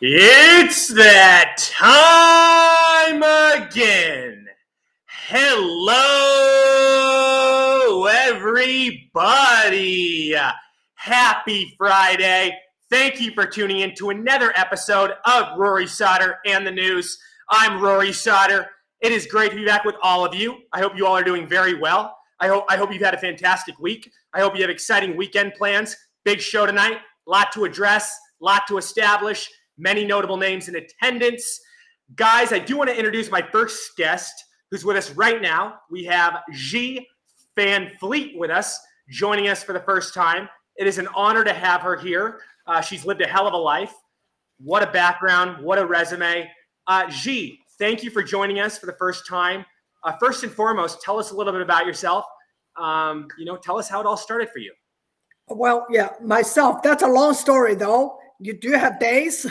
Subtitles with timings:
[0.00, 3.22] It's that time
[3.62, 4.48] again.
[5.06, 5.94] Hello,
[8.06, 9.14] everybody.
[10.96, 12.58] Happy Friday.
[12.90, 17.16] Thank you for tuning in to another episode of Rory Sauter and the News.
[17.48, 18.68] I'm Rory Sauter.
[19.00, 20.58] It is great to be back with all of you.
[20.72, 22.16] I hope you all are doing very well.
[22.40, 24.10] I hope I hope you've had a fantastic week.
[24.32, 25.96] I hope you have exciting weekend plans.
[26.24, 26.98] Big show tonight,
[27.28, 31.60] lot to address, lot to establish many notable names in attendance.
[32.16, 34.32] Guys, I do want to introduce my first guest
[34.70, 35.80] who's with us right now.
[35.90, 37.06] We have Xi
[37.56, 40.48] Van Fleet with us, joining us for the first time.
[40.76, 42.40] It is an honor to have her here.
[42.66, 43.94] Uh, she's lived a hell of a life.
[44.58, 46.50] What a background, what a resume.
[46.86, 49.64] Uh, Xi, thank you for joining us for the first time.
[50.02, 52.24] Uh, first and foremost, tell us a little bit about yourself.
[52.76, 54.72] Um, you know, tell us how it all started for you.
[55.48, 56.82] Well, yeah, myself.
[56.82, 59.46] That's a long story, though you do have days.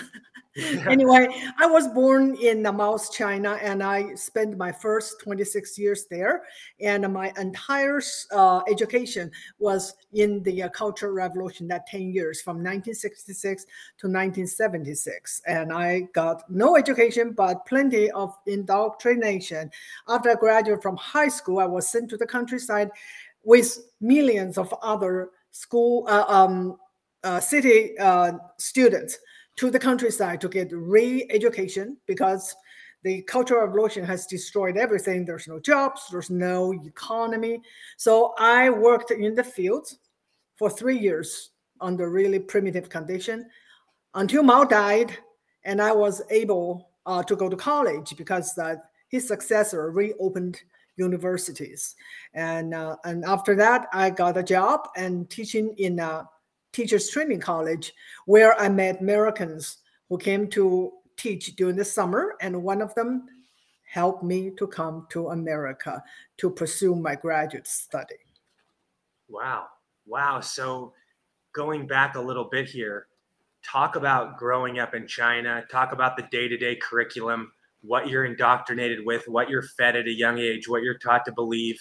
[0.88, 6.44] anyway, I was born in Laos, China, and I spent my first 26 years there.
[6.80, 8.00] And my entire
[8.32, 15.42] uh, education was in the uh, Cultural Revolution, that 10 years from 1966 to 1976.
[15.48, 19.72] And I got no education, but plenty of indoctrination.
[20.08, 22.92] After I graduated from high school, I was sent to the countryside
[23.44, 26.78] with millions of other school uh, um,
[27.24, 29.18] uh, city uh, students
[29.58, 32.56] to the countryside to get re-education because
[33.04, 35.26] the cultural revolution has destroyed everything.
[35.26, 37.62] There's no jobs, there's no economy.
[37.98, 39.88] So I worked in the field
[40.56, 43.50] for three years under really primitive condition
[44.16, 45.18] until Mao died,
[45.66, 48.76] and I was able uh, to go to college because uh,
[49.10, 50.62] his successor reopened
[50.96, 51.96] universities.
[52.34, 56.28] And uh, and after that, I got a job and teaching in a
[56.74, 57.94] teachers training college
[58.26, 59.78] where I met Americans
[60.10, 63.26] who came to teach during the summer, and one of them
[63.86, 66.04] helped me to come to America
[66.38, 68.16] to pursue my graduate study.
[69.30, 69.68] Wow.
[70.06, 70.42] Wow.
[70.42, 70.94] So
[71.54, 73.08] going back a little bit here,
[73.64, 78.26] talk about growing up in China, talk about the day to day curriculum, what you're
[78.26, 81.80] indoctrinated with, what you're fed at a young age, what you're taught to believe.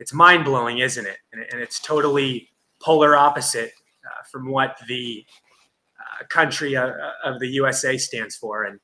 [0.00, 1.18] It's mind blowing, isn't it?
[1.32, 2.48] And, it's totally
[2.80, 3.72] polar opposite
[4.30, 5.24] from what the
[5.98, 6.92] uh, country uh,
[7.24, 8.64] of the USA stands for.
[8.64, 8.80] And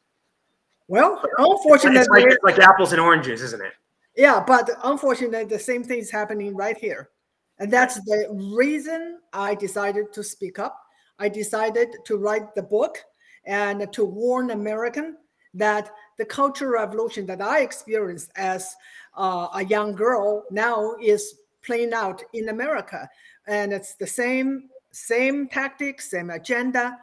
[0.89, 3.73] well, unfortunately, it's like, it's like apples and oranges, isn't it?
[4.17, 7.11] Yeah, but unfortunately, the same thing is happening right here.
[7.59, 10.81] And that's the reason I decided to speak up.
[11.19, 12.99] I decided to write the book
[13.47, 15.17] and to warn American
[15.55, 18.75] that the cultural revolution that I experienced as
[19.17, 21.35] uh, a young girl now is
[21.65, 23.09] playing out in America.
[23.47, 24.69] And it's the same
[25.07, 26.99] same tactics, same agenda.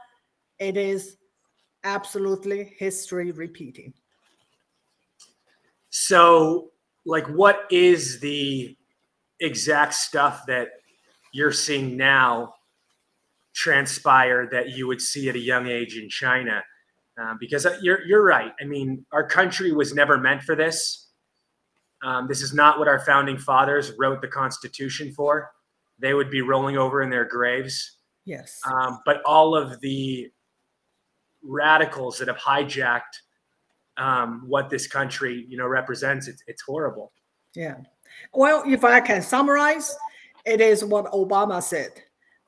[0.60, 1.18] It is
[1.84, 3.94] absolutely history repeating.
[5.90, 6.72] So,
[7.06, 8.76] like, what is the
[9.40, 10.70] exact stuff that
[11.34, 12.56] you're seeing now
[13.54, 16.64] transpire that you would see at a young age in China?
[17.20, 18.52] Uh, because you're you're right.
[18.60, 21.12] I mean, our country was never meant for this.
[22.04, 25.50] Um, this is not what our founding fathers wrote the Constitution for
[26.00, 27.98] they would be rolling over in their graves.
[28.26, 28.60] Yes.
[28.66, 30.30] Um, but all of the
[31.44, 33.02] radicals that have hijacked
[33.98, 37.12] um, what this country, you know, represents, it's, it's horrible.
[37.56, 37.76] Yeah.
[38.34, 39.96] Well, if I can summarize,
[40.46, 41.92] it is what Obama said: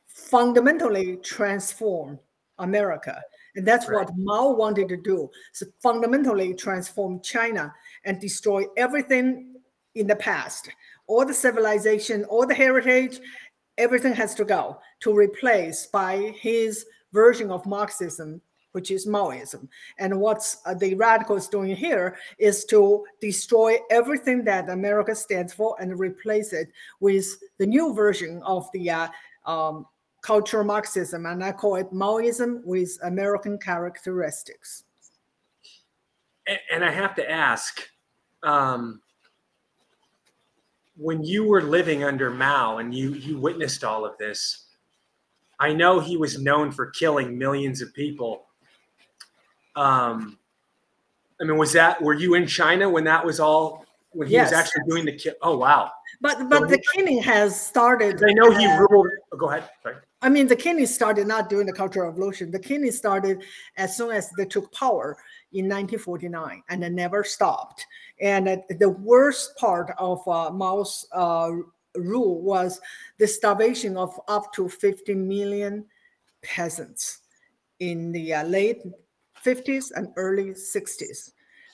[0.08, 2.20] fundamentally transform
[2.60, 3.22] America.
[3.56, 4.06] And that's right.
[4.06, 5.30] what Mao wanted to do.
[5.54, 7.74] So fundamentally transform China
[8.06, 9.56] and destroy everything
[9.96, 10.70] in the past
[11.08, 13.20] all the civilization, all the heritage,
[13.78, 18.42] everything has to go to replace by his version of Marxism,
[18.74, 19.68] which is Maoism.
[19.98, 25.76] And what's uh, the radicals doing here is to destroy everything that America stands for
[25.80, 26.70] and replace it
[27.00, 27.26] with
[27.58, 29.08] the new version of the uh,
[29.46, 29.86] um,
[30.22, 34.84] cultural Marxism, and I call it Maoism with American characteristics.
[36.72, 37.82] And I have to ask,
[38.44, 39.02] um,
[40.98, 44.66] when you were living under Mao and you you witnessed all of this,
[45.60, 48.46] I know he was known for killing millions of people.
[49.76, 50.40] Um,
[51.40, 54.52] I mean, was that were you in China when that was all when he yes.
[54.52, 55.34] was actually doing the kill?
[55.42, 55.92] Oh wow!
[56.20, 58.24] But but so the killing has started.
[58.24, 59.08] I know he uh, ruled.
[59.32, 59.70] Oh, go ahead.
[59.84, 59.96] Sorry.
[60.24, 62.50] I mean, the killing started not during the Cultural Revolution.
[62.50, 63.44] The killing started
[63.78, 65.16] as soon as they took power
[65.54, 67.86] in 1949 and it never stopped.
[68.20, 71.52] And uh, the worst part of uh, Mao's uh,
[71.96, 72.80] rule was
[73.18, 75.86] the starvation of up to 50 million
[76.44, 77.20] peasants
[77.80, 78.82] in the late
[79.44, 81.32] 50s and early 60s,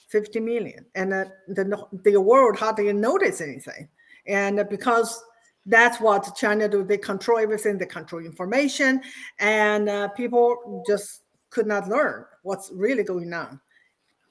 [0.10, 0.86] 50 million.
[0.95, 1.12] And
[1.48, 3.88] the, the world hardly noticed anything.
[4.28, 5.24] And because
[5.66, 9.01] that's what China do, they control everything, they control information,
[9.40, 13.60] and uh, people just could not learn what's really going on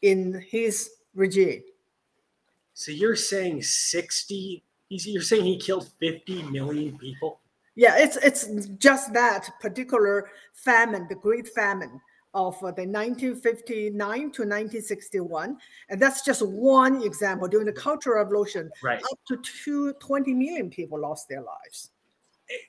[0.02, 1.62] in his regime.
[2.82, 7.38] So you're saying 60, you're saying he killed 50 million people?
[7.76, 8.46] Yeah, it's it's
[8.78, 12.00] just that particular famine, the Great Famine
[12.34, 15.56] of uh, the 1959 to 1961,
[15.90, 17.46] and that's just one example.
[17.46, 19.00] During the Cultural Revolution, right.
[19.00, 21.90] up to two, 20 million people lost their lives.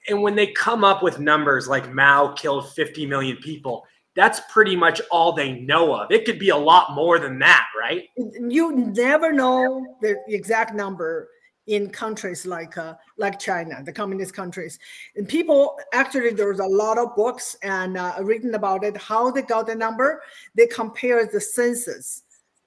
[0.08, 4.76] And when they come up with numbers like Mao killed 50 million people, that's pretty
[4.76, 6.12] much all they know of.
[6.12, 8.04] It could be a lot more than that, right?
[8.16, 11.30] You never know the exact number
[11.68, 14.78] in countries like uh, like China, the communist countries.
[15.16, 18.98] And people actually there's a lot of books and uh, written about it.
[18.98, 20.22] How they got the number?
[20.56, 22.24] They compare the census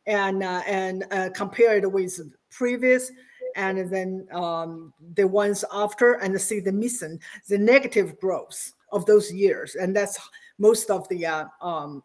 [0.06, 2.20] and uh, and uh, compare it with
[2.50, 3.12] previous
[3.54, 9.32] and then um, the ones after and see the missing the negative growth of those
[9.32, 9.74] years.
[9.74, 10.18] And that's
[10.58, 12.02] most of the uh, um,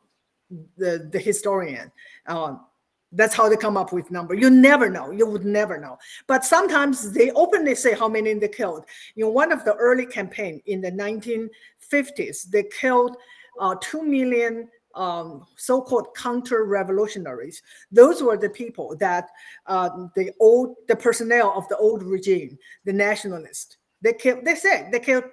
[0.77, 1.91] the the historian.
[2.27, 2.65] Um,
[3.13, 4.33] that's how they come up with number.
[4.33, 5.11] You never know.
[5.11, 5.97] You would never know.
[6.27, 8.85] But sometimes they openly say how many they killed.
[9.17, 13.17] In one of the early campaign in the 1950s, they killed
[13.59, 17.61] uh, two million um, so-called counter-revolutionaries.
[17.91, 19.29] Those were the people that
[19.67, 23.77] uh, the old, the personnel of the old regime, the nationalists.
[24.01, 24.45] They killed.
[24.45, 25.25] They said they killed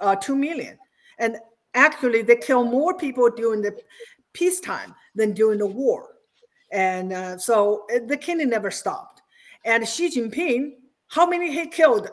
[0.00, 0.78] uh, two million,
[1.18, 1.38] and
[1.74, 3.76] actually they kill more people during the
[4.32, 6.14] peacetime than during the war
[6.74, 9.22] and uh, so uh, the killing never stopped.
[9.64, 10.72] And Xi Jinping,
[11.06, 12.10] how many he killed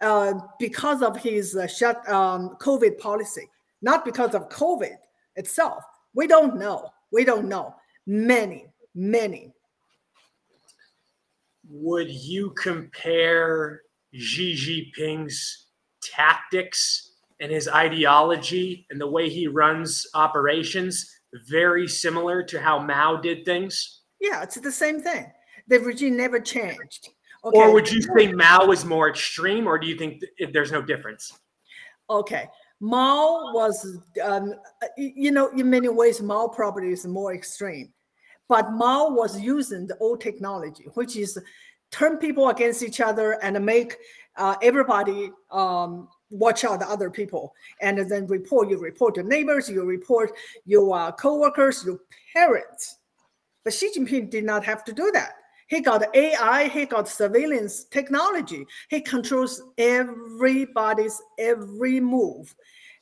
[0.00, 3.50] uh, because of his uh, shut um, COVID policy,
[3.82, 4.96] not because of COVID
[5.34, 5.82] itself.
[6.14, 6.90] We don't know.
[7.10, 7.74] We don't know.
[8.06, 9.52] Many, many.
[11.68, 13.82] Would you compare
[14.14, 14.54] Xi
[14.96, 15.66] Jinping's
[16.00, 17.07] tactics
[17.40, 21.10] and his ideology and the way he runs operations
[21.48, 24.02] very similar to how Mao did things?
[24.20, 25.26] Yeah, it's the same thing.
[25.68, 27.10] The regime never changed.
[27.44, 27.58] Okay.
[27.58, 31.38] Or would you say Mao was more extreme, or do you think there's no difference?
[32.10, 32.48] Okay.
[32.80, 34.54] Mao was, um,
[34.96, 37.92] you know, in many ways, Mao probably is more extreme.
[38.48, 41.38] But Mao was using the old technology, which is
[41.90, 43.96] turn people against each other and make
[44.36, 47.54] uh, everybody um, watch out the other people.
[47.80, 50.32] And then report you report your neighbors you report
[50.64, 52.00] your uh, co-workers your
[52.34, 52.98] parents.
[53.64, 55.32] But xi jinping did not have to do that.
[55.68, 58.66] He got ai he got surveillance technology.
[58.88, 62.54] He controls everybody's every move.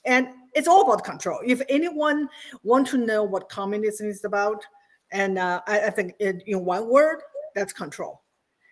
[0.04, 1.40] And it's all about control.
[1.44, 2.28] If anyone
[2.62, 4.64] want to know what communism is about
[5.12, 7.20] and uh, I, I, think in, in one word
[7.54, 8.22] that's control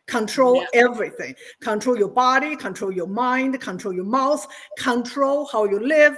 [0.07, 0.67] control yeah.
[0.87, 1.35] everything.
[1.61, 4.47] Control your body control your mind control your mouth
[4.79, 6.17] control how you live.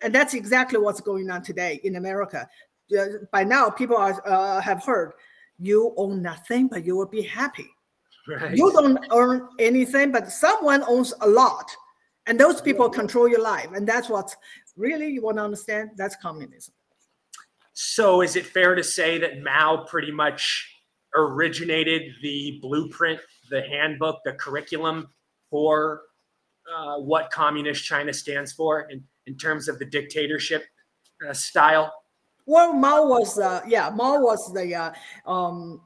[0.00, 2.48] And that's exactly what's going on today in america.
[2.98, 5.12] Uh, by now people are, uh, have heard
[5.58, 7.68] you own nothing but you will be happy.
[8.28, 8.54] Right.
[8.54, 11.70] you don't earn anything but someone owns a lot.
[12.26, 13.68] And those people control your life.
[13.74, 14.34] And that's what
[14.76, 15.90] really you want to understand?
[15.96, 16.74] That's communism.
[17.72, 20.68] So is it fair to say that mao pretty much
[21.26, 23.20] originated the blueprint,
[23.50, 25.08] the handbook, the curriculum
[25.50, 26.02] for
[26.74, 30.64] uh, what communist China stands for in, in terms of the dictatorship
[31.28, 31.92] uh, style?
[32.46, 34.92] Well, Mao was, uh, yeah, Mao was the, uh,
[35.30, 35.82] um,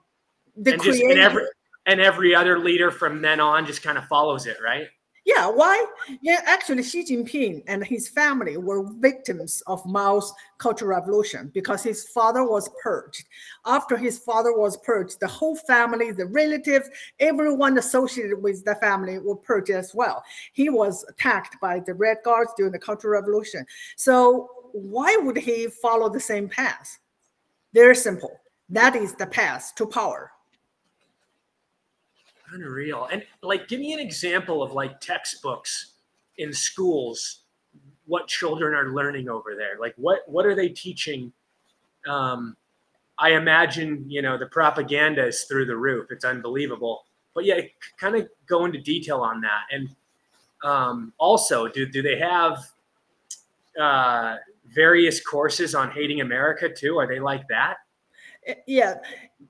[0.56, 1.44] the and, just, and every
[1.86, 4.86] and every other leader from then on just kind of follows it, right?
[5.24, 5.86] Yeah, why?
[6.20, 12.08] Yeah, actually, Xi Jinping and his family were victims of Mao's Cultural Revolution because his
[12.08, 13.24] father was purged.
[13.64, 16.88] After his father was purged, the whole family, the relatives,
[17.20, 20.24] everyone associated with the family were purged as well.
[20.54, 23.64] He was attacked by the Red Guards during the Cultural Revolution.
[23.96, 26.98] So, why would he follow the same path?
[27.72, 28.40] Very simple.
[28.68, 30.32] That is the path to power.
[32.52, 33.08] Unreal.
[33.10, 35.92] And like, give me an example of like textbooks
[36.38, 37.40] in schools.
[38.06, 39.78] What children are learning over there?
[39.80, 41.32] Like, what what are they teaching?
[42.06, 42.56] Um,
[43.18, 46.08] I imagine you know the propaganda is through the roof.
[46.10, 47.04] It's unbelievable.
[47.34, 47.60] But yeah,
[47.98, 49.62] kind of go into detail on that.
[49.70, 49.88] And
[50.64, 52.58] um, also, do do they have
[53.80, 54.36] uh,
[54.74, 56.98] various courses on hating America too?
[56.98, 57.76] Are they like that?
[58.66, 58.94] Yeah,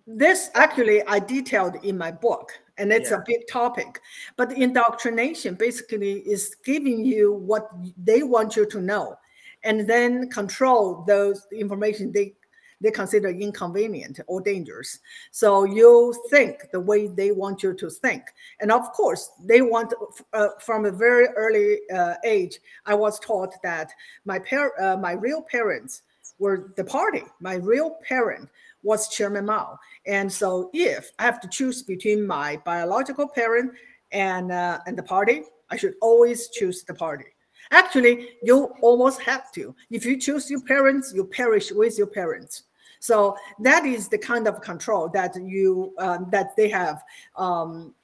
[0.07, 3.19] this actually I detailed in my book and it's yeah.
[3.19, 4.01] a big topic.
[4.37, 9.17] But indoctrination basically is giving you what they want you to know,
[9.65, 12.35] and then control those information they
[12.83, 14.99] they consider inconvenient or dangerous.
[15.31, 18.25] So you think the way they want you to think.
[18.61, 19.95] And of course, they want,
[20.33, 23.93] uh, from a very early uh, age, I was taught that
[24.25, 26.03] my, par- uh, my real parents
[26.43, 27.23] were the party.
[27.41, 28.49] My real parent
[28.83, 29.79] was Chairman Mao.
[30.07, 33.73] And so if I have to choose between my biological parent
[34.11, 37.27] and, uh, and the party, I should always choose the party.
[37.71, 39.75] Actually, you almost have to.
[39.91, 42.65] If you choose your parents, you perish with your parents.
[42.99, 47.03] So that is the kind of control that you um, that they have
[47.37, 47.95] um,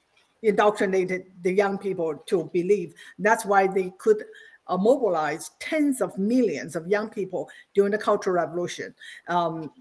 [0.41, 2.93] indoctrinated the young people to believe.
[3.17, 4.23] That's why they could
[4.69, 8.93] uh, mobilize tens of millions of young people during the Cultural Revolution.
[9.27, 9.71] Um,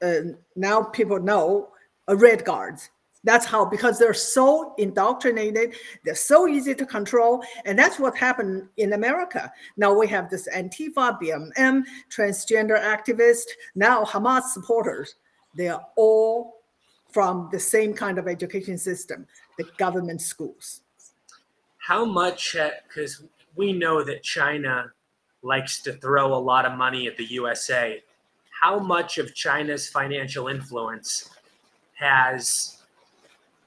[0.00, 0.20] uh,
[0.56, 1.68] now people know
[2.08, 2.90] uh, Red Guards
[3.24, 5.74] that's how, because they're so indoctrinated,
[6.04, 7.42] they're so easy to control.
[7.64, 9.52] And that's what happened in America.
[9.76, 15.14] Now we have this Antifa, BLM, transgender activists, now Hamas supporters.
[15.54, 16.54] They are all
[17.10, 19.26] from the same kind of education system,
[19.58, 20.80] the government schools.
[21.78, 22.56] How much,
[22.88, 23.22] because
[23.56, 24.92] we know that China
[25.42, 28.02] likes to throw a lot of money at the USA.
[28.60, 31.30] How much of China's financial influence
[31.94, 32.82] has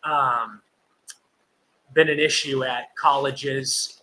[0.03, 0.61] um,
[1.93, 4.01] been an issue at colleges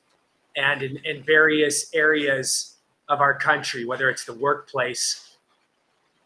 [0.57, 2.77] and in, in various areas
[3.09, 5.37] of our country, whether it's the workplace.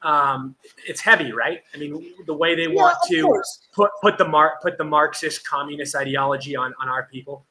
[0.02, 0.54] Um,
[0.86, 1.62] it's heavy, right?
[1.74, 3.42] I mean, the way they yeah, want to
[3.74, 7.44] put put the mar- put the Marxist communist ideology on on our people.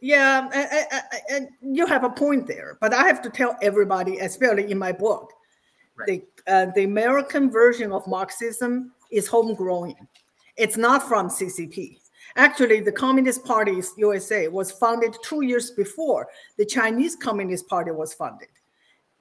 [0.00, 0.48] Yeah,
[1.28, 4.92] and, you have a point there, but I have to tell everybody, especially in my
[4.92, 5.32] book,
[5.96, 6.06] right.
[6.46, 9.94] the uh, the American version of Marxism is homegrown.
[10.56, 11.98] It's not from CCP.
[12.36, 18.14] Actually, the Communist Party USA was founded two years before the Chinese Communist Party was
[18.14, 18.48] founded.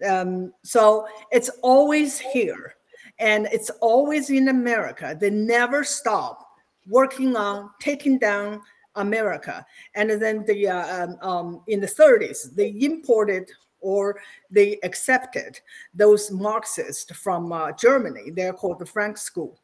[0.08, 2.76] Um, so it's always here
[3.20, 5.18] and it's always in America.
[5.20, 6.48] They never stop
[6.88, 8.62] working on taking down
[8.98, 9.66] America.
[9.96, 13.50] And then the uh, um, um, in the 30s, they imported
[13.80, 14.20] or
[14.52, 15.60] they accepted
[15.94, 18.32] those Marxists from uh, Germany.
[18.32, 19.58] They're called the Frank School,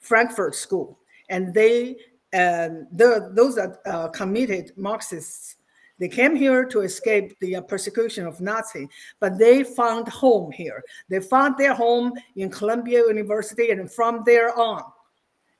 [0.00, 0.98] Frankfurt School
[1.32, 1.96] and they
[2.34, 5.56] and the, those are uh, committed Marxists.
[5.98, 8.88] They came here to escape the uh, persecution of Nazi,
[9.20, 10.82] but they found home here.
[11.10, 14.82] They found their home in Columbia University, and from there on,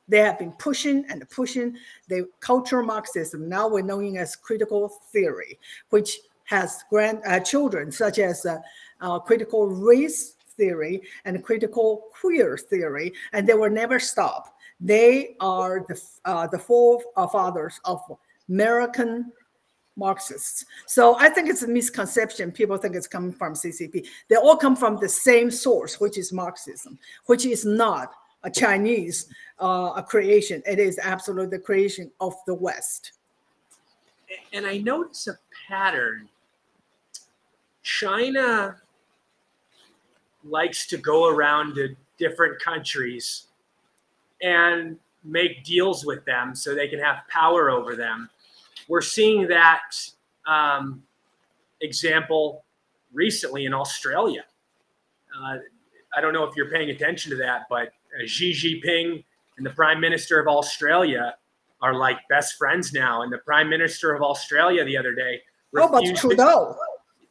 [0.09, 1.77] they have been pushing and pushing
[2.09, 5.59] the cultural Marxism, now we're knowing as critical theory,
[5.91, 8.59] which has grand uh, children such as uh,
[9.01, 14.57] uh, critical race theory and critical queer theory, and they will never stop.
[14.81, 18.01] They are the, uh, the forefathers of
[18.49, 19.33] American
[19.97, 20.65] Marxists.
[20.87, 22.51] So I think it's a misconception.
[22.51, 24.07] People think it's coming from CCP.
[24.29, 29.29] They all come from the same source, which is Marxism, which is not a Chinese
[29.61, 30.63] uh, a creation.
[30.67, 33.13] It is absolutely the creation of the West.
[34.53, 36.29] And I notice a pattern.
[37.83, 38.77] China
[40.45, 43.47] likes to go around to different countries
[44.43, 48.29] and make deals with them so they can have power over them.
[48.89, 49.83] We're seeing that
[50.47, 51.03] um,
[51.81, 52.65] example
[53.13, 54.45] recently in Australia.
[55.37, 55.59] Uh,
[56.17, 57.93] I don't know if you're paying attention to that, but
[58.27, 59.25] Xi Jinping
[59.57, 61.35] and the Prime Minister of Australia
[61.81, 63.23] are like best friends now.
[63.23, 65.41] And the Prime Minister of Australia the other day.
[65.77, 66.77] How about Trudeau?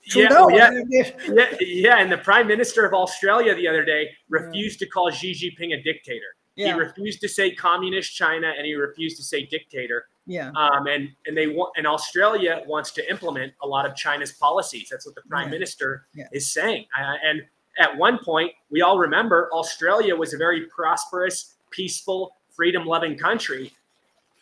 [0.08, 0.50] Trudeau.
[0.50, 4.86] Yeah, yeah, yeah, yeah, and the Prime Minister of Australia the other day refused yeah.
[4.86, 6.26] to call Xi Jinping a dictator.
[6.56, 6.74] Yeah.
[6.74, 10.06] He refused to say communist China and he refused to say dictator.
[10.26, 10.52] Yeah.
[10.56, 14.88] Um, and and they want and Australia wants to implement a lot of China's policies.
[14.92, 15.52] That's what the prime yeah.
[15.52, 16.26] minister yeah.
[16.34, 16.86] is saying.
[16.98, 17.42] Uh, and
[17.80, 23.72] at one point, we all remember Australia was a very prosperous, peaceful, freedom-loving country.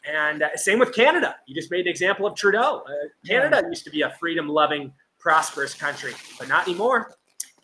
[0.07, 1.35] And uh, same with Canada.
[1.45, 2.83] You just made an example of Trudeau.
[2.87, 2.91] Uh,
[3.25, 3.69] Canada yeah.
[3.69, 7.13] used to be a freedom-loving, prosperous country, but not anymore.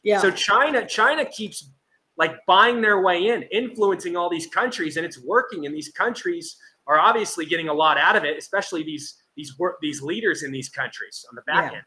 [0.04, 0.20] Yeah.
[0.20, 1.70] So China, China keeps
[2.18, 5.66] like buying their way in, influencing all these countries, and it's working.
[5.66, 6.58] And these countries
[6.88, 10.52] are obviously getting a lot out of it, especially these these work these leaders in
[10.52, 11.78] these countries on the back yeah.
[11.80, 11.86] end.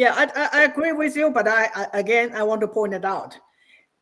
[0.00, 3.04] Yeah, I, I agree with you, but I, I again I want to point it
[3.04, 3.38] out.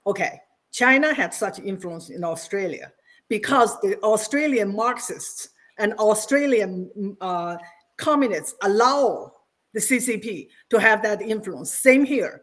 [0.07, 0.40] Okay,
[0.71, 2.93] China had such influence in Australia
[3.28, 7.57] because the Australian Marxists and Australian uh,
[7.97, 9.33] communists allow
[9.75, 11.73] the CCP to have that influence.
[11.73, 12.43] Same here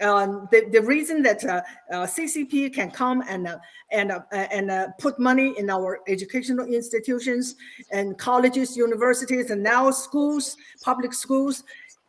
[0.00, 1.62] um, the, the reason that uh,
[1.92, 3.58] uh, CCP can come and uh,
[3.92, 7.54] and uh, and uh, put money in our educational institutions
[7.92, 11.62] and colleges, universities, and now schools, public schools,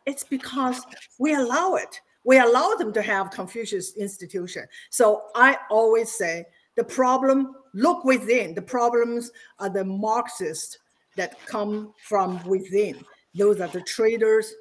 [0.06, 0.86] it's because
[1.18, 2.00] we allow it.
[2.24, 4.64] We allow them to have Confucius institution.
[4.90, 6.46] So I always say
[6.76, 8.54] the problem, look within.
[8.54, 10.78] The problems are the Marxists
[11.16, 13.04] that come from within.
[13.34, 14.54] Those are the traitors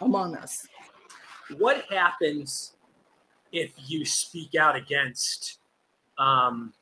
[0.00, 0.66] among us.
[1.58, 2.72] What happens
[3.52, 5.58] if you speak out against
[6.18, 6.72] um,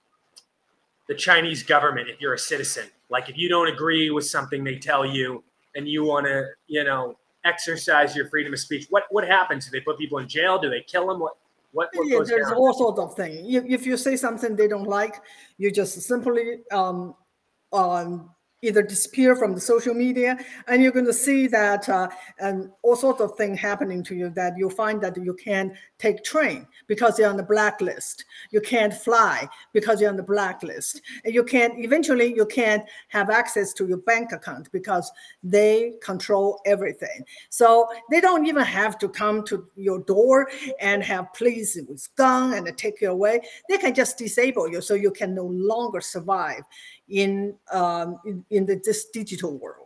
[1.08, 2.84] the Chinese government if you're a citizen?
[3.10, 5.42] Like if you don't agree with something they tell you
[5.74, 9.66] and you want to, you know, exercise your freedom of speech, what what happens?
[9.66, 10.58] Do they put people in jail?
[10.58, 11.20] Do they kill them?
[11.20, 11.34] What
[11.72, 12.54] what, what yeah, there's down?
[12.54, 13.46] all sorts of things.
[13.54, 15.16] If, if you say something they don't like,
[15.56, 17.14] you just simply um,
[17.72, 18.30] um,
[18.62, 20.38] either disappear from the social media
[20.68, 24.28] and you're going to see that uh, and all sorts of things happening to you
[24.30, 28.24] that you'll find that you can't take train because you're on the blacklist.
[28.50, 31.00] You can't fly because you're on the blacklist.
[31.24, 35.10] And you can't eventually you can't have access to your bank account because
[35.42, 37.24] they control everything.
[37.48, 40.50] So they don't even have to come to your door
[40.80, 43.40] and have police with gun and take you away.
[43.68, 46.62] They can just disable you so you can no longer survive
[47.10, 49.76] in um, in, in the, this digital world.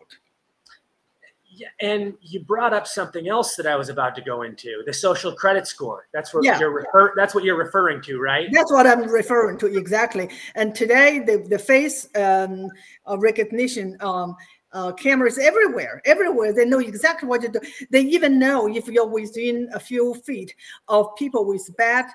[1.57, 4.93] Yeah, and you brought up something else that I was about to go into the
[4.93, 6.09] social credit score.
[6.13, 6.59] That's what yeah.
[6.59, 8.49] you're refer- that's what you're referring to, right?
[8.53, 10.29] That's what I'm referring to exactly.
[10.57, 12.69] And today, the the face um,
[13.07, 14.35] recognition um,
[14.73, 16.53] uh, cameras everywhere, everywhere.
[16.53, 17.61] They know exactly what you do.
[17.91, 20.55] They even know if you're within a few feet
[20.89, 22.07] of people with bad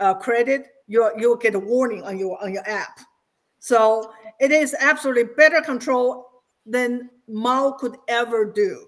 [0.00, 2.98] uh, credit, you you'll get a warning on your on your app.
[3.62, 8.86] So it is absolutely better control than Mao could ever do.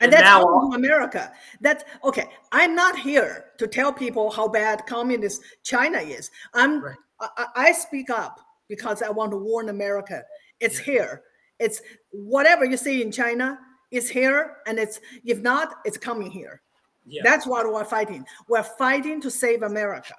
[0.00, 1.30] And, and that's now, America.
[1.60, 2.24] That's okay.
[2.52, 6.30] I'm not here to tell people how bad communist China is.
[6.54, 6.96] I'm right.
[7.20, 10.22] I, I, speak up because I want to warn America.
[10.58, 11.24] It's here.
[11.58, 11.82] It's
[12.12, 13.58] whatever you see in China
[13.90, 16.62] is here, and it's if not, it's coming here.
[17.04, 17.20] Yeah.
[17.24, 18.24] That's what we're fighting.
[18.48, 20.14] We're fighting to save America.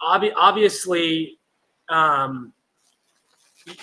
[0.00, 1.38] Obviously,
[1.88, 2.52] um,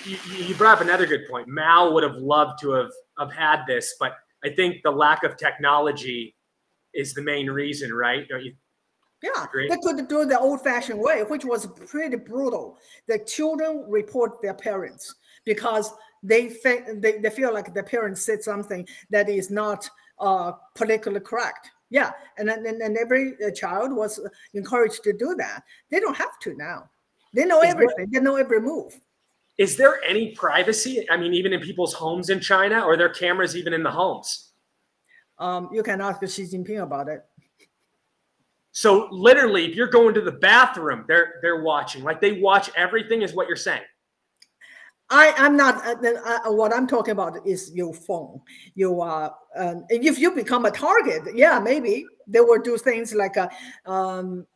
[0.06, 1.47] you, you brought up another good point.
[1.47, 5.38] Mao would have loved to have, have had this, but I think the lack of
[5.38, 6.36] technology
[6.93, 8.28] is the main reason, right?
[8.28, 8.54] Don't you?
[9.21, 9.69] Yeah, agree?
[9.69, 12.78] they could do it the old-fashioned way, which was pretty brutal.
[13.08, 16.54] The children report their parents because they
[16.97, 21.71] they, they feel like the parents said something that is not uh, politically correct.
[21.93, 24.19] Yeah, and then and every uh, child was
[24.56, 25.62] encouraged to do that.
[25.91, 26.89] They don't have to now.
[27.36, 28.10] They know is everything.
[28.10, 28.99] There, they know every move.
[29.60, 31.08] Is there any privacy?
[31.12, 33.91] I mean, even in people's homes in China, or are there cameras even in the
[33.91, 34.53] homes?
[35.38, 37.23] Um, you can ask Xi Jinping about it.
[38.71, 42.03] So literally, if you're going to the bathroom, they're they're watching.
[42.03, 43.84] Like they watch everything, is what you're saying.
[45.13, 45.86] I am not.
[45.86, 48.41] Uh, uh, what I'm talking about is your phone.
[48.73, 49.36] You are.
[49.56, 53.49] Uh, if you become a target, yeah, maybe they will do things like a,
[53.86, 54.47] uh, um,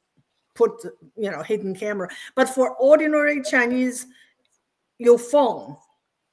[0.58, 0.84] put
[1.16, 4.08] you know hidden camera but for ordinary chinese
[4.98, 5.78] your phone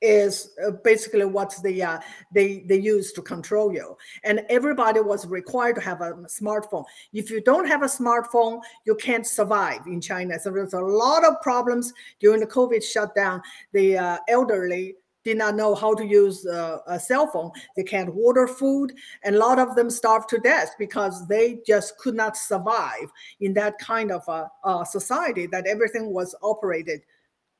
[0.04, 1.98] is uh, basically what they uh,
[2.32, 3.96] they they use to control you.
[4.22, 6.84] And everybody was required to have a smartphone.
[7.12, 10.38] If you don't have a smartphone you can't survive in china.
[10.38, 11.92] So there's a lot of problems.
[12.20, 13.40] During the covid shutdown
[13.72, 17.50] the uh, elderly did not know how to use uh, a cell phone.
[17.76, 21.96] They can't order food, and a lot of them starved to death because they just
[21.96, 23.08] could not survive
[23.40, 27.00] in that kind of a, a society that everything was operated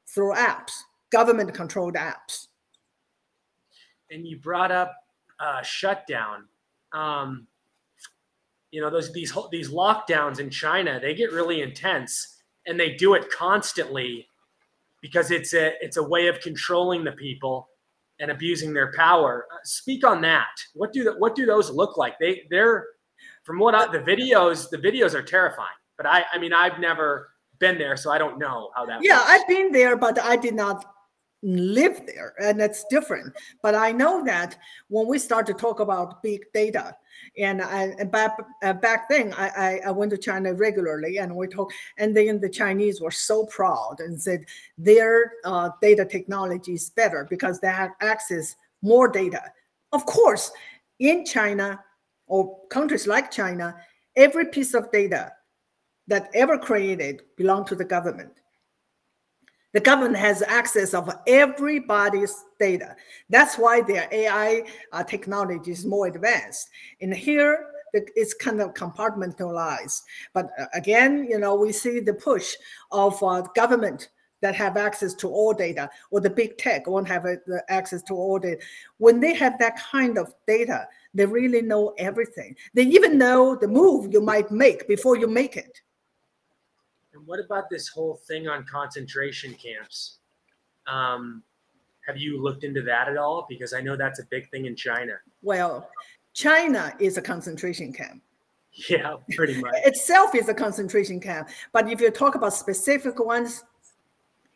[0.07, 0.73] through apps,
[1.15, 2.49] government-controlled apps.
[4.11, 4.93] And you brought up
[5.39, 6.49] uh, shutdown.
[6.93, 7.47] Um,
[8.73, 13.15] you know, those these these lockdowns in China, they get really intense, and they do
[13.15, 14.27] it constantly
[15.01, 17.69] because it's a it's a way of controlling the people
[18.19, 19.47] and abusing their power.
[19.53, 20.55] Uh, speak on that.
[20.75, 22.19] What do the, what do those look like?
[22.19, 22.87] They they're
[23.45, 25.79] from what I, the videos the videos are terrifying.
[25.97, 27.29] But I I mean I've never
[27.61, 28.99] been there, so I don't know how that.
[29.03, 29.31] Yeah, works.
[29.31, 30.94] I've been there, but I did not
[31.45, 33.33] live there, and that's different.
[33.63, 34.57] But I know that
[34.89, 36.97] when we start to talk about big data,
[37.39, 41.35] and I and back uh, back then I, I, I went to China regularly and
[41.35, 44.45] we talked and then the Chinese were so proud and said
[44.79, 49.41] their uh, data technology is better because they have access more data.
[49.93, 50.53] Of course,
[50.99, 51.83] in China
[52.27, 53.77] or countries like China,
[54.17, 55.33] every piece of data
[56.07, 58.33] that ever created belong to the government
[59.75, 62.95] the government has access of everybody's data.
[63.29, 66.71] That's why their AI uh, technology is more advanced.
[67.01, 70.01] And here, it's kind of compartmentalized.
[70.33, 72.55] But uh, again, you know, we see the push
[72.93, 74.11] of uh, government
[74.43, 77.37] that have access to all data, or the big tech won't have uh,
[77.69, 78.61] access to all data.
[78.99, 82.55] When they have that kind of data, they really know everything.
[82.75, 85.81] They even know the move you might make before you make it.
[87.27, 90.19] What about this whole thing on concentration camps?
[90.87, 91.43] Um,
[92.07, 93.47] have you looked into that at all?
[93.49, 95.15] Because I know that's a big thing in China.
[95.43, 95.89] Well,
[96.35, 98.23] China is a concentration camp.
[98.89, 99.75] Yeah, pretty much.
[99.85, 101.49] Itself is a concentration camp.
[101.73, 103.65] But if you talk about specific ones,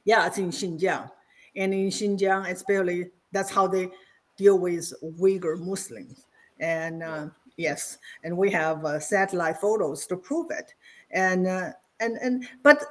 [0.05, 1.11] yeah, it's in Xinjiang.
[1.57, 3.91] And in Xinjiang, especially, that's how they
[4.37, 6.27] deal with Uyghur Muslims.
[6.61, 10.75] And uh, yes, and we have uh, satellite photos to prove it.
[11.11, 11.71] And uh,
[12.01, 12.85] and and but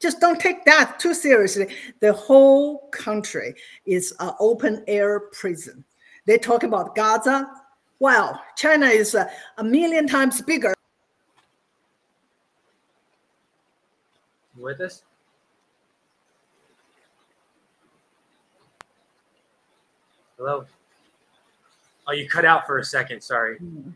[0.00, 1.68] just don't take that too seriously.
[2.00, 5.84] The whole country is an open air prison.
[6.26, 7.50] They talk about Gaza.
[7.98, 10.74] Wow, China is a, a million times bigger.
[14.56, 15.02] With us?
[20.38, 20.64] Hello?
[22.08, 23.22] Oh, you cut out for a second.
[23.22, 23.58] Sorry.
[23.58, 23.90] Hmm.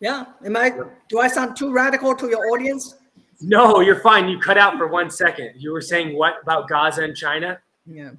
[0.00, 0.24] Yeah.
[0.44, 0.72] Am I
[1.08, 2.96] do I sound too radical to your audience?
[3.40, 4.28] No, you're fine.
[4.28, 5.52] You cut out for one second.
[5.56, 7.58] You were saying what about Gaza and China?
[7.86, 8.10] Yeah.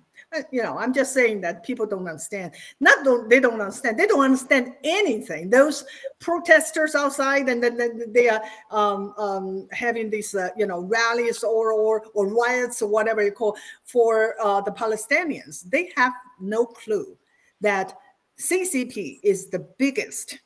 [0.49, 2.53] You know, I'm just saying that people don't understand.
[2.79, 3.99] Not don't they don't understand.
[3.99, 5.49] They don't understand anything.
[5.49, 5.83] Those
[6.19, 8.41] protesters outside, and then, then they are
[8.71, 13.33] um, um, having these, uh, you know, rallies or or or riots or whatever you
[13.33, 15.69] call for uh, the Palestinians.
[15.69, 17.17] They have no clue
[17.59, 17.97] that
[18.39, 20.39] CCP is the biggest,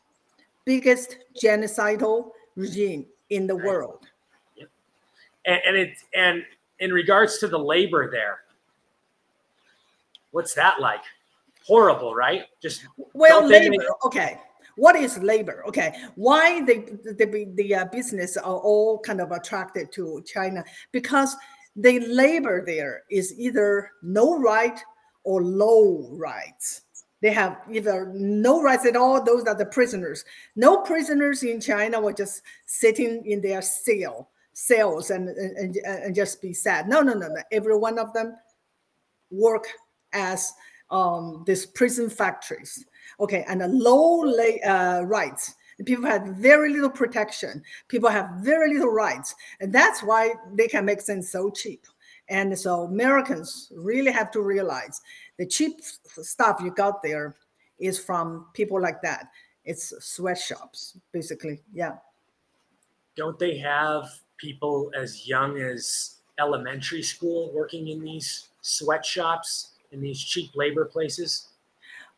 [0.66, 4.08] biggest genocidal regime in the world.
[5.46, 6.44] And, and it and
[6.80, 8.40] in regards to the labor there,
[10.32, 11.04] what's that like?
[11.66, 12.44] Horrible, right?
[12.62, 13.84] Just Well, labor.
[14.06, 14.40] Okay.
[14.76, 15.64] What is labor?
[15.68, 15.96] Okay.
[16.16, 20.64] Why the the, the uh, business are all kind of attracted to China?
[20.92, 21.36] Because
[21.76, 24.80] the labor there is either no right
[25.24, 26.82] or low rights.
[27.26, 29.20] They have either no rights at all.
[29.20, 30.24] Those are the prisoners.
[30.56, 36.40] No prisoners in China were just sitting in their cell cells and, and and just
[36.40, 36.88] be sad.
[36.88, 37.42] No, no, no, no.
[37.52, 38.38] Every one of them
[39.32, 39.66] work
[40.14, 40.54] as
[40.92, 42.86] um, these prison factories.
[43.20, 45.56] Okay, and a low lay, uh, rights.
[45.84, 47.64] People have very little protection.
[47.88, 51.88] People have very little rights, and that's why they can make things so cheap.
[52.28, 55.02] And so Americans really have to realize
[55.38, 57.36] the cheap stuff you got there
[57.80, 59.30] is from people like that.
[59.66, 61.62] It's sweatshops, basically.
[61.74, 61.96] Yeah.
[63.16, 70.20] don't they have people as young as elementary school working in these sweatshops in these
[70.22, 71.50] cheap labor places?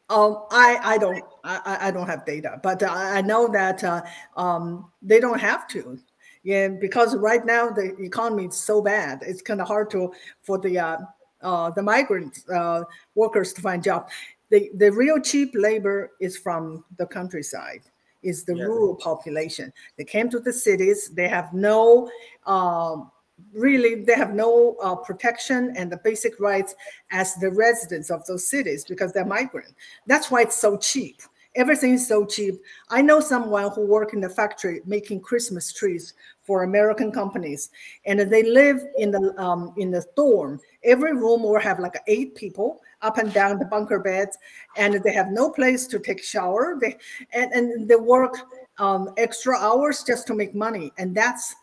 [0.10, 4.02] Um, I I don't I, I- don't have data, but I I know that uh,
[4.38, 6.00] um, they don't have to.
[6.44, 10.58] Yeah, because right now the economy is so bad, it's kind of hard to for
[10.58, 10.98] the uh,
[11.42, 12.84] uh, the migrant uh,
[13.16, 14.10] workers to find job.
[14.50, 17.82] The the real cheap labor is from the countryside,
[18.24, 18.66] is the Yeah.
[18.66, 19.74] rural population.
[19.98, 21.10] They came to the cities.
[21.14, 22.10] They have no
[22.46, 23.12] um,
[23.54, 26.76] really they have no uh, protection and the basic rights
[27.12, 29.76] as the residents of those cities because they're migrant.
[30.08, 31.22] That's why it's so cheap.
[31.56, 32.56] Everything is so cheap.
[32.90, 36.14] I know someone who work in the factory making Christmas trees
[36.48, 37.70] for American companies,
[38.06, 40.62] and they live in the um, in the dorm.
[40.84, 44.38] Every room will have like eight people up and down the bunker beds,
[44.78, 46.78] and they have no place to take shower.
[46.80, 46.96] They
[47.34, 48.36] and, and they work
[48.78, 51.54] um, extra hours just to make money, and that's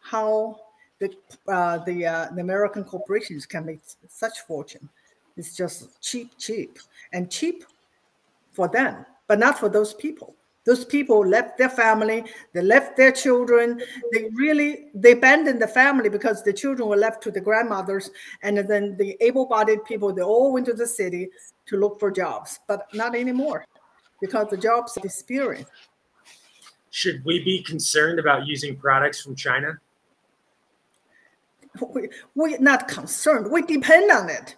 [0.00, 0.58] how
[0.98, 1.14] the
[1.46, 4.88] uh, the uh, the American corporations can make such fortune.
[5.36, 6.80] It's just cheap, cheap,
[7.12, 7.64] and cheap
[8.52, 10.34] for them, but not for those people.
[10.64, 13.82] Those people left their family, they left their children.
[14.12, 18.10] They really they abandoned the family because the children were left to the grandmothers,
[18.42, 21.30] and then the able-bodied people they all went to the city
[21.66, 23.66] to look for jobs, but not anymore
[24.20, 25.66] because the jobs are disappearing.
[26.90, 29.78] Should we be concerned about using products from China?
[31.80, 33.50] we, we're not concerned.
[33.50, 34.56] We depend on it.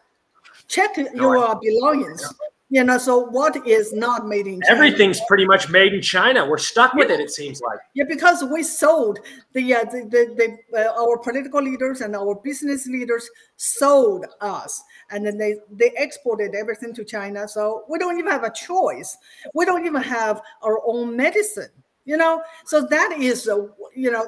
[0.69, 2.33] Check your belongings.
[2.75, 4.75] You know, so what is not made in China?
[4.75, 6.45] Everything's pretty much made in China.
[6.45, 7.79] We're stuck with it, it seems like.
[7.95, 9.21] Yeah, because we sold
[9.53, 14.83] the uh, the, the, the uh, our political leaders and our business leaders sold us,
[15.13, 17.47] and then they they exported everything to China.
[17.47, 19.17] So we don't even have a choice.
[19.55, 21.71] We don't even have our own medicine.
[22.07, 24.27] You know, so that is uh, you know,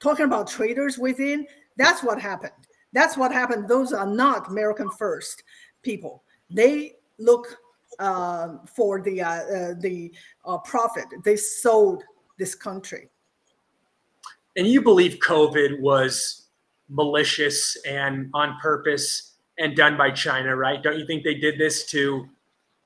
[0.00, 1.46] talking about traders within.
[1.76, 2.52] That's what happened.
[2.94, 3.68] That's what happened.
[3.68, 5.42] Those are not American first
[5.82, 6.22] people.
[6.48, 7.58] They look
[7.98, 10.12] um, for the uh, uh, the
[10.44, 11.06] uh, profit.
[11.24, 12.02] They sold
[12.38, 13.08] this country.
[14.56, 16.48] And you believe COVID was
[16.88, 20.82] malicious and on purpose and done by China, right?
[20.82, 22.26] Don't you think they did this to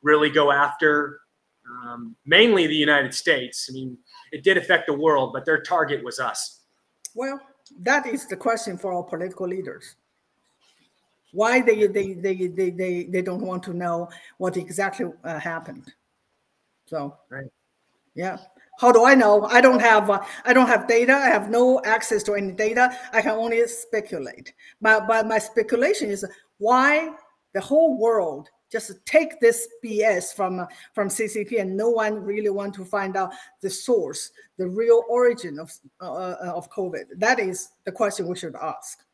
[0.03, 1.21] really go after
[1.69, 3.69] um, mainly the United States?
[3.71, 3.99] I mean,
[4.33, 6.61] it did affect the world, but their target was us.
[7.15, 7.41] Well,
[7.81, 9.97] that is the question for our political leaders.
[11.33, 15.93] Why they they they they they, they don't want to know what exactly uh, happened.
[16.87, 17.47] So, right.
[18.15, 18.39] yeah.
[18.81, 19.45] How do I know?
[19.45, 21.13] I don't have uh, I don't have data.
[21.13, 22.97] I have no access to any data.
[23.13, 24.55] I can only speculate.
[24.81, 26.25] But but my speculation is
[26.59, 27.11] why
[27.53, 32.75] the whole world just take this BS from from CCP and no one really want
[32.75, 37.05] to find out the source, the real origin of uh, uh of COVID.
[37.17, 39.05] That is the question we should ask.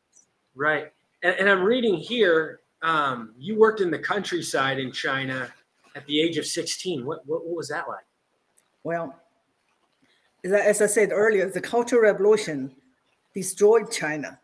[0.55, 2.61] Right, and, and I'm reading here.
[2.83, 5.51] Um, you worked in the countryside in China
[5.95, 7.05] at the age of 16.
[7.05, 8.05] What what, what was that like?
[8.83, 9.15] Well,
[10.43, 12.75] as I said earlier, the Cultural Revolution
[13.33, 14.39] destroyed China.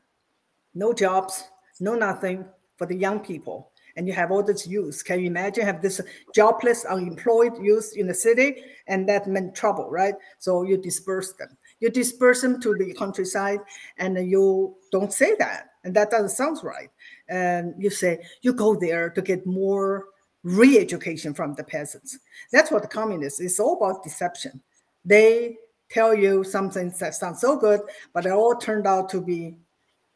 [0.74, 1.46] No jobs,
[1.80, 2.46] no nothing
[2.78, 3.72] for the young people.
[3.96, 5.04] And you have all this youth.
[5.06, 6.02] Can you imagine have this
[6.34, 8.64] jobless, unemployed youth in the city?
[8.88, 10.16] And that meant trouble, right?
[10.40, 11.56] So you disperse them.
[11.84, 13.60] You disperse them to the countryside
[13.98, 15.72] and you don't say that.
[15.84, 16.90] And that doesn't sound right.
[17.28, 20.06] And you say, you go there to get more
[20.44, 22.20] re-education from the peasants.
[22.54, 24.62] That's what the communists, it's all about deception.
[25.04, 25.58] They
[25.90, 27.82] tell you something that sounds so good,
[28.14, 29.58] but it all turned out to be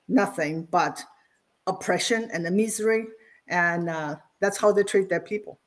[0.08, 1.04] nothing but
[1.68, 3.08] oppression and the misery,
[3.50, 5.60] and uh, that's how they treat their people.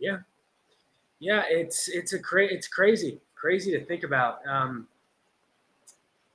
[0.00, 0.18] Yeah,
[1.20, 4.38] yeah, it's it's a cra- it's crazy, crazy to think about.
[4.48, 4.88] Um,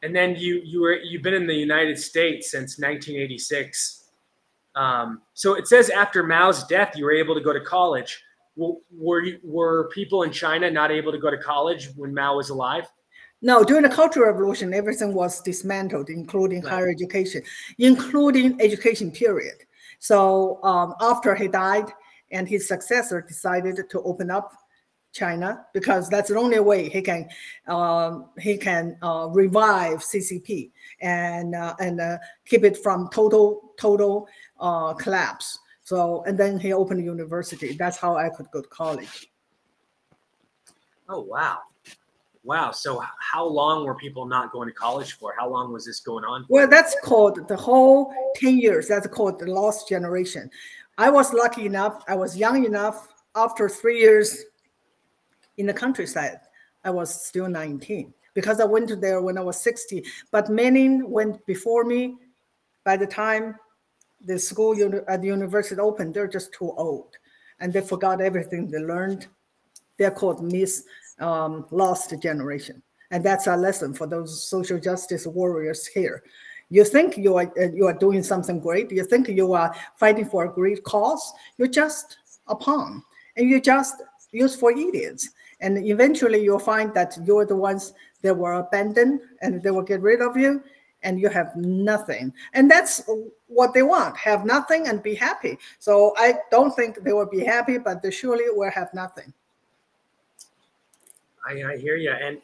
[0.04, 4.12] and then you you were you've been in the United States since 1986.
[4.76, 8.22] Um, so it says after Mao's death, you were able to go to college
[8.91, 12.86] were were people in China not able to go to college when Mao was alive?
[13.41, 16.74] No, during the Cultural Revolution, everything was dismantled, including right.
[16.74, 17.41] higher education,
[17.78, 19.56] including education period.
[20.00, 21.86] So um, after he died,
[22.32, 24.54] and his successor decided to open up
[25.12, 27.28] China because that's the only way he can
[27.67, 34.28] um, he can uh, revive CCP and uh, and uh, keep it from total total
[34.60, 35.60] uh, collapse.
[35.89, 37.74] So, and then he opened a university.
[37.74, 39.32] That's how I could go to college.
[41.10, 41.62] Oh, wow.
[42.43, 42.69] Wow.
[42.69, 45.34] So, how long were people not going to college for?
[45.39, 46.45] How long was this going on?
[46.48, 48.88] Well, that's called the whole 10 years.
[48.88, 50.52] That's called the lost generation.
[51.00, 53.08] I was lucky enough, I was young enough.
[53.36, 54.43] After three years
[55.60, 56.39] in the countryside,
[56.84, 60.04] I was still 19 because I went there when I was 60.
[60.32, 62.15] But many went before me.
[62.86, 63.56] By the time
[64.26, 64.74] the school
[65.08, 67.17] at the university opened, they're just too old,
[67.60, 69.28] and they forgot everything they learned.
[69.98, 70.86] They're called Miss
[71.19, 76.24] um, Lost Generation, and that's our lesson for those social justice warriors here.
[76.69, 78.91] You think you are uh, you are doing something great.
[78.91, 81.34] You think you are fighting for a great cause.
[81.58, 82.17] You're just
[82.48, 83.04] a pawn,
[83.36, 83.95] and you're just
[84.32, 85.30] used for idiots.
[85.62, 90.02] And eventually, you'll find that you're the ones that were abandoned, and they will get
[90.02, 90.63] rid of you
[91.04, 92.34] and you have nothing.
[92.54, 93.04] And that's
[93.48, 95.58] what they want have nothing and be happy.
[95.80, 99.34] So I don't think they will be happy, but they surely will have nothing.
[101.48, 102.12] I, I hear you.
[102.12, 102.41] And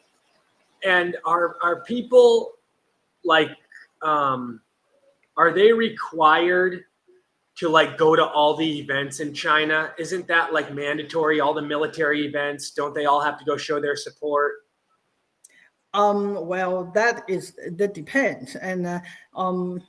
[0.84, 2.52] and are are people
[3.24, 3.50] like
[4.02, 4.60] um
[5.36, 6.84] are they required
[7.56, 9.92] to like go to all the events in China?
[9.98, 11.40] Isn't that like mandatory?
[11.40, 14.66] All the military events, don't they all have to go show their support?
[15.94, 18.54] Um, well, that is that depends.
[18.56, 19.00] And uh,
[19.34, 19.82] um,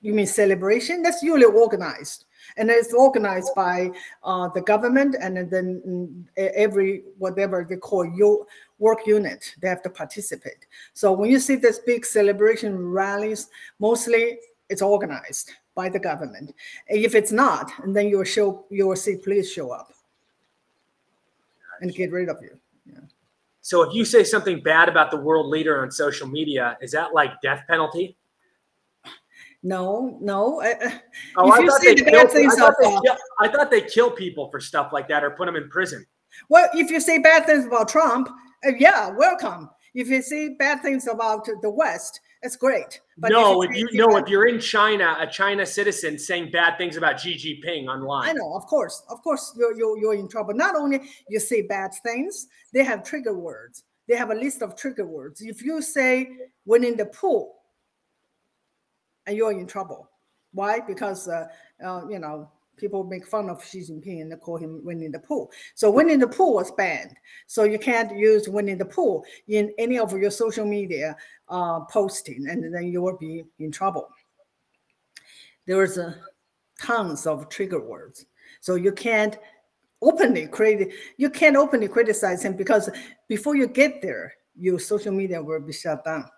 [0.00, 1.02] you mean celebration?
[1.02, 3.90] That's usually organized, and it's organized by
[4.22, 8.46] uh, the government, and then mm, every whatever they call your
[8.78, 10.66] work unit, they have to participate.
[10.94, 13.48] So when you see this big celebration rallies,
[13.80, 16.54] mostly it's organized by the government.
[16.88, 19.92] If it's not, and then you will show you will see police show up
[21.80, 22.58] and get rid of you.
[23.62, 27.14] So if you say something bad about the world leader on social media, is that
[27.14, 28.16] like death penalty?
[29.62, 30.62] No, no.
[31.36, 34.90] oh, I thought, the kill, I, thought kill, I thought they kill people for stuff
[34.92, 36.06] like that or put them in prison.
[36.48, 38.28] Well, if you say bad things about Trump,
[38.66, 39.68] uh, yeah, welcome.
[39.94, 43.00] If you say bad things about the West, it's great.
[43.20, 46.50] But no, if you, if you no, if you're in China, a China citizen saying
[46.52, 48.30] bad things about Xi Jinping online.
[48.30, 50.54] I know, of course, of course, you're, you're you're in trouble.
[50.54, 53.84] Not only you say bad things, they have trigger words.
[54.08, 55.42] They have a list of trigger words.
[55.42, 56.30] If you say
[56.64, 57.56] "winning the pool,"
[59.26, 60.08] and you're in trouble.
[60.52, 60.80] Why?
[60.80, 61.46] Because uh,
[61.84, 65.18] uh, you know people make fun of Xi Jinping and they call him Winnie the
[65.18, 65.48] Pooh.
[65.74, 67.14] So Winnie the Pooh was banned.
[67.46, 71.16] So you can't use Winnie the Pooh in any of your social media
[71.48, 74.08] uh, posting, and then you will be in trouble.
[75.66, 76.14] There's uh,
[76.80, 78.26] tons of trigger words,
[78.60, 79.38] so you can't
[80.00, 80.92] openly create.
[81.16, 82.88] You can't openly criticize him because
[83.28, 86.28] before you get there, your social media will be shut down.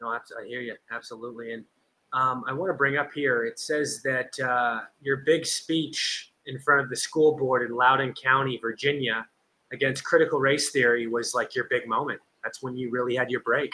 [0.00, 1.64] No, I hear you absolutely, and
[2.12, 3.44] um, I want to bring up here.
[3.44, 8.14] It says that uh, your big speech in front of the school board in Loudoun
[8.14, 9.26] County, Virginia,
[9.72, 12.20] against critical race theory was like your big moment.
[12.42, 13.70] That's when you really had your break.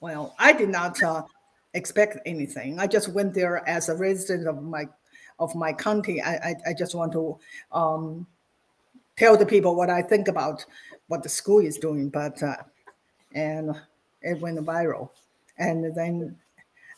[0.00, 1.22] Well, I did not uh,
[1.74, 2.78] expect anything.
[2.78, 4.86] I just went there as a resident of my
[5.38, 6.22] of my county.
[6.22, 7.38] I I, I just want to
[7.72, 8.26] um,
[9.16, 10.64] tell the people what I think about
[11.08, 12.08] what the school is doing.
[12.08, 12.56] But uh,
[13.34, 13.76] and
[14.22, 15.10] it went viral,
[15.58, 16.36] and then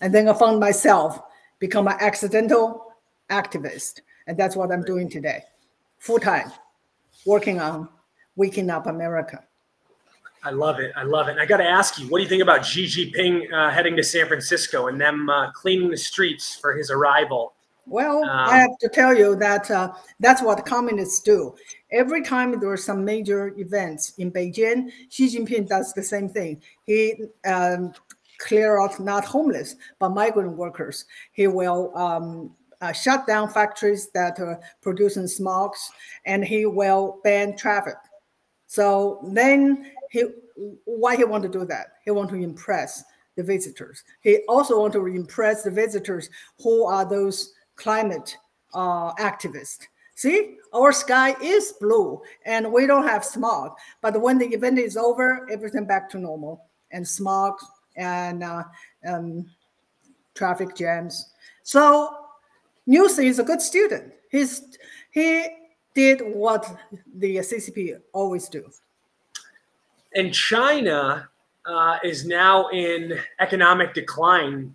[0.00, 1.20] and then I found myself
[1.58, 2.92] become an accidental
[3.30, 4.00] activist.
[4.26, 5.42] And that's what I'm doing today,
[5.98, 6.52] full time,
[7.26, 7.88] working on
[8.36, 9.44] waking up America.
[10.42, 10.92] I love it.
[10.96, 11.32] I love it.
[11.32, 13.94] And I got to ask you, what do you think about Xi Jinping uh, heading
[13.96, 17.52] to San Francisco and them uh, cleaning the streets for his arrival?
[17.86, 21.54] Well, um, I have to tell you that uh, that's what communists do.
[21.90, 26.62] Every time there are some major events in Beijing, Xi Jinping does the same thing.
[26.86, 27.92] He um,
[28.40, 31.04] clear out not homeless but migrant workers.
[31.32, 35.78] He will um, uh, shut down factories that are producing smogs,
[36.24, 37.96] and he will ban traffic.
[38.66, 40.24] So then he,
[40.84, 41.88] why he want to do that?
[42.04, 43.04] He want to impress
[43.36, 44.02] the visitors.
[44.20, 46.28] He also want to impress the visitors
[46.62, 48.36] who are those climate
[48.74, 49.86] uh, activists.
[50.14, 53.72] See, our sky is blue and we don't have smog.
[54.02, 57.54] But when the event is over, everything back to normal and smog
[58.00, 58.64] and uh,
[59.06, 59.46] um,
[60.34, 61.30] traffic jams.
[61.62, 62.16] So
[62.86, 64.12] Newsom is a good student.
[64.30, 64.62] He's
[65.12, 65.46] he
[65.94, 66.66] did what
[67.14, 68.68] the CCP always do.
[70.14, 71.28] And China
[71.66, 74.74] uh, is now in economic decline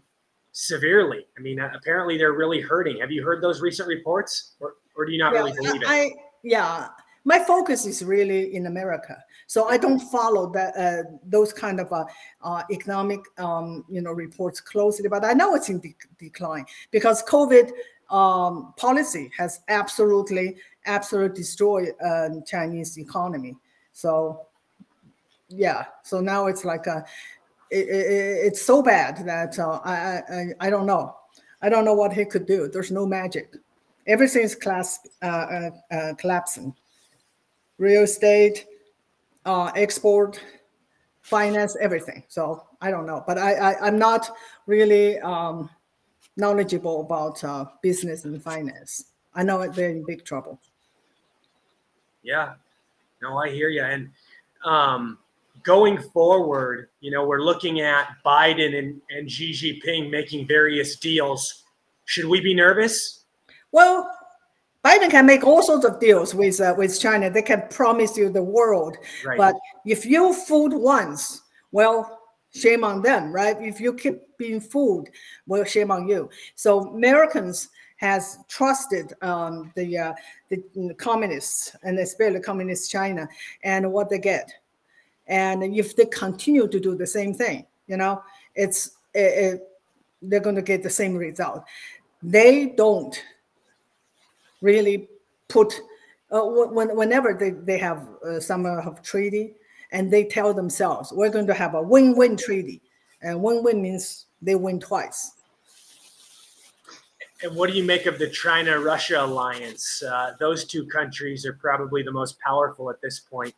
[0.51, 1.25] severely.
[1.37, 2.99] I mean, apparently they're really hurting.
[2.99, 5.87] Have you heard those recent reports, or, or do you not yeah, really believe it?
[5.87, 6.11] I,
[6.43, 6.89] yeah,
[7.25, 11.91] my focus is really in America, so I don't follow that uh, those kind of
[11.91, 12.05] uh,
[12.43, 15.09] uh, economic um, you know reports closely.
[15.09, 17.71] But I know it's in de- decline because COVID
[18.11, 23.57] um, policy has absolutely absolutely destroyed uh, Chinese economy.
[23.91, 24.45] So
[25.49, 27.03] yeah, so now it's like a
[27.71, 31.15] it, it, it's so bad that uh, I, I I don't know.
[31.63, 32.67] I don't know what he could do.
[32.67, 33.55] There's no magic.
[34.05, 36.75] Everything's class, uh, uh, uh collapsing
[37.77, 38.65] real estate,
[39.45, 40.41] uh, export,
[41.21, 42.23] finance, everything.
[42.27, 44.29] So I don't know, but I, I am not
[44.67, 45.69] really um,
[46.37, 49.05] knowledgeable about uh, business and finance.
[49.33, 50.59] I know they're in big trouble.
[52.23, 52.53] Yeah,
[53.21, 53.83] no, I hear you.
[53.83, 54.09] And
[54.63, 55.19] um,
[55.63, 61.63] going forward, you know, we're looking at Biden and, and Xi Jinping making various deals.
[62.05, 63.25] Should we be nervous?
[63.71, 64.09] Well,
[64.85, 67.31] Biden can make all sorts of deals with uh, with China.
[67.31, 69.35] They can promise you the world, right.
[69.35, 72.21] but if you fooled once, well,
[72.53, 73.59] shame on them, right?
[73.59, 75.09] If you keep being fooled,
[75.47, 76.29] well, shame on you.
[76.53, 80.13] So Americans has trusted um, the, uh,
[80.49, 83.27] the, communists and especially communist China
[83.63, 84.51] and what they get,
[85.25, 88.21] and if they continue to do the same thing, you know,
[88.53, 89.61] it's it, it,
[90.21, 91.63] they're going to get the same result.
[92.21, 93.19] They don't
[94.65, 95.07] really
[95.47, 95.73] put
[96.31, 99.53] uh, when, whenever they, they have uh, some of treaty
[99.91, 102.81] and they tell themselves we're going to have a win-win treaty
[103.21, 105.31] and win-win means they win twice.
[107.43, 110.01] And what do you make of the china russia alliance?
[110.01, 113.53] Uh, those two countries are probably the most powerful at this point.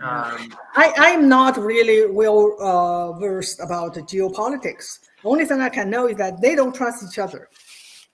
[0.00, 5.00] Um, I, I'm not really well uh, versed about geopolitics.
[5.22, 7.48] The only thing I can know is that they don't trust each other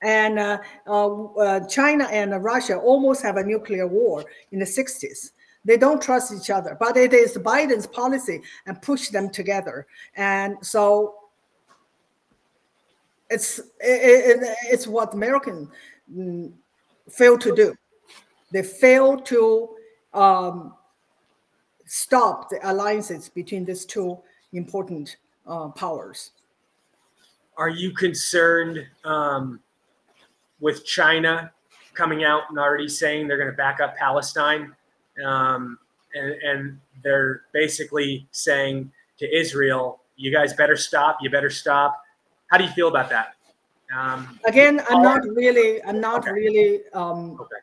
[0.02, 5.32] and uh, uh, uh, China and Russia almost have a nuclear war in the 60s.
[5.64, 9.86] They don't trust each other, but it is Biden's policy and push them together.
[10.14, 11.16] And so
[13.28, 15.68] it's it, it, it's what Americans
[16.12, 16.52] mm,
[17.10, 17.74] fail to do.
[18.52, 19.68] They fail to
[20.14, 20.74] um,
[21.84, 24.18] stop the alliances between these two
[24.52, 26.30] important uh, powers.
[27.56, 29.60] Are you concerned um,
[30.60, 31.52] with China
[31.94, 34.74] coming out and already saying they're going to back up Palestine.
[35.24, 35.78] Um,
[36.14, 42.00] and, and they're basically saying to Israel, you guys better stop, you better stop.
[42.48, 43.34] How do you feel about that?
[43.96, 46.32] Um, Again, I'm not really, I'm not Okay.
[46.32, 47.56] really um, Okay.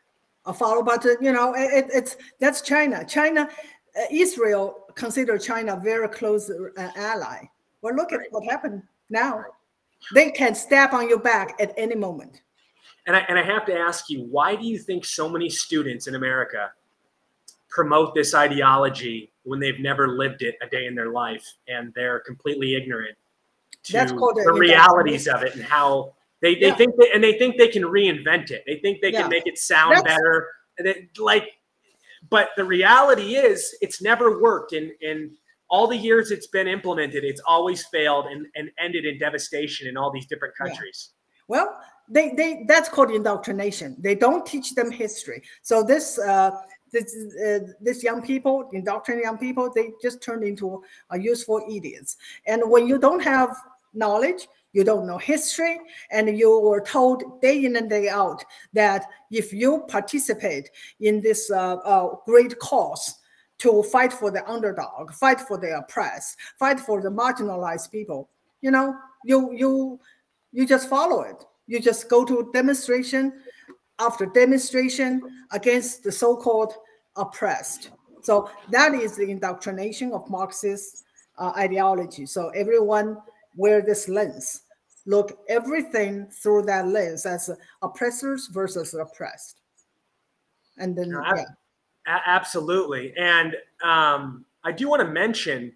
[0.46, 3.06] a follow, but uh, you know, it, it- it's that's China.
[3.06, 3.48] China,
[3.98, 7.44] uh, Israel consider China a very close uh, ally.
[7.82, 9.38] Well, look at what happened now.
[9.38, 9.46] Right.
[10.14, 12.42] They can step on your back at any moment.
[13.08, 16.08] And I and I have to ask you, why do you think so many students
[16.08, 16.72] in America
[17.70, 22.20] promote this ideology when they've never lived it a day in their life and they're
[22.22, 23.18] completely ignorant
[23.84, 26.76] to That's called the realities of it and how they, they Yeah.
[26.76, 28.64] think they, and they think they can reinvent it.
[28.66, 29.22] They think they Yeah.
[29.22, 30.50] can make it sound That's- better.
[30.78, 31.60] And it, like,
[32.30, 34.74] but the reality is it's never worked.
[34.74, 35.36] And in
[35.70, 39.98] all the years it's been implemented, it's always failed and, and ended in devastation in
[39.98, 40.68] all these different Yeah.
[40.68, 41.10] countries.
[41.48, 41.78] Well,
[42.10, 43.96] they they that's called indoctrination.
[44.00, 45.42] They don't teach them history.
[45.62, 46.52] So this uh,
[46.92, 52.18] this uh, this young people, indoctrinate young people, they just turn into uh, useful idiots.
[52.46, 53.56] And when you don't have
[53.94, 55.80] knowledge, you don't know history,
[56.12, 58.44] and you were told day in and day out
[58.74, 63.16] that if you participate in this uh, uh, great cause
[63.58, 68.30] to fight for the underdog, fight for the oppressed, fight for the marginalized people,
[68.62, 70.00] you know, you you
[70.52, 71.44] you just follow it.
[71.68, 73.34] You just go to demonstration
[74.00, 76.74] after demonstration against the so-called
[77.16, 77.92] oppressed.
[78.22, 81.04] So that is the indoctrination of Marxist
[81.38, 82.26] uh, ideology.
[82.26, 83.18] So everyone
[83.56, 84.64] wear this lens,
[85.06, 87.52] look everything through that lens as
[87.82, 89.62] oppressors versus oppressed.
[90.78, 91.46] And then yeah.
[92.08, 93.14] Absolutely.
[93.18, 95.72] And um, I do want to mention,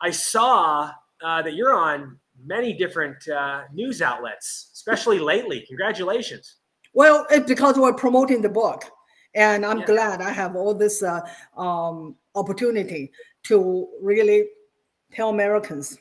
[0.00, 5.64] I saw uh, that you're on many different uh, news outlets, especially lately.
[5.68, 6.56] Congratulations.
[6.92, 8.84] Well, it's because we're promoting the book,
[9.34, 9.86] and I'm Yeah.
[9.86, 11.20] glad I have all this uh,
[11.56, 13.12] um, opportunity
[13.44, 14.48] to really
[15.12, 15.98] tell Americans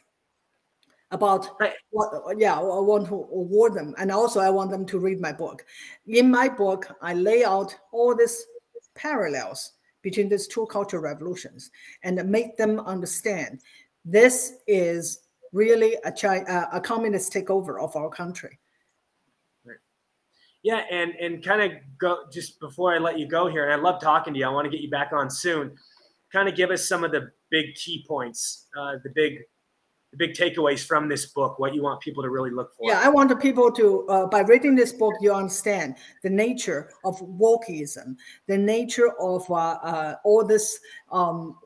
[1.11, 1.73] about Right.
[1.91, 2.37] what.
[2.37, 5.65] Yeah, I want to award them, and also I want them to read my book.
[6.07, 8.45] In my book, I lay out all these
[8.95, 11.71] parallels between these two cultural revolutions
[12.03, 13.59] and make them understand
[14.05, 18.59] this is really a, Chi- uh, a communist takeover of our country.
[19.65, 19.77] Right.
[20.63, 23.75] Yeah, and and kind of go just before I let you go here, and I
[23.75, 24.45] love talking to you.
[24.45, 25.75] I want to get you back on soon.
[26.31, 29.39] Kind of give us some of the big key points, uh, the big
[30.11, 31.59] the big takeaways from this book.
[31.59, 32.89] What you want people to really look for.
[32.89, 36.91] Yeah, I want the people to, uh, by reading this book, you understand the nature
[37.03, 38.15] of wokeism,
[38.47, 40.79] the nature of uh, uh, all this
[41.11, 41.57] um,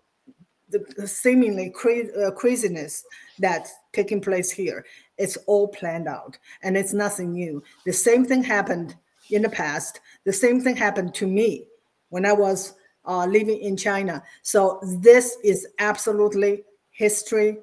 [0.74, 3.06] the seemingly cra- uh, craziness
[3.40, 4.86] that's taking place here.
[5.18, 7.64] It's all planned out, and it's nothing new.
[7.86, 8.96] The same thing happened
[9.30, 10.00] in the past.
[10.26, 11.66] The same thing happened to me
[12.10, 12.74] when I was
[13.06, 14.24] uh, living in China.
[14.42, 17.60] So this is absolutely history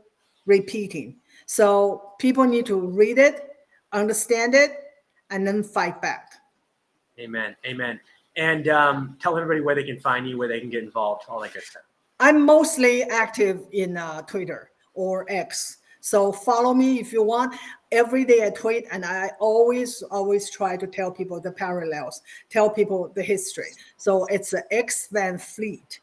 [0.46, 1.16] repeating.
[1.46, 3.50] So people need to read it,
[3.92, 4.72] understand it,
[5.30, 6.34] and then fight back.
[7.18, 7.56] Amen.
[7.66, 8.00] Amen.
[8.36, 11.40] And um, tell everybody where they can find you, where they can get involved, all
[11.40, 11.82] that good stuff.
[12.20, 15.78] I'm mostly active in uh, Twitter or X.
[16.02, 17.54] So follow me if you want.
[17.92, 22.70] Every day I tweet, and I always, always try to tell people the parallels, tell
[22.70, 23.70] people the history.
[23.96, 26.00] So it's uh, X Van Fleet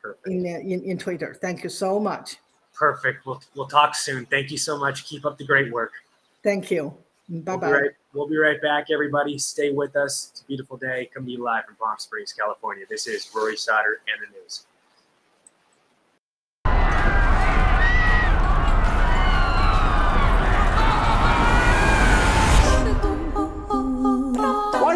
[0.00, 0.26] Perfect.
[0.28, 1.36] in, uh, in in Twitter.
[1.40, 2.36] Thank you so much.
[2.74, 3.26] Perfect.
[3.26, 4.24] We'll, we'll talk soon.
[4.26, 5.04] Thank you so much.
[5.04, 5.92] Keep up the great work.
[6.42, 6.94] Thank you.
[7.28, 7.72] Bye We'll be, bye.
[7.72, 9.38] right, we'll be right back, everybody.
[9.38, 10.30] Stay with us.
[10.32, 11.10] It's a beautiful day.
[11.12, 12.84] Come to you live from Palm Springs, California.
[12.88, 14.66] This is Rory Sauter and the news.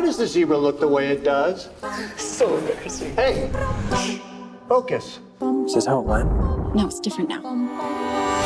[0.05, 1.69] Does the zebra look the way it does?
[2.17, 3.15] So embarrassing.
[3.17, 3.51] Hey,
[3.97, 4.19] shh,
[4.69, 5.21] focus.
[5.67, 6.75] Is this how it went?
[6.75, 7.43] No, it's different now.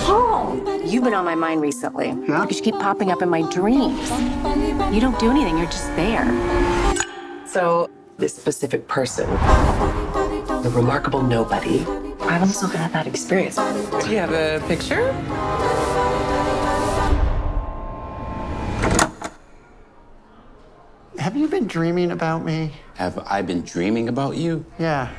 [0.04, 0.56] Paul!
[0.84, 2.08] You've been on my mind recently.
[2.08, 2.42] Yeah?
[2.42, 4.10] Because you keep popping up in my dreams.
[4.94, 6.26] You don't do anything, you're just there.
[7.46, 11.80] So, this specific person, the remarkable nobody,
[12.20, 13.56] I've also had that experience.
[13.56, 15.08] Do you have a picture?
[21.18, 22.72] Have you been dreaming about me?
[22.94, 24.64] Have I been dreaming about you?
[24.78, 25.12] Yeah.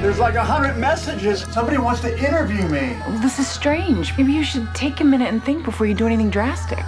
[0.00, 1.42] There's like a hundred messages.
[1.52, 2.96] Somebody wants to interview me.
[3.22, 4.16] This is strange.
[4.18, 6.84] Maybe you should take a minute and think before you do anything drastic.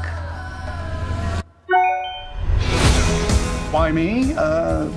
[3.72, 4.34] Why me?
[4.36, 4.90] Uh,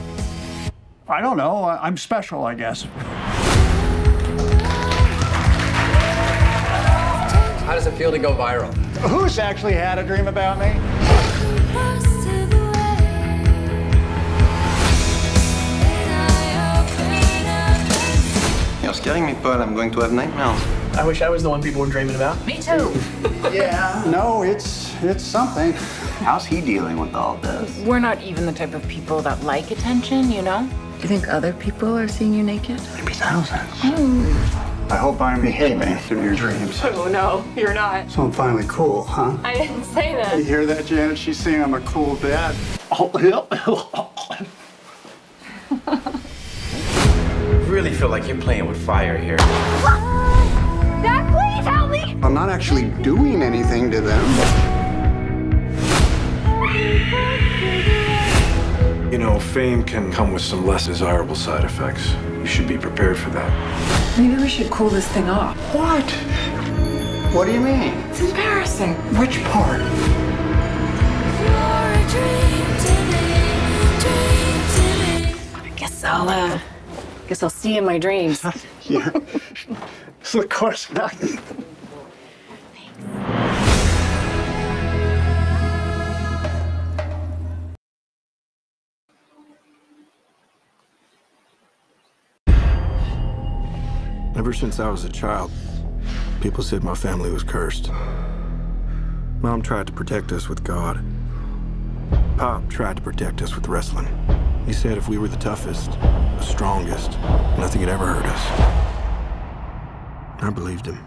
[1.07, 1.63] I don't know.
[1.63, 2.83] I- I'm special, I guess.
[7.65, 8.73] How does it feel to go viral?
[9.07, 10.73] Who's actually had a dream about me?
[18.89, 19.61] You're scaring me, Paul.
[19.61, 20.59] I'm going to have nightmares.
[20.97, 22.43] I wish I was the one people were dreaming about.
[22.47, 22.91] Me too.
[23.53, 25.73] Yeah, no, it's it's something.
[26.25, 27.77] How's he dealing with all this?
[27.81, 30.67] We're not even the type of people that like attention, you know?
[30.95, 32.81] Do you think other people are seeing you naked?
[32.95, 33.69] Maybe thousands.
[34.91, 36.81] I hope I'm behaving in your dreams.
[36.83, 38.09] Oh no, you're not.
[38.09, 39.37] So I'm finally cool, huh?
[39.43, 40.35] I didn't say that.
[40.35, 41.15] You hear that, Janet?
[41.15, 42.55] She's saying I'm a cool dad.
[42.91, 43.11] Oh,
[47.69, 49.37] I really feel like you're playing with fire here.
[49.37, 52.17] Dad, please help me!
[52.23, 54.25] I'm not actually doing anything to them.
[59.11, 62.11] You know, fame can come with some less desirable side effects.
[62.39, 64.17] You should be prepared for that.
[64.17, 65.55] Maybe we should cool this thing off.
[65.75, 66.09] What?
[67.35, 67.93] What do you mean?
[68.09, 68.95] It's embarrassing.
[69.19, 69.81] Which part?
[75.61, 76.59] I guess I'll, uh,
[77.29, 78.43] guess I'll see you in my dreams.
[78.85, 79.11] Yeah.
[80.23, 81.13] So of course not.
[94.35, 95.51] Ever since I was a child,
[96.41, 97.91] people said my family was cursed.
[99.41, 100.99] Mom tried to protect us with God.
[102.37, 104.07] Pop tried to protect us with wrestling.
[104.69, 107.19] He said if we were the toughest, the strongest,
[107.57, 108.39] nothing had ever hurt us.
[110.43, 111.03] I believed him.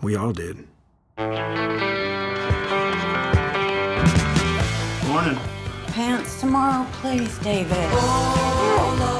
[0.00, 0.66] We all did.
[5.06, 5.38] Morning.
[5.88, 7.76] Pants tomorrow, please, David.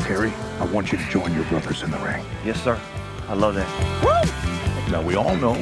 [0.07, 2.25] Kerry, I want you to join your brothers in the ring.
[2.47, 2.81] Yes, sir.
[3.29, 3.69] I love that.
[4.91, 5.53] Now, we all know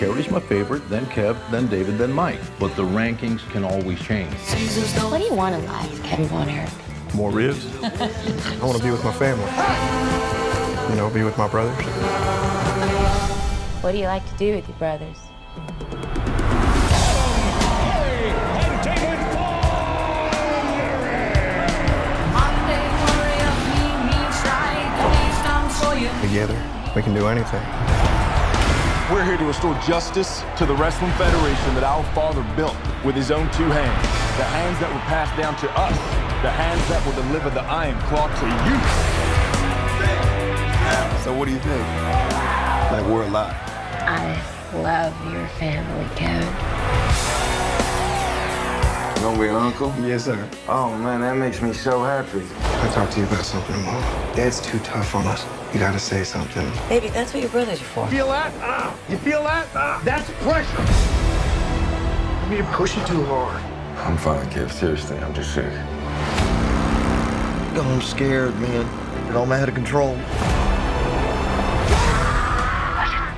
[0.00, 2.40] Kerry's my favorite, then Kev, then David, then Mike.
[2.58, 4.34] But the rankings can always change.
[4.34, 6.68] What do you want in life, Kevin Von Erich?
[7.14, 7.66] More ribs?
[7.82, 9.44] I want to be with my family.
[10.90, 11.76] You know, be with my brothers.
[13.82, 15.18] What do you like to do with your brothers?
[26.22, 26.56] Together,
[26.96, 27.62] we can do anything.
[29.12, 33.30] We're here to restore justice to the Wrestling Federation that our father built with his
[33.30, 34.02] own two hands.
[34.38, 36.21] The hands that were passed down to us.
[36.42, 38.76] The hands that will deliver the Iron Claw to you.
[41.22, 41.86] So what do you think?
[42.90, 43.54] Like we're alive.
[44.02, 44.42] I
[44.74, 46.42] love your family, Kevin.
[49.14, 49.94] You gonna be an uncle?
[50.04, 50.48] Yes, sir.
[50.66, 52.42] Oh, man, that makes me so happy.
[52.60, 54.02] I talked to you about something, Mom.
[54.34, 55.46] Dad's too tough on us.
[55.72, 56.68] You gotta say something.
[56.88, 58.08] Baby, that's what your brothers are for.
[58.08, 58.52] Feel that?
[58.56, 59.68] Ah, you feel that?
[59.76, 60.82] Ah, that's pressure.
[62.50, 63.62] You need to push it too hard.
[63.98, 64.72] I'm fine, Kev.
[64.72, 65.72] Seriously, I'm just sick.
[67.78, 68.86] I'm scared, man.
[69.28, 70.14] It all out of control.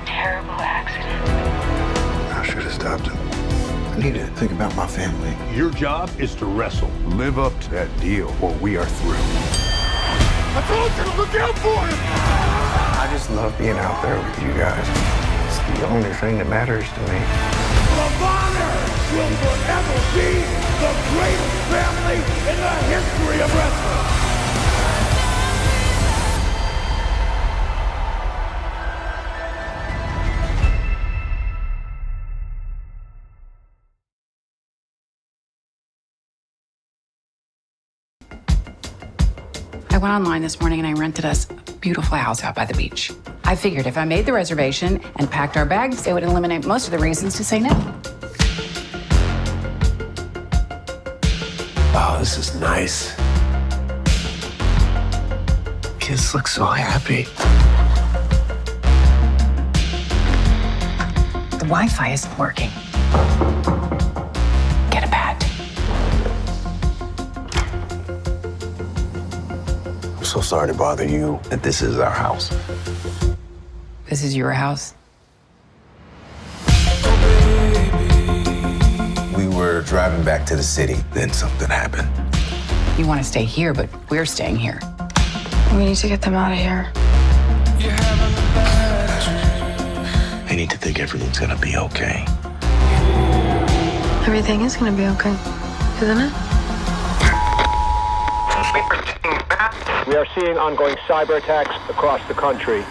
[0.05, 1.29] Terrible accident.
[2.33, 3.17] I should have stopped him.
[3.93, 5.33] I need to think about my family.
[5.55, 6.89] Your job is to wrestle.
[7.15, 9.15] Live up to that deal, or we are through.
[9.15, 11.99] I told you to look out for him!
[12.99, 14.87] I just love being out there with you guys.
[15.47, 17.19] It's the only thing that matters to me.
[17.95, 20.43] The Von Erichs will forever be
[20.83, 22.19] the greatest family
[22.51, 24.24] in the history of wrestling.
[40.05, 43.11] Went online this morning and I rented us a beautiful house out by the beach.
[43.43, 46.85] I figured if I made the reservation and packed our bags, it would eliminate most
[46.85, 47.71] of the reasons to say no.
[51.97, 53.15] Oh, this is nice.
[55.99, 57.23] Kids look so happy.
[61.57, 62.69] The Wi Fi isn't working.
[70.35, 72.49] So sorry to bother you that this is our house.
[74.09, 74.93] This is your house.
[79.37, 82.09] We were driving back to the city, then something happened.
[82.99, 84.77] You want to stay here, but we're staying here.
[85.71, 86.91] We need to get them out of here.
[90.49, 92.25] I need to think everything's gonna be okay.
[94.27, 95.31] Everything is gonna be okay,
[96.01, 96.44] isn't it?
[100.07, 102.83] We are seeing ongoing cyber attacks across the country.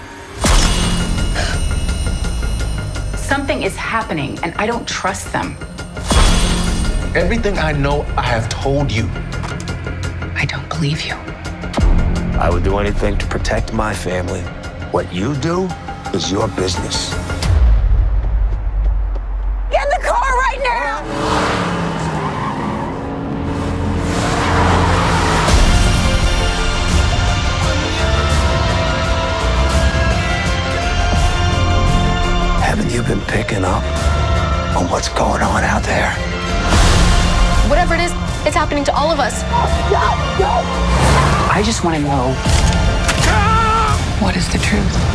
[3.17, 5.57] Something is happening, and I don't trust them.
[7.15, 9.09] Everything I know, I have told you.
[10.35, 11.15] I don't believe you.
[12.41, 14.43] I would do anything to protect my family
[14.91, 15.69] What you do
[16.12, 17.24] is your business.
[33.47, 33.85] Picking up
[34.75, 36.11] on what's going on out there?
[37.69, 38.13] Whatever it is,
[38.47, 39.43] it's happening to all of us.
[41.53, 42.33] I just want to know
[44.25, 45.14] what is the truth?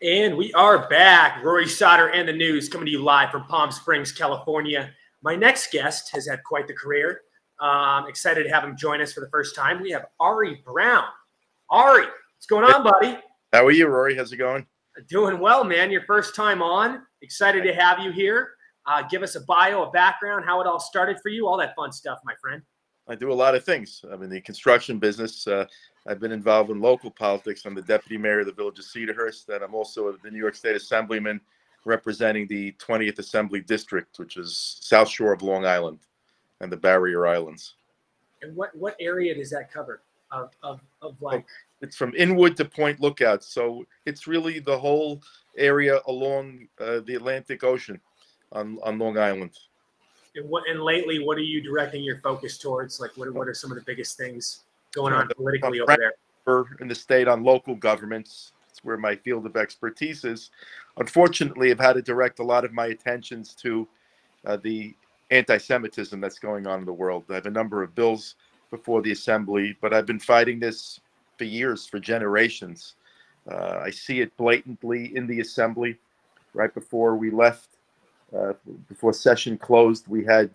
[0.00, 1.42] And we are back.
[1.42, 4.92] Rory Sauter and the news coming to you live from Palm Springs, California.
[5.24, 7.22] My next guest has had quite the career.
[7.58, 9.82] Um, excited to have him join us for the first time.
[9.82, 11.02] We have Ari Brown.
[11.70, 13.18] Ari, what's going on, buddy?
[13.52, 14.14] How are you, Rory?
[14.14, 14.64] How's it going?
[15.08, 15.90] Doing well, man.
[15.90, 17.02] Your first time on.
[17.22, 18.50] Excited to have you here.
[18.86, 21.74] Uh, give us a bio, a background, how it all started for you, all that
[21.74, 22.62] fun stuff, my friend.
[23.08, 24.04] I do a lot of things.
[24.10, 25.46] I'm in the construction business.
[25.46, 25.64] Uh,
[26.06, 27.64] I've been involved in local politics.
[27.64, 30.54] I'm the deputy mayor of the village of Cedarhurst, and I'm also the New York
[30.54, 31.40] State Assemblyman
[31.84, 36.00] representing the 20th Assembly District, which is South Shore of Long Island
[36.60, 37.74] and the Barrier Islands.
[38.42, 40.02] And what what area does that cover?
[40.30, 41.46] Of of, of like
[41.80, 45.22] It's from Inwood to Point Lookout, so it's really the whole
[45.56, 48.00] area along uh, the Atlantic Ocean
[48.52, 49.52] on, on Long Island.
[50.38, 53.00] And what and lately, what are you directing your focus towards?
[53.00, 56.12] Like, what what are some of the biggest things going on politically over there?
[56.80, 58.52] in the state on local governments.
[58.70, 60.50] It's where my field of expertise is.
[60.96, 63.86] Unfortunately, I've had to direct a lot of my attentions to
[64.46, 64.94] uh, the
[65.30, 67.24] anti-Semitism that's going on in the world.
[67.28, 68.36] I have a number of bills
[68.70, 71.00] before the assembly, but I've been fighting this
[71.36, 72.94] for years, for generations.
[73.50, 75.98] Uh, I see it blatantly in the assembly.
[76.54, 77.77] Right before we left,
[78.36, 78.52] uh,
[78.88, 80.50] before session closed, we had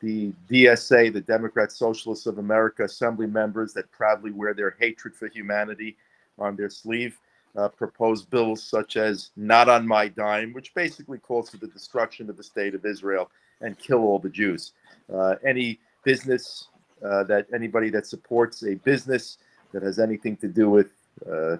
[0.00, 5.28] the DSA, the Democrat Socialists of America Assembly members that proudly wear their hatred for
[5.28, 5.96] humanity
[6.38, 7.18] on their sleeve,
[7.56, 12.28] uh, propose bills such as Not on My Dime, which basically calls for the destruction
[12.28, 13.30] of the state of Israel
[13.62, 14.72] and kill all the Jews.
[15.12, 16.68] Uh, any business
[17.04, 19.38] uh, that anybody that supports a business
[19.72, 20.92] that has anything to do with
[21.30, 21.56] uh,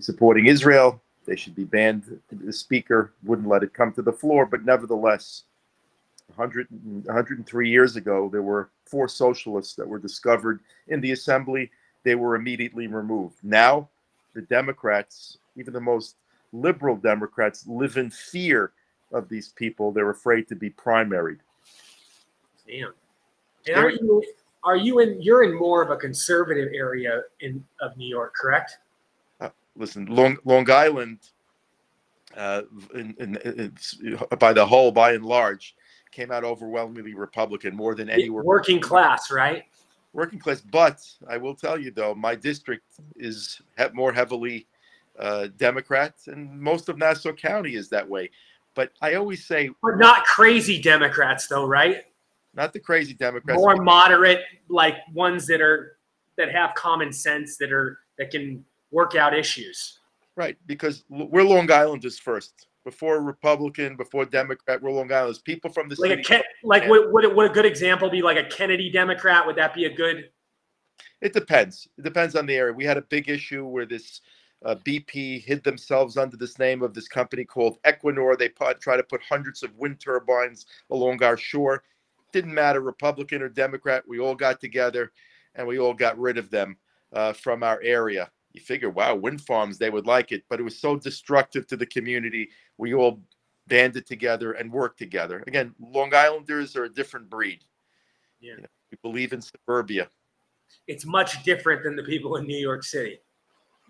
[0.00, 2.20] supporting Israel, they should be banned.
[2.30, 5.44] The speaker wouldn't let it come to the floor, but nevertheless,
[6.34, 6.66] 100,
[7.04, 11.70] 103 years ago, there were four socialists that were discovered in the assembly.
[12.04, 13.36] They were immediately removed.
[13.42, 13.88] Now,
[14.34, 16.16] the Democrats, even the most
[16.52, 18.72] liberal Democrats, live in fear
[19.12, 19.92] of these people.
[19.92, 21.38] They're afraid to be primaried.
[22.66, 22.94] Damn.
[23.66, 24.22] And are you
[24.64, 28.78] are you in you're in more of a conservative area in of New York, correct?
[29.76, 31.18] Listen, Long Long Island,
[32.36, 32.62] uh,
[32.94, 34.00] in, in, it's,
[34.38, 35.74] by the whole, by and large,
[36.10, 38.44] came out overwhelmingly Republican, more than anywhere.
[38.44, 39.64] Working class, right?
[40.12, 42.84] Working class, but I will tell you though, my district
[43.16, 43.62] is
[43.94, 44.66] more heavily
[45.18, 48.30] uh, Democrat, and most of Nassau County is that way.
[48.74, 52.04] But I always say, But not crazy Democrats though, right?
[52.54, 53.58] not the crazy Democrats.
[53.58, 55.98] More moderate, like ones that are
[56.36, 59.98] that have common sense that are that can work out issues.
[60.36, 62.68] Right, because we're Long Islanders first.
[62.84, 65.40] Before Republican, before Democrat, we're Long Islanders.
[65.40, 66.22] People from the Like a city.
[66.22, 69.46] Ken, like would, would would a good example be like a Kennedy Democrat?
[69.46, 70.30] Would that be a good?
[71.20, 71.86] It depends.
[71.98, 72.72] It depends on the area.
[72.72, 74.20] We had a big issue where this
[74.64, 78.38] uh, BP hid themselves under this name of this company called Equinor.
[78.38, 81.84] They put, try to put hundreds of wind turbines along our shore.
[82.32, 84.04] Didn't matter, Republican or Democrat.
[84.06, 85.12] We all got together
[85.54, 86.76] and we all got rid of them
[87.12, 88.30] uh, from our area.
[88.52, 91.76] You figure, wow, wind farms, they would like it, but it was so destructive to
[91.76, 92.50] the community.
[92.76, 93.22] We all
[93.66, 95.42] banded together and worked together.
[95.46, 97.64] Again, Long Islanders are a different breed.
[98.40, 98.56] Yeah.
[98.56, 100.08] You know, we believe in suburbia.
[100.86, 103.20] It's much different than the people in New York City.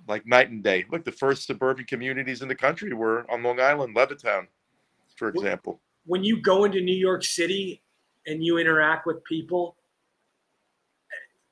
[0.08, 0.84] like night and day.
[0.90, 4.46] Look, the first suburban communities in the country were on Long Island, Levittown,
[5.16, 5.80] for example.
[6.06, 7.82] When you go into New York City
[8.26, 9.76] and you interact with people,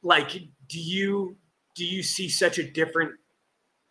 [0.02, 0.30] like
[0.68, 1.36] do you
[1.74, 3.12] do you see such a different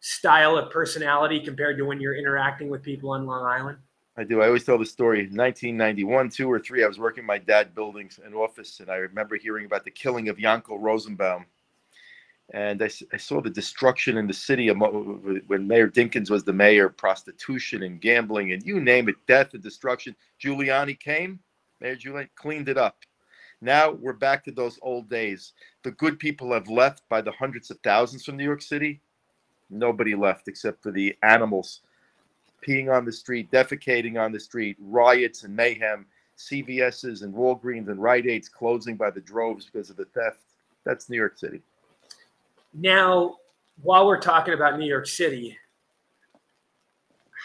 [0.02, 3.78] style of personality compared to when you're interacting with people on Long Island?
[4.18, 4.42] I do.
[4.42, 5.20] I always tell the story.
[5.20, 9.38] 1991, two or three, I was working my dad building an office, and I remember
[9.38, 11.46] hearing about the killing of Yankel Rosenbaum.
[12.54, 17.84] and I saw the destruction in the city when Mayor Dinkins was the mayor, prostitution
[17.84, 20.16] and gambling and you name it, death and destruction.
[20.44, 21.40] Giuliani came,
[21.80, 22.98] Mayor Giuliani cleaned it up.
[23.62, 25.53] Now we're back to those old days.
[25.84, 29.01] The good people have left by the hundreds of thousands from New York City.
[29.70, 31.82] Nobody left except for the animals
[32.66, 36.05] peeing on the street, defecating on the street, riots and mayhem,
[36.38, 40.39] CVS's and Walgreens and Rite Aids closing by the droves because of the theft.
[40.86, 41.62] That's New York City.
[42.74, 43.38] Now,
[43.82, 45.57] while we're talking about New York City,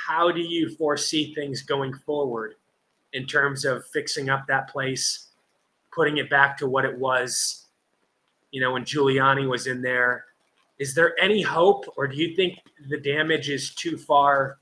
[0.06, 2.54] how do you foresee things going forward
[3.12, 5.28] in terms of fixing up that place,
[5.94, 7.66] putting it back to what it was,
[8.50, 10.24] you know, when Giuliani was in there?
[10.78, 14.58] Is there any hope, or do you think the damage is too far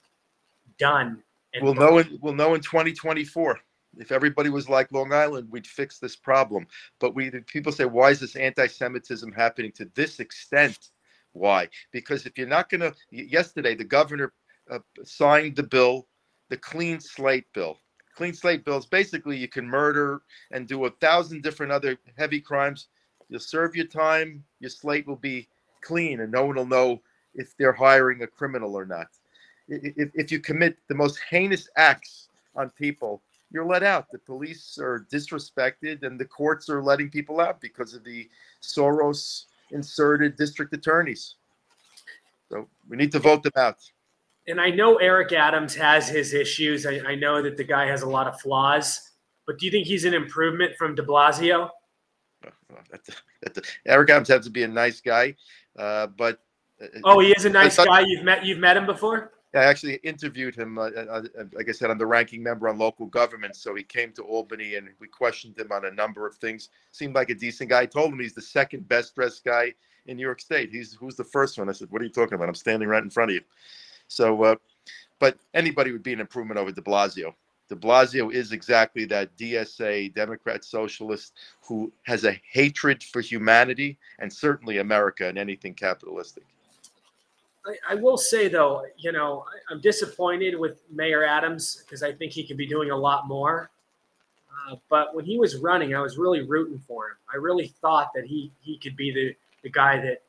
[0.79, 1.23] done?
[1.61, 3.59] We'll know in we'll know in 2024.
[3.99, 6.67] If everybody was like Long Island, we'd fix this problem.
[6.99, 10.91] But we people say, why is this anti-Semitism happening to this extent?
[11.33, 11.69] Why?
[11.93, 14.33] Because if you're not going to, yesterday the governor
[14.71, 16.09] uh, signed the bill,
[16.49, 17.79] the clean slate bill.
[18.15, 18.87] Clean slate bills.
[18.87, 22.89] basically you can murder and do a thousand different other heavy crimes.
[23.29, 24.45] You'll serve your time.
[24.61, 25.49] Your slate will be
[25.81, 27.01] clean, and no one will know
[27.35, 29.09] if they're hiring a criminal or not.
[29.69, 34.11] If, if you commit the most heinous acts on people, you're let out.
[34.11, 38.29] The police are disrespected, and the courts are letting people out because of the
[38.63, 41.37] Soros inserted district attorneys.
[42.51, 43.79] So we need to vote them out.
[44.49, 46.87] And I know Eric Adams has his issues.
[46.87, 49.01] I, I know that the guy has a lot of flaws,
[49.47, 51.71] but do you think he's an improvement from De Blasio?
[53.87, 55.37] Eric Adams has to be a nice guy,
[55.79, 56.41] uh, but
[56.83, 58.01] uh, Oh, he is a nice guy.
[58.01, 59.33] You've met you've met him before.
[59.55, 62.79] I actually interviewed him, uh, uh, uh, like I said, I'm the ranking member on
[62.79, 63.55] local government.
[63.55, 66.71] So he came to Albany and we questioned him on a number of things.
[66.91, 67.81] Seemed like a decent guy.
[67.81, 69.75] I told him he's the second best dressed guy
[70.07, 70.71] in New York State.
[70.71, 71.69] He's who's the first one?
[71.69, 72.49] I said, What are you talking about?
[72.49, 73.43] I'm standing right in front of you.
[74.13, 74.57] So, uh,
[75.19, 77.35] but anybody would be an improvement over de Blasio.
[77.69, 81.33] De Blasio is exactly that DSA, Democrat Socialist,
[81.63, 86.45] who has a hatred for humanity and certainly America and anything capitalistic.
[87.65, 92.13] I, I will say though, you know, I, I'm disappointed with Mayor Adams because I
[92.13, 93.71] think he could be doing a lot more.
[94.69, 97.17] Uh, but when he was running, I was really rooting for him.
[97.33, 100.22] I really thought that he he could be the the guy that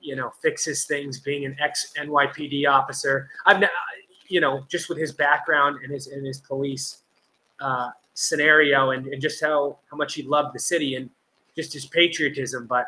[0.00, 3.30] you know fixes things, being an ex NYPD officer.
[3.46, 3.62] I've
[4.28, 7.02] you know just with his background and his and his police
[7.60, 11.10] uh, scenario and, and just how how much he loved the city and
[11.56, 12.86] just his patriotism, but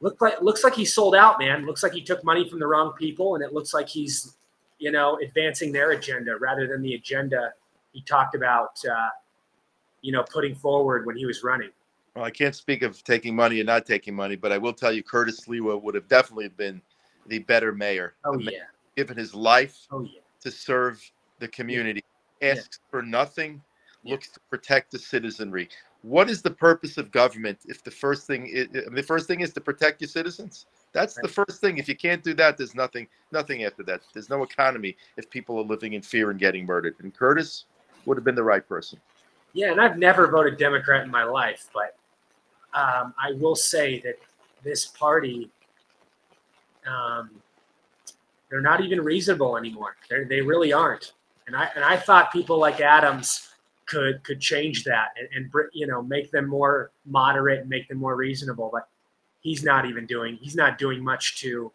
[0.00, 1.64] look like looks like he sold out, man.
[1.64, 4.34] Looks like he took money from the wrong people, and it looks like he's,
[4.78, 7.52] you know, advancing their agenda rather than the agenda
[7.92, 9.08] he talked about, uh,
[10.02, 11.70] you know, putting forward when he was running.
[12.14, 14.92] Well, I can't speak of taking money and not taking money, but I will tell
[14.92, 16.80] you, Curtis Sliwa would have definitely been
[17.26, 18.14] the better mayor.
[18.24, 18.64] Oh yeah,
[18.96, 20.20] Given his life oh yeah.
[20.40, 21.02] to serve
[21.40, 22.04] the community,
[22.40, 23.60] asks for nothing,
[24.04, 25.68] looks to protect the citizenry.
[26.02, 29.52] What is the purpose of government if the first thing is, the first thing is
[29.54, 30.66] to protect your citizens?
[30.92, 31.78] That's the first thing.
[31.78, 34.02] If you can't do that, there's nothing, nothing after that.
[34.12, 36.94] There's no economy if people are living in fear and getting murdered.
[37.00, 37.64] And Curtis
[38.04, 39.00] would have been the right person.
[39.54, 41.96] Yeah, and I've never voted Democrat in my life, but
[42.74, 44.16] um, I will say that
[44.62, 45.50] this party,
[46.86, 47.30] um,
[48.50, 49.96] they're not even reasonable anymore.
[50.08, 51.12] They're, they really aren't.
[51.46, 53.50] And I and I thought people like Adams
[53.86, 57.98] could could change that and, and you know make them more moderate and make them
[57.98, 58.70] more reasonable.
[58.72, 58.88] But
[59.40, 61.70] he's not even doing he's not doing much to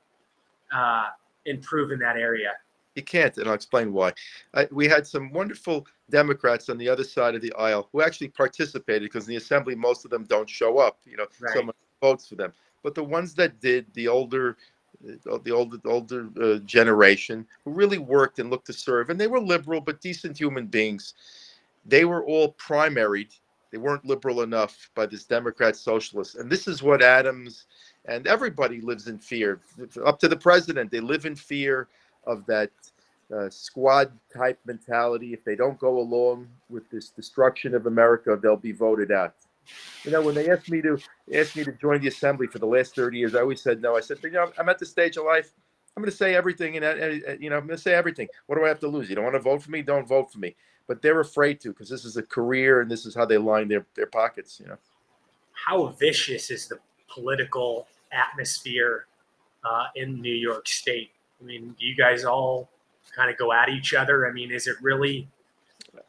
[0.74, 1.08] uh,
[1.46, 2.54] improve in that area.
[3.00, 4.12] You can't, and I'll explain why.
[4.54, 8.28] I, we had some wonderful Democrats on the other side of the aisle who actually
[8.28, 11.00] participated because in the assembly, most of them don't show up.
[11.06, 11.56] You know, Right.
[11.56, 12.52] someone votes for them.
[12.84, 14.58] But the ones that did, the older,
[15.32, 19.28] uh, the older, older uh, generation, who really worked and looked to serve, and they
[19.28, 21.14] were liberal but decent human beings.
[21.86, 23.32] They were all primaried.
[23.72, 27.66] They weren't liberal enough by this Democrat socialist, and this is what Adams
[28.06, 29.62] and everybody lives in fear.
[30.06, 31.88] Up to the president, they live in fear
[32.26, 32.72] of that
[33.36, 35.34] uh, squad type mentality.
[35.34, 39.36] If they don't go along with this destruction of America, they'll be voted out.
[40.04, 40.98] You know, when they asked me to
[41.34, 43.96] asked me to join the assembly for the last 30 years, I always said no.
[43.96, 45.52] I said, you know, I'm at the stage of life.
[45.96, 48.28] I'm going to say everything, and you know, I'm going to say everything.
[48.48, 49.10] What do I have to lose?
[49.10, 49.82] You don't want to vote for me?
[49.82, 50.56] Don't vote for me.
[50.88, 53.68] But they're afraid to because this is a career, and this is how they line
[53.68, 54.60] their their pockets.
[54.60, 54.78] You know.
[55.52, 56.80] how vicious is the
[57.14, 59.06] political atmosphere
[59.64, 61.12] uh, in New York State?
[61.42, 62.70] I mean, do you guys all
[63.16, 64.28] kind of go at each other?
[64.28, 65.28] I mean, is it really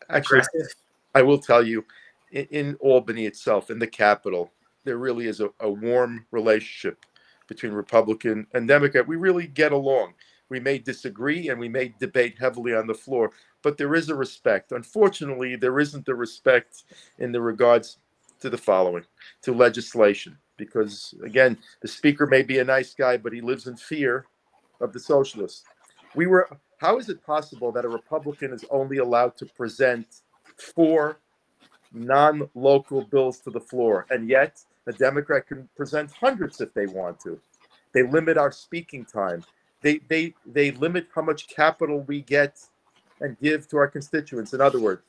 [0.09, 0.75] Actually, aggressive?
[1.15, 1.85] I will tell you,
[2.33, 4.53] in, in Albany itself, in the capital,
[4.85, 7.05] there really is a, a warm relationship
[7.47, 9.07] between Republican and Democrat.
[9.07, 10.15] We really get along.
[10.49, 13.31] We may disagree and we may debate heavily on the floor,
[13.63, 14.73] but there is a respect.
[14.73, 16.85] Unfortunately, there isn't the respect
[17.19, 17.99] in the regards
[18.41, 19.05] to the following
[19.43, 20.37] to legislation.
[20.57, 24.27] Because again, the speaker may be a nice guy, but he lives in fear
[24.81, 25.65] of the socialists.
[26.15, 30.07] We were how is it possible that a Republican is only allowed to present
[30.57, 31.19] four
[31.93, 37.21] non-local bills to the floor, and yet a Democrat can present hundreds if they want
[37.21, 37.39] to?
[37.93, 39.45] They limit our speaking time.
[39.83, 42.59] They they they limit how much capital we get
[43.21, 44.55] and give to our constituents.
[44.55, 45.03] In other words,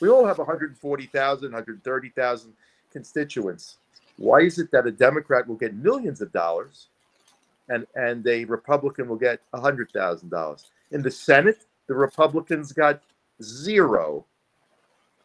[0.00, 2.52] we all have 140,000, 130,000
[2.92, 3.78] constituents.
[4.16, 6.88] Why is it that a Democrat will get millions of dollars
[7.68, 10.64] and, and a Republican will get $100,000?
[10.90, 13.02] In the Senate, the Republicans got
[13.42, 14.24] zero.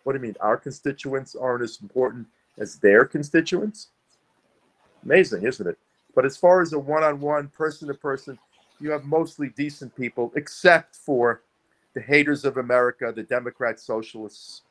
[0.03, 0.35] What do you mean?
[0.41, 2.27] Our constituents aren't as important
[2.57, 3.89] as their constituents?
[5.03, 5.77] Amazing, isn't it?
[6.15, 8.37] But as far as a one on one, person to person,
[8.79, 11.41] you have mostly decent people, except for
[11.93, 14.61] the haters of America, the Democrat socialists,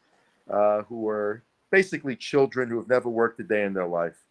[0.50, 4.24] uh, who are basically children who have never worked a day in their life.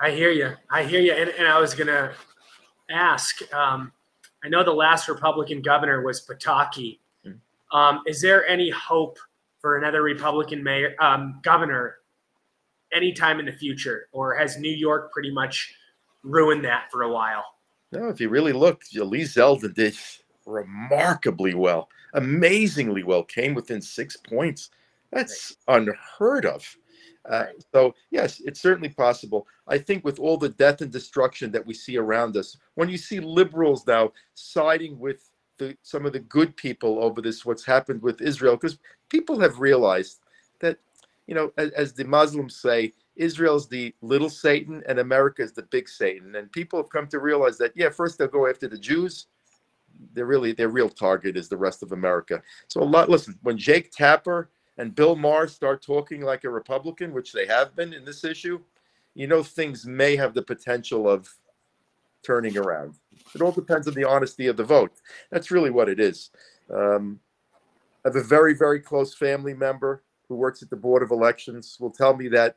[0.00, 0.52] I hear you.
[0.70, 1.12] I hear you.
[1.12, 2.12] And, and I was going to
[2.90, 3.92] ask um,
[4.46, 7.00] I know the last Republican governor was Pataki.
[7.72, 9.18] Um, is there any hope
[9.60, 11.96] for another Republican mayor um, governor
[12.92, 15.74] anytime in the future, or has New York pretty much
[16.22, 17.44] ruined that for a while?
[17.90, 19.96] No, if you really look, Lee Zeldin did
[20.46, 24.70] remarkably well, amazingly well, came within six points.
[25.10, 26.64] That's unheard of.
[27.28, 29.46] Uh, so yes, it's certainly possible.
[29.66, 32.98] I think with all the death and destruction that we see around us, when you
[32.98, 38.02] see liberals now siding with the, some of the good people over this, what's happened
[38.02, 40.20] with Israel, because people have realized
[40.60, 40.78] that,
[41.26, 45.62] you know, as, as the Muslims say, Israel's the little Satan and America is the
[45.62, 47.72] big Satan, and people have come to realize that.
[47.74, 49.26] Yeah, first they'll go after the Jews.
[50.12, 52.42] They're really their real target is the rest of America.
[52.68, 53.08] So a lot.
[53.08, 57.74] Listen, when Jake Tapper and Bill Maher start talking like a Republican, which they have
[57.74, 58.60] been in this issue,
[59.14, 61.28] you know things may have the potential of
[62.22, 62.94] turning around.
[63.34, 64.92] It all depends on the honesty of the vote.
[65.30, 66.30] That's really what it is.
[66.72, 67.20] Um,
[68.04, 71.76] I have a very, very close family member who works at the Board of Elections
[71.80, 72.56] will tell me that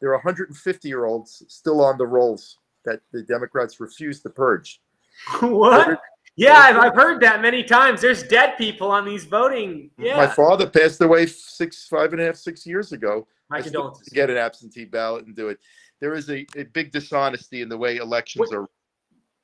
[0.00, 4.80] there are 150 year olds still on the rolls that the Democrats refuse to purge.
[5.40, 6.00] what?
[6.36, 8.00] Yeah, I've, I've heard that many times.
[8.00, 9.90] There's dead people on these voting.
[9.98, 10.16] Yeah.
[10.16, 13.28] My father passed away six, five and a half, six years ago.
[13.50, 14.08] My I still condolences.
[14.08, 15.58] Get an absentee ballot and do it.
[16.00, 18.68] There is a, a big dishonesty in the way elections are.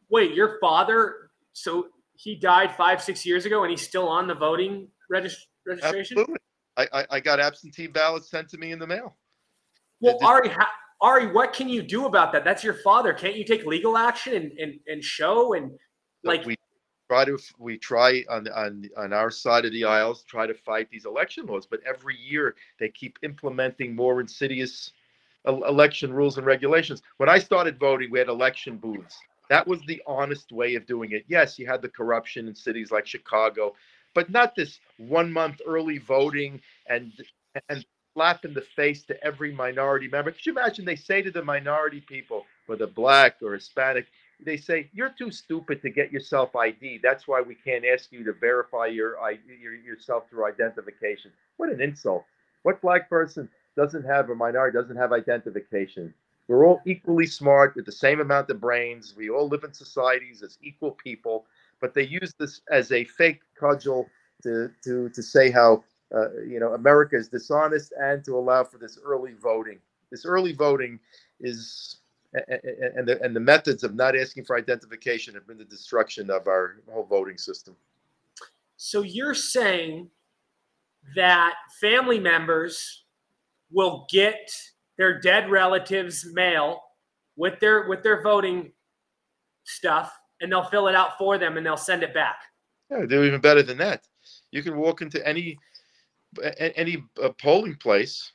[0.08, 1.30] Wait, your father?
[1.52, 6.18] So he died five, six years ago, and he's still on the voting regis- registration.
[6.18, 6.40] Absolutely.
[6.76, 9.16] I, I, I got absentee ballots sent to me in the mail.
[10.00, 10.70] Well, Ari, ha-
[11.00, 12.44] Ari, what can you do about that?
[12.44, 13.12] That's your father.
[13.12, 15.70] Can't you take legal action and and, and show and
[16.24, 16.56] like we
[17.10, 20.88] try to we try on on on our side of the aisles try to fight
[20.90, 24.92] these election laws but every year they keep implementing more insidious
[25.46, 27.02] election rules and regulations.
[27.16, 29.18] When i started voting we had election booths.
[29.48, 31.24] That was the honest way of doing it.
[31.26, 33.74] Yes you had the corruption in cities like chicago
[34.14, 37.12] but not this one month early voting and
[37.68, 37.84] and
[38.14, 40.30] slap in the face to every minority member.
[40.30, 44.06] Could you imagine they say to the minority people whether black or hispanic
[44.44, 47.00] they say you're too stupid to get yourself ID.
[47.02, 51.32] That's why we can't ask you to verify your, I- your yourself through identification.
[51.58, 52.24] What an insult!
[52.62, 56.14] What black person doesn't have a minority doesn't have identification?
[56.48, 59.14] We're all equally smart with the same amount of brains.
[59.16, 61.46] We all live in societies as equal people,
[61.80, 64.08] but they use this as a fake cudgel
[64.42, 65.84] to to to say how
[66.14, 69.78] uh, you know America is dishonest and to allow for this early voting.
[70.10, 70.98] This early voting
[71.40, 71.99] is
[72.32, 76.46] and the, and the methods of not asking for identification have been the destruction of
[76.46, 77.74] our whole voting system.
[78.76, 80.08] So you're saying
[81.16, 83.04] that family members
[83.72, 84.50] will get
[84.96, 86.82] their dead relatives' mail
[87.36, 88.72] with their with their voting
[89.64, 92.36] stuff, and they'll fill it out for them, and they'll send it back.
[92.90, 94.06] Yeah, they're even better than that.
[94.50, 95.58] You can walk into any
[96.58, 98.32] any uh, polling place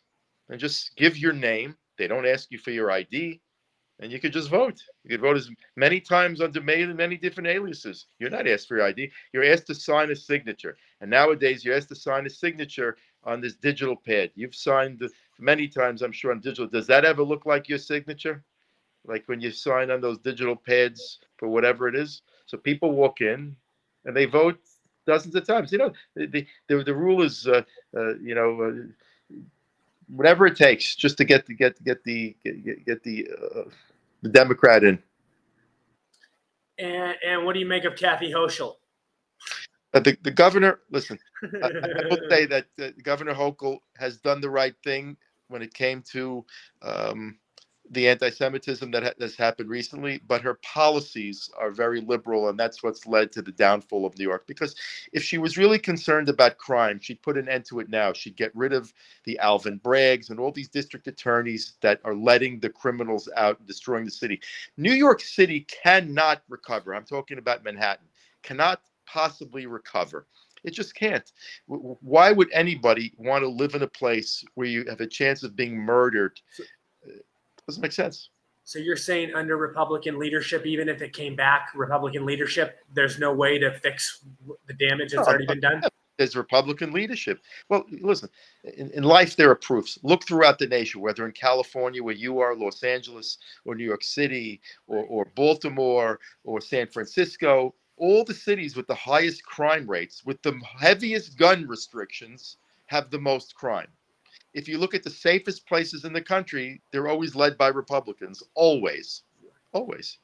[0.50, 1.76] and just give your name.
[1.98, 3.40] They don't ask you for your ID,
[4.00, 4.82] and you could just vote.
[5.04, 8.08] You could vote as many times under many many different aliases.
[8.20, 9.12] You're not asked for your ID.
[9.34, 13.42] You're asked to sign a signature, and nowadays you're asked to sign a signature on
[13.42, 14.32] this digital pad.
[14.36, 15.02] You've signed
[15.40, 16.68] many times, I'm sure, on digital.
[16.68, 18.44] Does that ever look like your signature?
[19.06, 22.22] Like when you sign on those digital pads for whatever it is.
[22.46, 23.56] So people walk in
[24.06, 24.60] and they vote
[25.06, 25.72] dozens of times.
[25.72, 27.62] You know, the the, the, the rule is, uh,
[27.96, 29.36] uh, you know, uh,
[30.08, 33.64] whatever it takes just to get to get get the get, get- get the uh,
[34.22, 35.02] the Democrat in.
[36.78, 38.76] And, and what do you make of Kathy Hochul?
[39.94, 41.18] Uh, the, the governor, listen,
[41.64, 41.72] I, I
[42.10, 45.16] will say that uh, Governor Hochul has done the right thing
[45.48, 46.44] when it came to
[46.82, 47.38] um,
[47.92, 52.82] the anti-Semitism that ha- has happened recently, but her policies are very liberal, and that's
[52.84, 54.46] what's led to the downfall of New York.
[54.48, 54.76] Because
[55.14, 58.14] if she was really concerned about crime, she'd put an end to it now.
[58.14, 58.94] She'd get rid of
[59.26, 63.68] the Alvin Braggs and all these district attorneys that are letting the criminals out and
[63.68, 64.42] destroying the city.
[64.78, 66.96] New York City cannot recover.
[66.96, 68.08] I'm talking about Manhattan.
[68.44, 70.28] Cannot possibly recover.
[70.64, 71.32] It just can't.
[71.68, 75.56] Why would anybody want to live in a place where you have a chance of
[75.56, 76.40] being murdered?
[77.68, 78.30] Doesn't make sense.
[78.64, 83.32] So you're saying under Republican leadership, even if it came back Republican leadership, there's no
[83.32, 84.24] way to fix
[84.66, 85.84] the damage that's already been done?
[86.18, 87.42] There's Republican leadership.
[87.70, 88.30] Well, listen,
[88.64, 90.00] in, in life, there are proofs.
[90.02, 94.04] Look throughout the nation, whether in California, where you are, Los Angeles, or New York
[94.04, 100.24] City, or, or Baltimore, or San Francisco, all the cities with the highest crime rates,
[100.26, 102.58] with the heaviest gun restrictions,
[102.88, 103.88] have the most crime.
[104.56, 108.42] If you look at the safest places in the country, they're always led by Republicans.
[108.56, 109.24] Always,
[109.74, 110.18] always.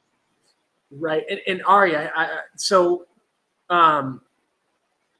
[0.90, 1.22] Right.
[1.30, 3.06] And, and Ari, I, I, so,
[3.70, 4.20] um,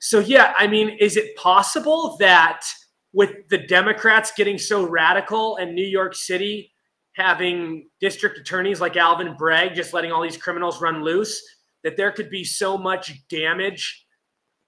[0.01, 2.67] so yeah, I mean, is it possible that
[3.13, 6.73] with the Democrats getting so radical and New York City
[7.13, 11.43] having district attorneys like Alvin Bragg just letting all these criminals run loose?
[11.83, 14.07] that there could be so much damage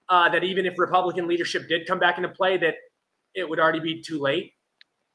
[0.09, 2.75] uh, that even if Republican leadership did come back into play, that
[3.35, 4.53] it would already be too late?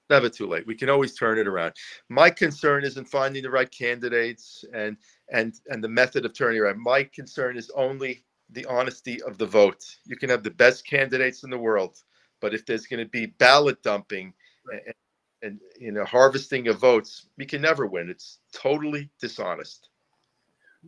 [0.09, 0.67] Never too late.
[0.67, 1.75] We can always turn it around.
[2.09, 4.97] My concern isn't finding the right candidates and
[5.33, 6.81] and and the method of turning around.
[6.81, 9.85] My concern is only the honesty of the vote.
[10.05, 12.03] You can have the best candidates in the world,
[12.41, 14.35] but if there's going to be ballot dumping
[14.69, 14.83] right.
[14.87, 14.95] and,
[15.43, 18.11] and you know harvesting of votes, we can never win.
[18.11, 19.90] It's totally dishonest.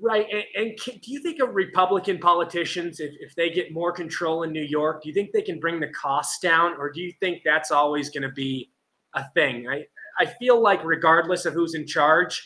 [0.00, 0.26] Right.
[0.32, 4.42] And, and can, do you think of Republican politicians, if, if they get more control
[4.42, 6.74] in New York, do you think they can bring the costs down?
[6.78, 8.70] Or do you think that's always going to be
[9.14, 9.68] a thing?
[9.68, 9.84] I,
[10.18, 12.42] I feel like, regardless of who's in charge,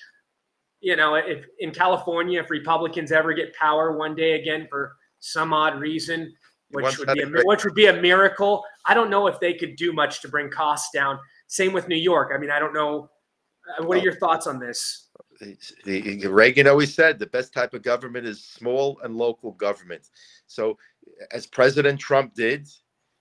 [0.80, 5.52] you know, if in California, if Republicans ever get power one day again for some
[5.52, 6.32] odd reason,
[6.70, 9.76] which would be a, which would be a miracle, I don't know if they could
[9.76, 11.18] do much to bring costs down.
[11.46, 12.32] Same with New York.
[12.34, 13.08] I mean, I don't know.
[13.78, 15.05] Uh, what are your thoughts on this?
[15.84, 20.08] Reagan always said the best type of government is small and local government.
[20.46, 20.78] So,
[21.30, 22.68] as President Trump did,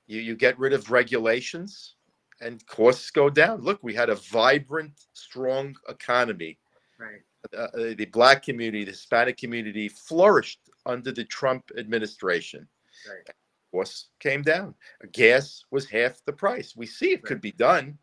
[0.08, 1.96] you, you get rid of regulations
[2.42, 3.62] and costs go down.
[3.62, 6.58] Look, we had a vibrant, strong economy.
[7.00, 7.22] Right.
[7.56, 12.68] Uh, the black community, the Hispanic community flourished under the Trump administration.
[13.08, 13.36] Right.
[13.72, 14.74] Costs came down.
[15.12, 16.76] Gas was half the price.
[16.76, 17.24] We see it right.
[17.26, 17.98] could be done.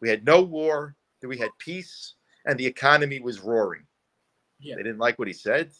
[0.00, 0.94] We had no war.
[1.22, 2.14] We had peace
[2.46, 3.82] and the economy was roaring.
[4.60, 4.76] Yeah.
[4.76, 5.70] They didn't like what he said.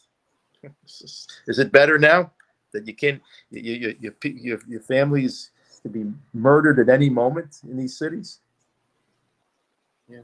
[0.87, 2.33] Is it better now
[2.73, 5.51] that you can you, you, you, your your families
[5.83, 8.41] can be murdered at any moment in these cities?
[10.09, 10.23] Yeah.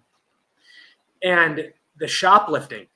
[1.23, 2.87] And the shoplifting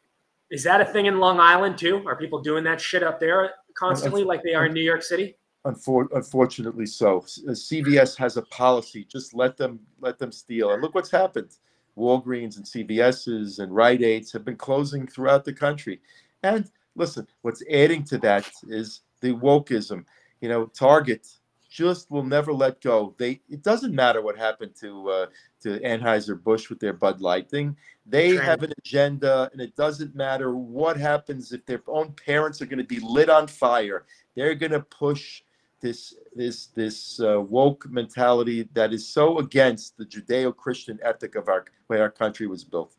[0.51, 2.05] is that a thing in Long Island too?
[2.07, 5.37] Are people doing that shit up there constantly, like they are in New York City?
[5.65, 7.21] Unfortunately, so.
[7.21, 10.73] CVS has a policy: just let them let them steal.
[10.73, 11.57] And look what's happened.
[11.97, 16.01] Walgreens and CVS's and Rite Aids have been closing throughout the country.
[16.43, 20.05] And listen, what's adding to that is the wokeism.
[20.41, 21.27] You know, Target
[21.69, 23.15] just will never let go.
[23.19, 25.27] They it doesn't matter what happened to uh,
[25.63, 27.77] to Anheuser Busch with their Bud Light thing.
[28.07, 28.45] They Trend.
[28.47, 32.79] have an agenda, and it doesn't matter what happens if their own parents are going
[32.79, 34.05] to be lit on fire.
[34.35, 35.43] They're going to push
[35.81, 41.64] this this this uh, woke mentality that is so against the Judeo-Christian ethic of our
[41.89, 42.95] way our country was built.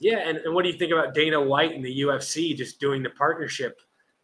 [0.00, 3.02] Yeah, and, and what do you think about Dana White and the UFC just doing
[3.02, 3.80] the partnership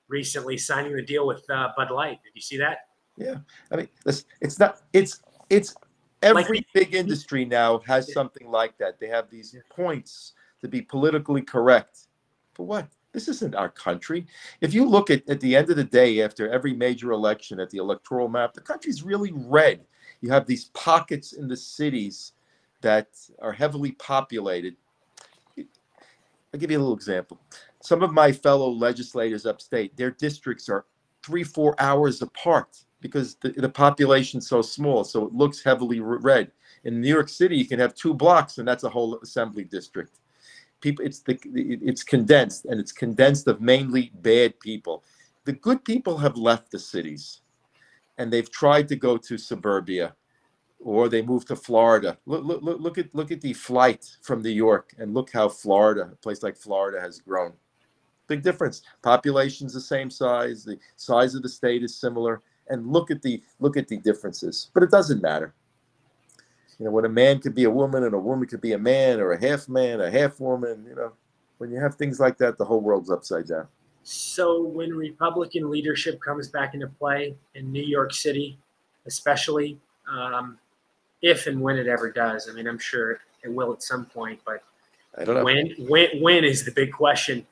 [0.09, 2.19] recently, signing the deal with uh, Bud Light?
[2.25, 2.79] Did you see that?
[3.17, 3.37] Yeah,
[3.71, 5.75] I mean, it's, it's not it's it's
[6.23, 8.99] every like, big industry now has something like that.
[8.99, 12.09] They have these points to be politically correct.
[12.55, 12.89] For what?
[13.13, 14.27] This isn't our country.
[14.61, 17.71] If you look at, at the end of the day, after every major election at
[17.71, 19.85] the electoral map, the country's really red.
[20.21, 22.33] You have these pockets in the cities
[22.83, 23.09] that
[23.41, 24.77] are heavily populated.
[25.59, 27.41] I'll give you a little example.
[27.83, 30.87] Some of my fellow legislators upstate, their districts are
[31.25, 35.05] three, four hours apart because the, the population's so small.
[35.05, 36.53] So it looks heavily red.
[36.85, 40.19] In New York City, you can have two blocks, and that's a whole assembly district
[40.81, 45.05] people it's the it's condensed and it's condensed of mainly bad people
[45.45, 47.41] the good people have left the cities
[48.19, 50.15] and they've tried to go to suburbia
[50.81, 52.19] or they move to Florida.
[52.27, 55.49] Look, look, look, look at look at the flight from New York, and look how
[55.49, 57.53] Florida, a place like Florida, has grown.
[58.27, 58.83] Big difference.
[59.03, 60.65] Population's the same size.
[60.65, 64.71] The size of the state is similar, and look at the look at the differences.
[64.73, 65.55] But it doesn't matter.
[66.81, 68.79] You know, when a man could be a woman and a woman could be a
[68.79, 70.87] man, or a half man, a half woman.
[70.89, 71.13] You know,
[71.59, 73.69] when you have things like that, the whole world's upside down.
[74.03, 78.59] So when Republican leadership comes back into play in New York City,
[79.05, 79.79] especially
[80.11, 80.59] um,
[81.21, 84.41] if and when it ever does, I mean, I'm sure it will at some point,
[84.47, 84.63] but
[85.19, 85.45] I don't know.
[85.45, 87.47] when when when is the big question.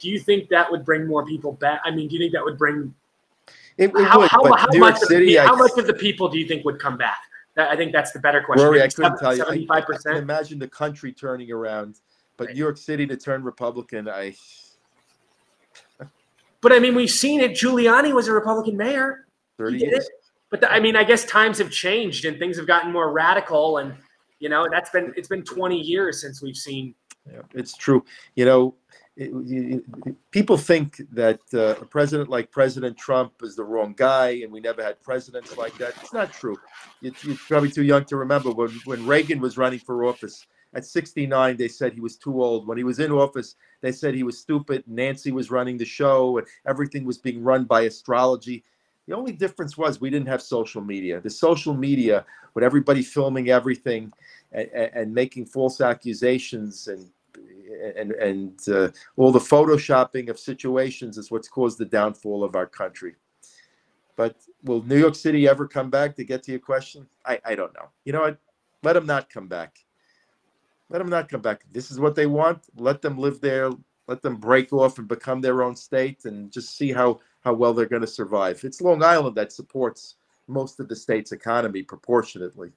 [0.00, 1.80] Do you think that would bring more people back?
[1.84, 2.94] I mean, do you think that would bring
[3.78, 6.28] It, it how, would, how, how much of the, I, how much of the people
[6.28, 7.20] do you think would come back?
[7.56, 8.66] That, I think that's the better question.
[8.66, 9.42] Rory, I couldn't tell you.
[9.42, 10.16] I- Seventy-five I can percent.
[10.18, 12.00] imagine the country turning around,
[12.36, 14.34] but New York City to turn Republican, I
[16.60, 17.52] But I mean, we've seen it.
[17.52, 19.26] Giuliani was a Republican mayor.
[19.58, 20.04] thirty He did years.
[20.06, 20.12] it.
[20.50, 23.78] But the, I mean, I guess times have changed and things have gotten more radical,
[23.78, 23.94] and
[24.38, 26.94] you know, that's been it's been 20 years since we've seen.
[27.30, 28.04] Yeah, it's true.
[28.34, 28.74] You know,
[30.30, 34.60] people think that uh, a president like President Trump is the wrong guy, and we
[34.60, 35.94] never had presidents like that.
[36.02, 36.56] It's not true.
[37.00, 40.46] You, you're probably too young to remember when when Reagan was running for office.
[40.74, 42.66] At 69, they said he was too old.
[42.66, 44.82] When he was in office, they said he was stupid.
[44.88, 48.64] Nancy was running the show, and everything was being run by astrology.
[49.06, 51.20] The only difference was we didn't have social media.
[51.20, 54.12] The social media, with everybody filming everything
[54.50, 57.08] and, and making false accusations and
[57.96, 62.66] and and uh, all the photoshopping of situations is what's caused the downfall of our
[62.66, 63.14] country.
[64.16, 66.14] But will New York City ever come back?
[66.16, 67.88] To get to your question, I I don't know.
[68.04, 68.38] You know what?
[68.82, 69.78] Let them not come back.
[70.90, 71.64] Let them not come back.
[71.72, 72.64] This is what they want.
[72.76, 73.70] Let them live there.
[74.06, 77.74] Let them break off and become their own state, and just see how how well
[77.74, 78.62] they're going to survive.
[78.64, 82.72] It's Long Island that supports most of the state's economy proportionately.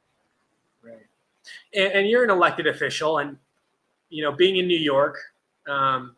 [1.74, 3.38] And, and you're an elected official, and
[4.10, 5.18] you know, being in New York,
[5.68, 6.16] um,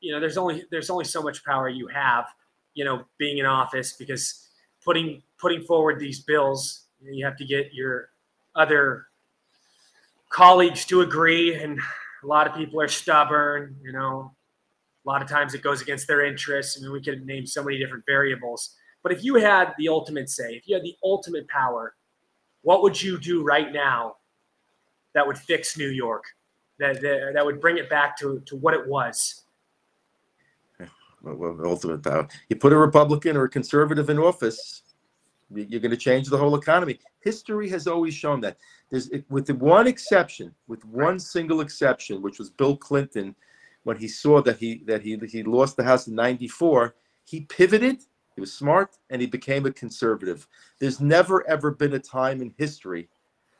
[0.00, 2.26] you know, there's only there's only so much power you have,
[2.74, 4.48] you know, being in office because
[4.84, 8.10] putting putting forward these bills, you, have to get your
[8.54, 9.06] other
[10.30, 11.80] colleagues to agree, and
[12.22, 13.76] a lot of people are stubborn.
[13.82, 14.32] You know,
[15.04, 16.78] a lot of times it goes against their interests.
[16.78, 18.76] I mean, we could name so many different variables.
[19.02, 21.94] But if you had the ultimate say, if you had the ultimate power,
[22.62, 24.16] what would you do right now
[25.14, 26.24] that would fix New York?
[26.78, 29.42] That, that, that would bring it back to, to what it was.
[31.22, 32.28] Well, ultimate power.
[32.48, 34.82] You put a Republican or a conservative in office,
[35.50, 37.00] you- you're going to change the whole economy.
[37.20, 38.58] History has always shown that.
[38.90, 43.34] There's, with the one exception, with one single exception, which was Bill Clinton,
[43.84, 48.02] when he saw that he that he he lost the House in '94, he pivoted.
[48.34, 50.46] He was smart, and he became a conservative.
[50.78, 53.08] There's never ever been a time in history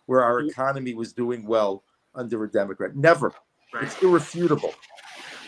[0.07, 0.51] where our mm-hmm.
[0.51, 1.83] economy was doing well
[2.15, 2.97] under a Democrat.
[2.97, 3.33] Never.
[3.81, 4.75] It's irrefutable.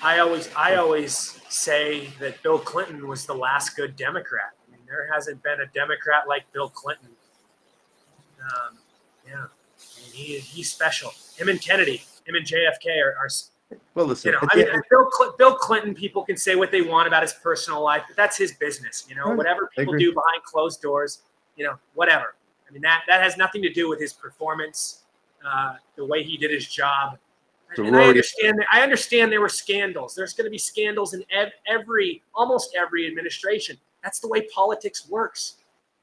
[0.03, 4.53] I always I always say that Bill Clinton was the last good Democrat.
[4.67, 7.09] I mean, there hasn't been a Democrat like Bill Clinton.
[8.43, 8.79] Um,
[9.27, 11.13] yeah, I mean, he, he's special.
[11.37, 13.29] Him and Kennedy, him and JFK are, are
[13.95, 14.29] Well, listen.
[14.33, 17.07] you know, I mean, end- Bill, Cl- Bill Clinton, people can say what they want
[17.07, 19.05] about his personal life, but that's his business.
[19.09, 19.37] You know, Right.
[19.37, 21.23] whatever people do behind closed doors,
[21.57, 22.35] you know, whatever.
[22.69, 25.03] I mean, that that has nothing to do with his performance,
[25.47, 27.19] uh, the way he did his job.
[27.77, 28.59] So and I understand.
[28.59, 30.15] That, I understand there were scandals.
[30.15, 33.77] There's going to be scandals in ev- every, almost every administration.
[34.03, 35.57] That's the way politics works.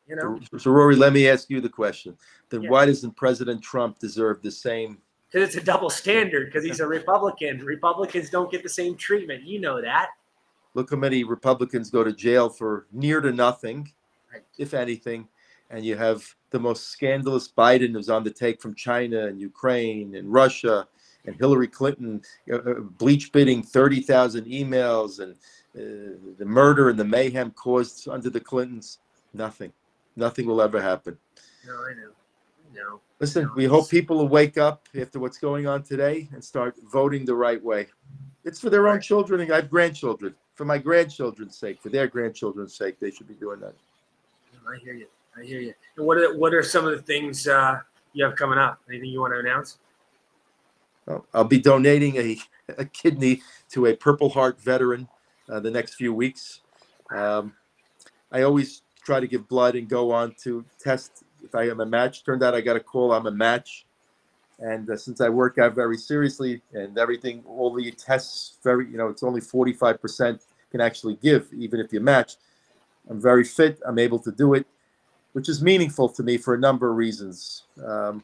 [0.08, 2.18] You know, So, so Rory, let me ask you the question.
[2.50, 2.70] Then Yeah.
[2.70, 5.00] why doesn't President Trump deserve the same?
[5.30, 6.46] because it's a double standard.
[6.46, 7.60] Because he's a Republican.
[7.66, 9.44] Republicans don't get the same treatment.
[9.44, 10.10] You know that.
[10.74, 13.92] Look how many Republicans go to jail for near to nothing,
[14.58, 15.28] if anything,
[15.70, 20.16] and you have the most scandalous Biden who's on the take from China and Ukraine
[20.16, 20.88] and Russia,
[21.26, 22.22] and Hillary Clinton
[22.52, 25.34] uh, uh, bleach bidding thirty thousand emails and
[25.76, 29.00] uh, the murder and the mayhem caused under the Clintons.
[29.34, 29.74] Nothing,
[30.16, 31.18] nothing will ever happen.
[31.66, 32.12] No, I know.
[32.74, 33.00] Know.
[33.20, 37.26] Listen, we hope people will wake up after what's going on today and start voting
[37.26, 37.88] the right way.
[38.46, 40.36] It's for their own children, and I have grandchildren.
[40.54, 43.74] For my grandchildren's sake, for their grandchildren's sake, they should be doing that.
[44.70, 45.08] I hear you.
[45.38, 45.74] I hear you.
[45.98, 47.80] And what are what are some of the things uh,
[48.14, 48.80] you have coming up?
[48.90, 49.78] Anything you want to announce?
[51.06, 52.38] Well, I'll be donating a,
[52.78, 53.42] a kidney
[53.72, 55.08] to a Purple Heart veteran
[55.50, 56.62] uh, the next few weeks.
[57.16, 57.54] Um,
[58.32, 61.86] I always try to give blood and go on to test if I am a
[61.86, 62.26] match.
[62.26, 63.86] Turned out I got a call I'm a match.
[64.60, 68.98] And uh, since I work out very seriously and everything, all the tests, very, you
[68.98, 70.42] know, it's only 45%
[70.72, 72.36] can actually give, even if you match.
[73.10, 73.80] I'm very fit.
[73.88, 74.66] I'm able to do it.
[75.38, 77.66] Which is meaningful to me for a number of reasons.
[77.78, 78.24] Um,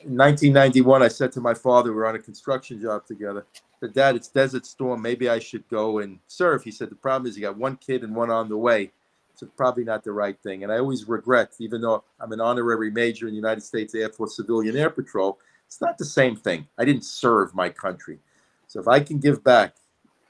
[0.00, 3.46] in 1991, I said to my father, we were on a construction job together.
[3.80, 5.00] But Dad, it's Desert Storm.
[5.00, 6.64] Maybe I should go and serve.
[6.64, 8.90] He said, the problem is you got one kid and one on the way.
[9.36, 10.64] So probably not the right thing.
[10.64, 14.08] And I always regret, even though I'm an honorary major in the United States Air
[14.08, 15.38] Force Civilian Air Patrol,
[15.68, 16.66] it's not the same thing.
[16.78, 18.18] I didn't serve my country.
[18.66, 19.76] So if I can give back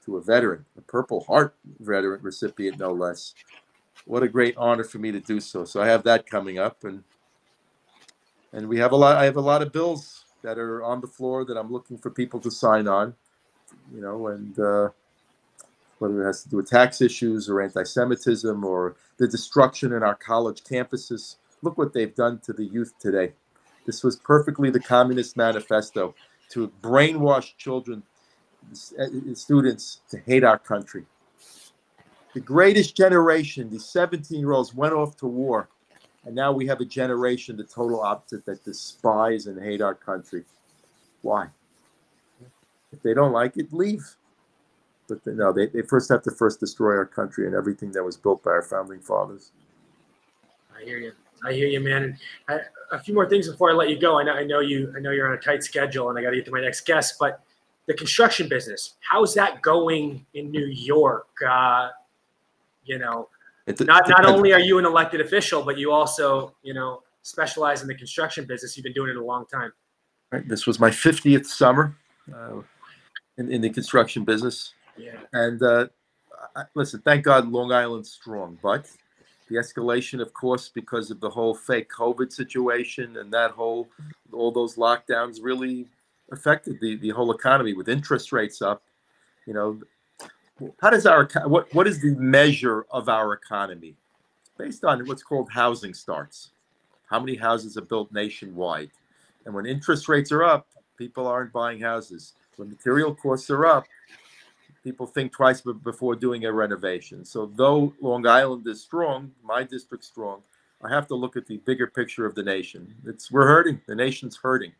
[0.05, 3.33] to a veteran, a Purple Heart veteran recipient, no less,
[4.05, 5.65] what a great honor for me to do so.
[5.65, 7.03] So I have that coming up, and
[8.53, 9.17] and we have a lot.
[9.17, 12.09] I have a lot of bills that are on the floor that I'm looking for
[12.09, 13.15] people to sign on.
[13.93, 14.89] You know, and uh,
[15.99, 20.15] whether it has to do with tax issues or anti-Semitism or the destruction in our
[20.15, 21.35] college campuses.
[21.61, 23.33] Look what they've done to the youth today.
[23.85, 26.15] This was perfectly the Communist Manifesto
[26.51, 28.01] to brainwash children,
[28.71, 31.05] uh, students to hate our country.
[32.33, 35.69] The greatest generation, the 17 year olds, went off to war.
[36.25, 40.43] And now we have a generation, the total opposite, that despise and hate our country.
[41.21, 41.47] Why?
[42.91, 44.15] If they don't like it, leave.
[45.07, 48.03] But they, no, they, they first have to first destroy our country and everything that
[48.03, 49.51] was built by our founding fathers.
[50.77, 51.13] I hear you.
[51.43, 52.03] I hear you, man.
[52.03, 52.59] And I,
[52.95, 54.19] a few more things before I let you go.
[54.19, 54.93] I know, I know you.
[54.95, 56.85] I know you're on a tight schedule, and I got to get to my next
[56.85, 57.15] guest.
[57.19, 57.41] But
[57.87, 61.27] the construction business, how's that going in New York?
[61.47, 61.89] Uh,
[62.89, 63.29] you know,
[63.67, 67.83] It not not only are you an elected official, but you also, you know, specialize
[67.83, 68.75] in the construction business.
[68.75, 69.71] You've been doing it a long time.
[70.31, 70.47] Right.
[70.47, 71.95] This was my 50th summer
[72.35, 72.61] uh,
[73.37, 74.73] in, in the construction business.
[74.97, 75.17] Yeah.
[75.33, 75.87] And uh,
[76.55, 78.89] I, listen, thank God Long Island's strong, but
[79.49, 83.87] the escalation, of course, because of the whole fake COVID situation and that whole,
[84.31, 85.87] all those lockdowns really
[86.31, 88.83] affected the, the whole economy with interest rates up.
[89.47, 89.79] You know,
[90.81, 93.95] how does our, what, what is the measure of our economy?
[94.57, 96.51] Based on what's called housing starts.
[97.09, 98.91] How many houses are built nationwide?
[99.45, 100.67] And when interest rates are up,
[100.97, 102.33] people aren't buying houses.
[102.57, 103.85] When material costs are up,
[104.83, 107.25] people think twice before doing a renovation.
[107.25, 110.41] So though Long Island is strong, my district's strong,
[110.81, 112.93] I have to look at the bigger picture of the nation.
[113.05, 113.81] It's we're hurting.
[113.87, 114.71] The nation's hurting.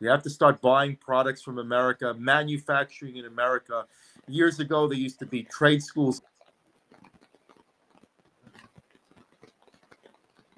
[0.00, 3.84] We have to start buying products from America, manufacturing in America.
[4.28, 6.22] Years ago, there used to be trade schools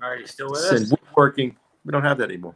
[0.02, 0.90] All right, you still with us?
[0.90, 1.56] woodworking.
[1.84, 2.54] We don't have that anymore.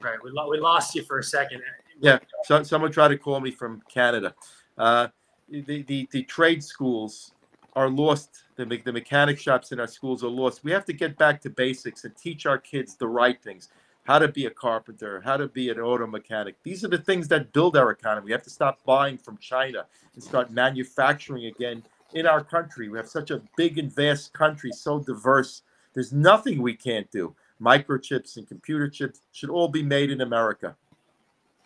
[0.00, 0.18] Right.
[0.22, 1.62] We, lo- we lost you for a second.
[2.00, 4.34] Yeah, so, someone tried to call me from Canada.
[4.76, 5.08] Uh,
[5.48, 7.32] the, the, the trade schools
[7.74, 8.44] are lost.
[8.56, 10.64] The, the mechanic shops in our schools are lost.
[10.64, 13.68] We have to get back to basics and teach our kids the right things
[14.08, 16.56] how to be a carpenter, how to be an auto mechanic.
[16.62, 18.24] These are the things that build our economy.
[18.24, 21.82] We have to stop buying from China and start manufacturing again
[22.14, 22.88] in our country.
[22.88, 25.60] We have such a big and vast country, so diverse.
[25.92, 27.36] There's nothing we can't do.
[27.60, 30.74] Microchips and computer chips should all be made in America.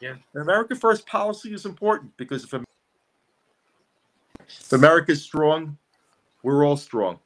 [0.01, 0.17] Yeah.
[0.35, 2.55] And America First policy is important because if,
[4.49, 5.79] if America is strong,
[6.43, 7.21] we're all strong.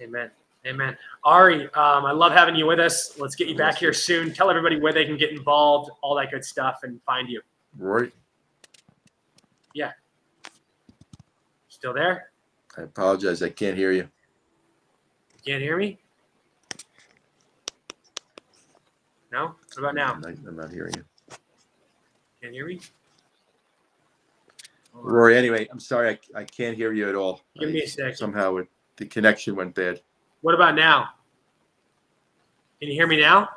[0.00, 0.32] Amen.
[0.66, 0.96] Amen.
[1.24, 3.18] Ari, um, I love having you with us.
[3.18, 4.32] Let's get you back here soon.
[4.32, 7.42] Tell everybody where they can get involved, all that good stuff, and find you.
[7.76, 8.10] Roy,
[9.74, 9.92] Yeah.
[11.68, 12.30] Still there?
[12.78, 13.42] I apologize.
[13.42, 14.08] I can't hear you.
[15.44, 15.98] Can't hear me?
[19.30, 19.48] No?
[19.48, 20.12] What about now?
[20.14, 21.04] I'm not, I'm not hearing you.
[22.40, 22.80] Can't hear me?
[24.94, 26.10] Rory, anyway, I'm sorry.
[26.34, 27.42] I, I can't hear you at all.
[27.58, 28.16] Give me I- a second.
[28.16, 30.00] Somehow it, the connection went bad.
[30.44, 31.08] What about now?
[32.78, 33.48] Can you hear me now?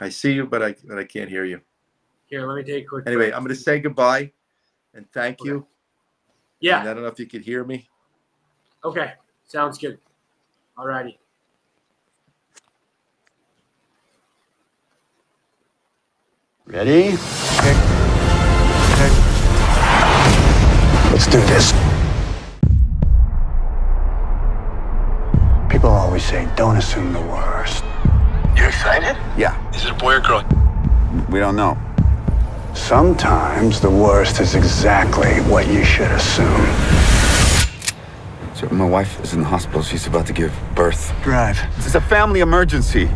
[0.00, 1.60] I see you, but I, but I can't hear you.
[2.26, 3.06] Here, let me take a quick.
[3.06, 4.32] Anyway, I'm going to say goodbye
[4.94, 5.64] and thank you.
[6.58, 6.80] Yeah.
[6.80, 7.88] And I don't know if you could hear me.
[8.84, 9.12] Okay.
[9.46, 10.00] Sounds good.
[10.76, 11.20] All righty.
[16.66, 17.10] Ready?
[17.60, 17.76] Okay.
[21.12, 21.85] Let's do this.
[26.26, 27.84] Say, don't assume the worst.
[28.56, 29.16] You excited?
[29.38, 30.42] Yeah, Is it a boy or girl?
[31.30, 31.78] we don't know.
[32.74, 36.66] Sometimes the worst is exactly what you should assume.
[38.54, 39.82] So my wife is in the hospital.
[39.82, 41.14] She's about to give birth.
[41.22, 41.58] Drive.
[41.76, 43.08] This is a family emergency.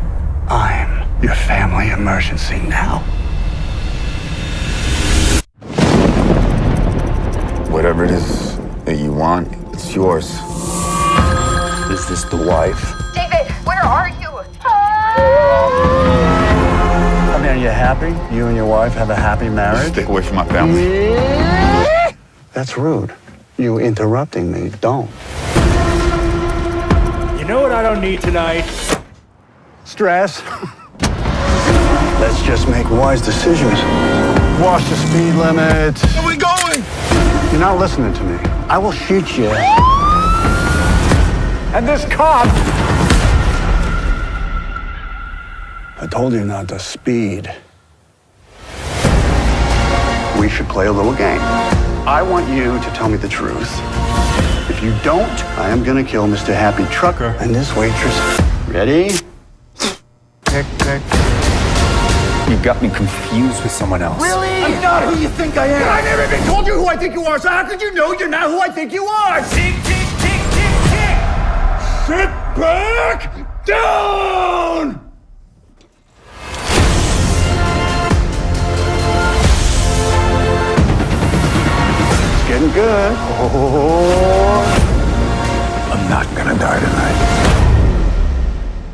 [0.48, 2.98] I'm your family emergency now.
[7.70, 10.26] Whatever it is that you want, it's yours.
[11.90, 12.99] Is this the wife?
[13.80, 14.28] David, where are you?
[17.32, 18.10] I mean, are you happy?
[18.34, 19.92] You and your wife have a happy marriage?
[19.92, 21.14] Stay away from my family.
[22.52, 23.14] That's rude.
[23.56, 24.70] You interrupting me.
[24.80, 25.08] Don't.
[27.38, 28.64] You know what I don't need tonight.
[29.84, 30.42] Stress.
[32.20, 33.80] Let's just make wise decisions.
[34.60, 35.98] Watch the speed limit.
[35.98, 36.84] Where are we going?
[37.50, 38.38] You're not listening to me.
[38.68, 39.50] I will shoot you.
[41.74, 42.48] And this cop.
[46.02, 47.52] I told you not to speed.
[50.40, 51.42] We should play a little game.
[52.08, 53.68] I want you to tell me the truth.
[54.70, 56.54] If you don't, I am gonna kill Mr.
[56.54, 58.16] Happy Trucker and this waitress.
[58.68, 59.10] Ready?
[60.46, 61.02] Tick, tick.
[62.48, 64.22] You got me confused with someone else.
[64.22, 64.48] Really?
[64.48, 65.82] I'm not who you think I am.
[65.86, 68.12] I never even told you who I think you are, so how could you know
[68.12, 69.40] you're not who I think you are?
[69.50, 71.18] Tick, tick, tick, tick, tick.
[72.06, 74.99] Sit back down!
[82.50, 83.12] Getting good.
[83.16, 84.64] Oh.
[85.92, 87.14] I'm not gonna die tonight.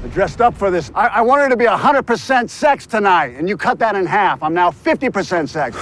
[0.05, 0.93] I dressed up for this.
[0.95, 4.43] I, I wanted to be 100% sex tonight, and you cut that in half.
[4.43, 5.75] I'm now 50% sex.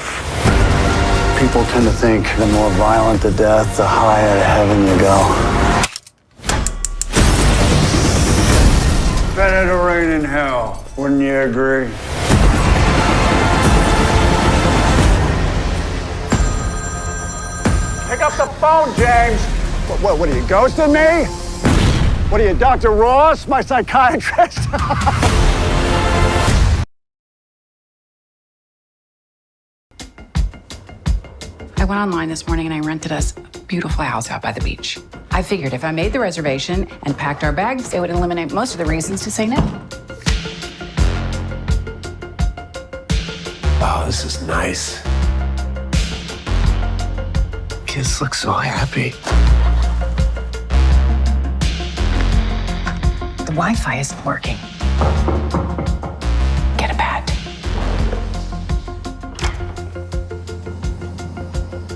[1.41, 5.19] People tend to think the more violent the death, the higher to heaven you go.
[9.35, 10.85] Better to reign in hell.
[10.97, 11.91] Wouldn't you agree?
[18.35, 19.41] Pick up the phone, James.
[19.89, 21.25] What, what, what are you, ghosting me?
[22.33, 22.91] What are you, Dr.
[22.91, 24.59] Ross, my psychiatrist?
[31.77, 34.63] I went online this morning and I rented us a beautiful house out by the
[34.63, 34.99] beach.
[35.31, 38.73] I figured if I made the reservation and packed our bags, it would eliminate most
[38.73, 39.59] of the reasons to say no.
[43.81, 45.14] Oh, this is nice.
[47.95, 49.11] Kids look so happy.
[53.45, 54.57] The Wi Fi isn't working.
[56.77, 57.23] Get a pad.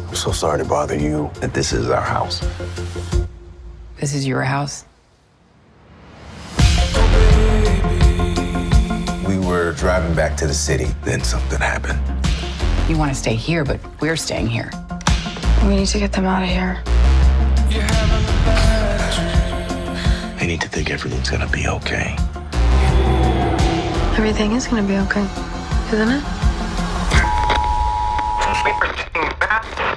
[0.08, 2.46] I'm so sorry to bother you that this is our house.
[3.96, 4.84] This is your house.
[9.26, 11.98] We were driving back to the city, then something happened.
[12.88, 14.70] You want to stay here, but we're staying here.
[15.66, 16.82] We need to get them out of here.
[20.40, 22.16] I need to think everything's gonna be okay.
[24.16, 25.26] Everything is gonna be okay,
[25.92, 26.24] isn't it?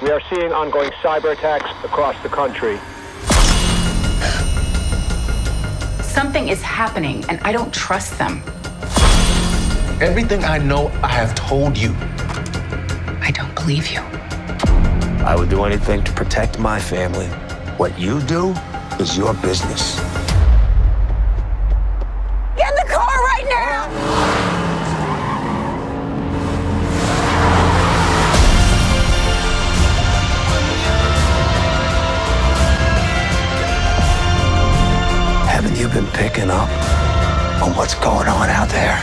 [0.02, 2.78] We are seeing ongoing cyber attacks across the country.
[6.02, 8.42] Something is happening, and I don't trust them.
[10.00, 11.94] Everything I know, I have told you.
[13.20, 14.11] I don't believe you.
[15.32, 17.24] I would do anything to protect my family.
[17.78, 18.50] What you do
[19.00, 19.98] is your business.
[22.54, 23.88] Get in the car right now!
[35.48, 36.68] Haven't you been picking up
[37.62, 38.98] on what's going on out there?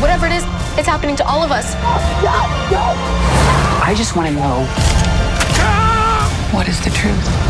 [0.00, 0.44] Whatever it is,
[0.78, 1.74] it's happening to all of us.
[3.88, 4.66] I just want to know
[6.52, 7.47] what is the truth?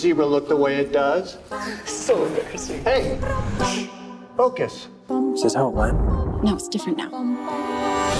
[0.00, 1.36] Zebra look the way it does?
[1.84, 2.82] So embarrassing.
[2.84, 3.18] Hey,
[4.36, 4.88] focus.
[5.34, 5.98] Is this how it went?
[6.42, 7.10] No, it's different now.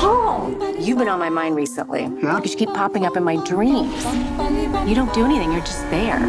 [0.03, 2.03] Oh, you've been on my mind recently.
[2.03, 2.37] Yeah?
[2.37, 4.05] Because you keep popping up in my dreams.
[4.89, 6.21] You don't do anything, you're just there.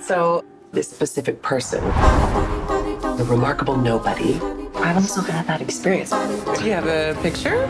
[0.00, 4.36] So, this specific person, the remarkable nobody,
[4.76, 6.10] I've also had that experience.
[6.10, 7.66] Do you have a picture?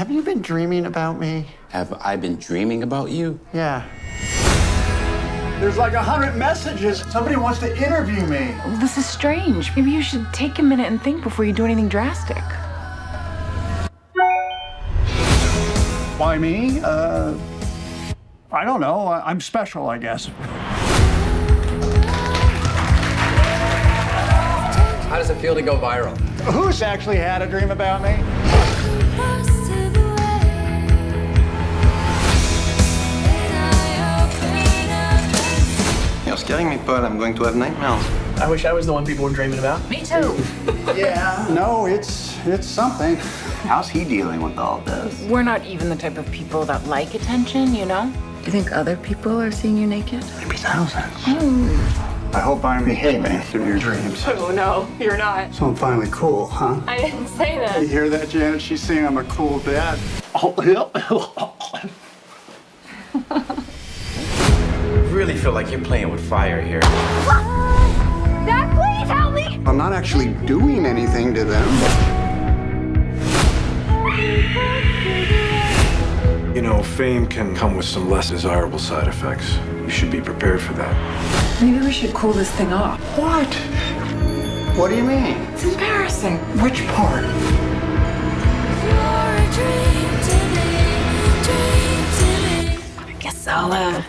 [0.00, 1.44] Have you been dreaming about me?
[1.68, 3.38] Have I been dreaming about you?
[3.52, 3.86] Yeah.
[5.60, 7.00] There's like a hundred messages.
[7.12, 8.56] Somebody wants to interview me.
[8.80, 9.76] This is strange.
[9.76, 12.42] Maybe you should take a minute and think before you do anything drastic.
[16.18, 16.80] Why me?
[16.82, 17.36] Uh,
[18.50, 19.00] I don't know.
[19.06, 20.30] I- I'm special, I guess.
[25.10, 26.16] How does it feel to go viral?
[26.54, 28.16] Who's actually had a dream about me?
[36.30, 37.04] You know, scaring me, Paul.
[37.04, 38.06] I'm going to have nightmares.
[38.40, 39.90] I wish I was the one people were dreaming about.
[39.90, 40.36] Me too.
[40.94, 43.16] Yeah, no, it's it's something.
[43.66, 45.20] How's he dealing with all this?
[45.22, 48.12] We're not even the type of people that like attention, you know?
[48.38, 50.24] Do you think other people are seeing you naked?
[50.38, 51.12] Maybe thousands.
[51.24, 51.66] Hmm.
[52.32, 54.22] I hope I'm behaving through your dreams.
[54.28, 55.52] Oh no, you're not.
[55.52, 56.80] So I'm finally cool, huh?
[56.86, 57.80] I didn't say that.
[57.80, 58.62] You hear that, Janet?
[58.62, 59.98] She's saying I'm a cool dad.
[60.36, 60.54] Oh,
[65.10, 66.80] really feel like you're playing with fire here.
[68.46, 69.60] Dad, please help me!
[69.66, 71.68] I'm not actually doing anything to them.
[76.54, 79.56] You know, fame can come with some less desirable side effects.
[79.82, 81.60] You should be prepared for that.
[81.60, 83.00] Maybe we should cool this thing off.
[83.18, 83.52] What?
[84.76, 85.36] What do you mean?
[85.52, 86.38] It's embarrassing.
[86.62, 87.24] Which part?
[92.98, 94.02] I guess I'll, uh,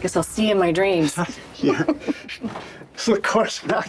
[0.00, 1.16] guess I'll see you in my dreams.
[1.62, 1.84] Yeah.
[3.06, 3.86] of course not.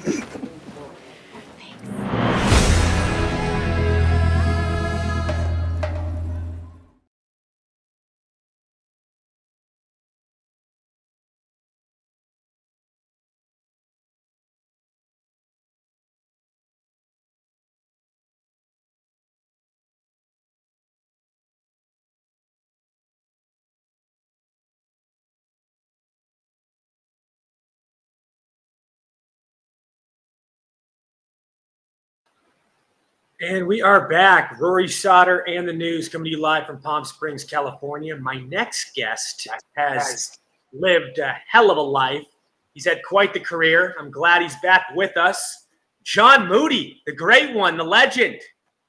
[33.41, 34.59] And we are back.
[34.59, 38.15] Rory Sauter and the news coming to you live from Palm Springs, California.
[38.15, 40.37] My next guest has
[40.71, 42.27] lived a hell of a life.
[42.75, 43.95] He's had quite the career.
[43.99, 45.65] I'm glad he's back with us.
[46.03, 48.39] John Moody, the great one, the legend.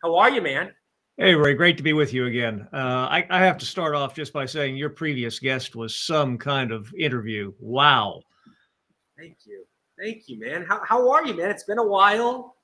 [0.02, 0.70] How are you, man?
[1.16, 2.68] Hey, Roy, great to be with you again.
[2.74, 6.36] Uh, I, I have to start off just by saying your previous guest was some
[6.36, 7.54] kind of interview.
[7.58, 8.20] Wow.
[9.16, 9.64] Thank you.
[9.98, 10.66] Thank you, man.
[10.68, 11.48] How, how are you, man?
[11.48, 12.56] It's been a while.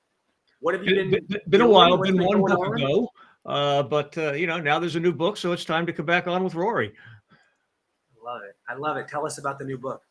[0.59, 1.25] What have you Been, been?
[1.25, 2.75] been, been a while, been one book on?
[2.81, 3.09] ago.
[3.45, 6.05] Uh, but, uh, you know, now there's a new book, so it's time to come
[6.05, 6.93] back on with Rory.
[7.31, 8.55] I love it.
[8.67, 9.07] I love it.
[9.07, 10.01] Tell us about the new book.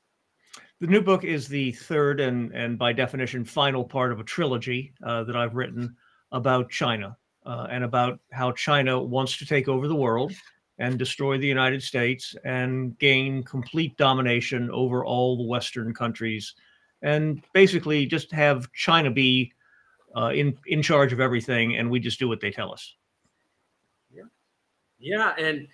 [0.80, 4.92] The new book is the third and, and by definition, final part of a trilogy
[5.04, 5.94] uh, that I've written
[6.32, 10.32] about China uh, and about how China wants to take over the world
[10.78, 16.54] and destroy the United States and gain complete domination over all the Western countries
[17.02, 19.52] and basically just have China be
[20.16, 22.94] uh, in, in charge of everything and we just do what they tell us.
[24.12, 24.22] Yeah,
[24.98, 25.68] yeah, and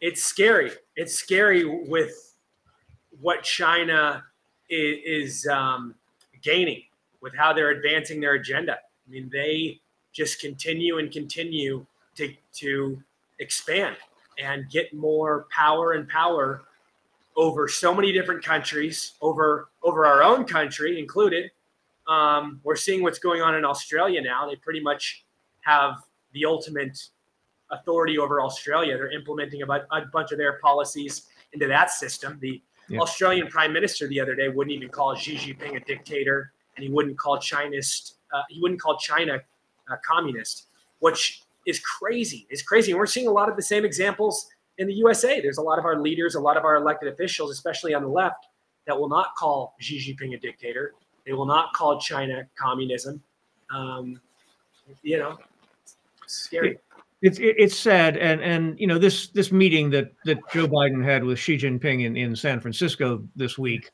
[0.00, 0.72] it's scary.
[0.96, 2.36] It's scary with
[3.20, 4.24] what China
[4.68, 5.94] is, is um,
[6.42, 6.82] gaining
[7.20, 8.74] with how they're advancing their agenda.
[8.74, 9.80] I mean, they
[10.12, 11.86] just continue and continue
[12.16, 13.02] to to
[13.38, 13.96] expand
[14.38, 16.62] and get more power and power
[17.36, 21.50] over so many different countries, over over our own country included.
[22.12, 24.46] Um, we're seeing what's going on in Australia now.
[24.48, 25.24] They pretty much
[25.62, 25.94] have
[26.34, 26.98] the ultimate
[27.70, 28.96] authority over Australia.
[28.98, 31.14] They're implementing a, bu- a bunch of their policies
[31.54, 32.38] into that system.
[32.40, 33.00] The Yeah.
[33.00, 36.90] Australian prime minister the other day wouldn't even call Xi Jinping a dictator, and he
[36.90, 37.90] wouldn't call China's
[38.34, 39.34] uh, he wouldn't call China
[39.88, 40.66] a communist,
[40.98, 42.46] which is crazy.
[42.50, 44.34] It's crazy, and we're seeing a lot of the same examples
[44.78, 45.40] in the USA.
[45.40, 48.08] There's a lot of our leaders, a lot of our elected officials, especially on the
[48.22, 48.42] left,
[48.86, 50.94] that will not call Xi Jinping a dictator.
[51.26, 53.22] They will not call China communism.
[53.74, 54.20] Um,
[55.02, 55.38] you know,
[56.26, 56.78] scary.
[57.22, 61.04] It's it, it's sad, and and you know this this meeting that that Joe Biden
[61.04, 63.90] had with Xi Jinping in, in San Francisco this week,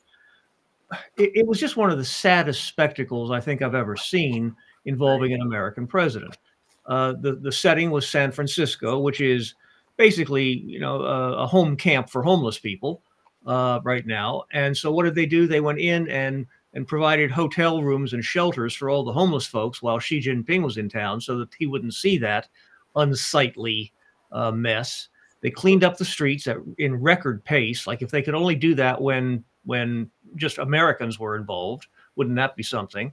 [1.18, 4.56] it, it was just one of the saddest spectacles I think I've ever seen
[4.86, 6.38] involving an American president.
[6.86, 9.54] Uh, the the setting was San Francisco, which is
[9.98, 13.02] basically you know a, a home camp for homeless people
[13.46, 14.44] uh, right now.
[14.52, 15.46] And so what did they do?
[15.46, 19.82] They went in and and provided hotel rooms and shelters for all the homeless folks
[19.82, 22.48] while Xi Jinping was in town, so that he wouldn't see that
[22.96, 23.92] unsightly
[24.32, 25.08] uh, mess.
[25.40, 27.86] They cleaned up the streets at, in record pace.
[27.86, 31.86] Like if they could only do that when when just Americans were involved,
[32.16, 33.12] wouldn't that be something?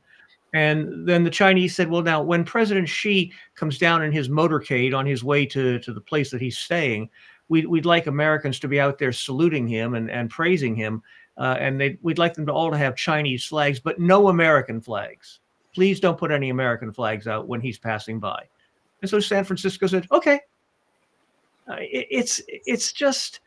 [0.53, 4.95] And then the Chinese said, well, now when President Xi comes down in his motorcade
[4.95, 7.09] on his way to, to the place that he's staying,
[7.49, 11.03] we'd, we'd like Americans to be out there saluting him and, and praising him.
[11.37, 14.79] Uh, and they we'd like them to all to have Chinese flags, but no American
[14.79, 15.39] flags.
[15.73, 18.43] Please don't put any American flags out when he's passing by.
[19.01, 20.39] And so San Francisco said, okay.
[21.67, 23.41] Uh, it, it's it's just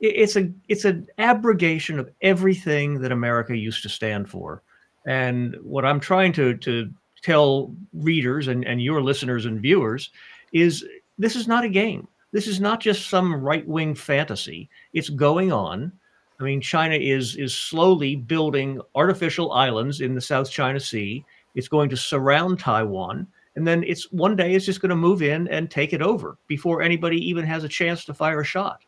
[0.00, 4.62] it's a it's an abrogation of everything that America used to stand for.
[5.06, 6.90] And what I'm trying to to
[7.22, 10.10] tell readers and, and your listeners and viewers
[10.52, 10.84] is
[11.18, 12.08] this is not a game.
[12.32, 14.68] This is not just some right wing fantasy.
[14.92, 15.92] It's going on.
[16.40, 21.24] I mean, China is is slowly building artificial islands in the South China Sea.
[21.54, 23.26] It's going to surround Taiwan,
[23.56, 26.38] and then it's one day it's just going to move in and take it over
[26.46, 28.82] before anybody even has a chance to fire a shot.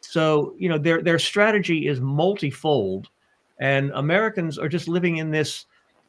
[0.00, 3.08] So you know their their strategy is multifold,
[3.60, 5.66] and Americans are just living in this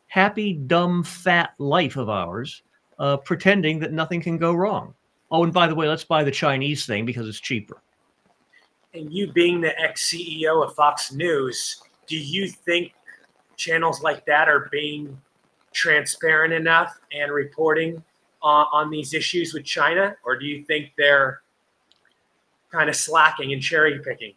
[0.07, 2.63] happy, dumb, fat life of ours,
[2.99, 4.93] uh, pretending that nothing can go wrong.
[5.29, 7.81] Oh, and by the way, let's buy the Chinese thing because it's cheaper.
[8.93, 12.93] And you being the ex CEO of Fox News, do you think
[13.55, 15.19] channels like that are being
[15.73, 18.03] transparent enough and reporting
[18.41, 21.41] on, these issues with China, or do you think they're
[22.71, 24.33] kind of slacking and cherry picking?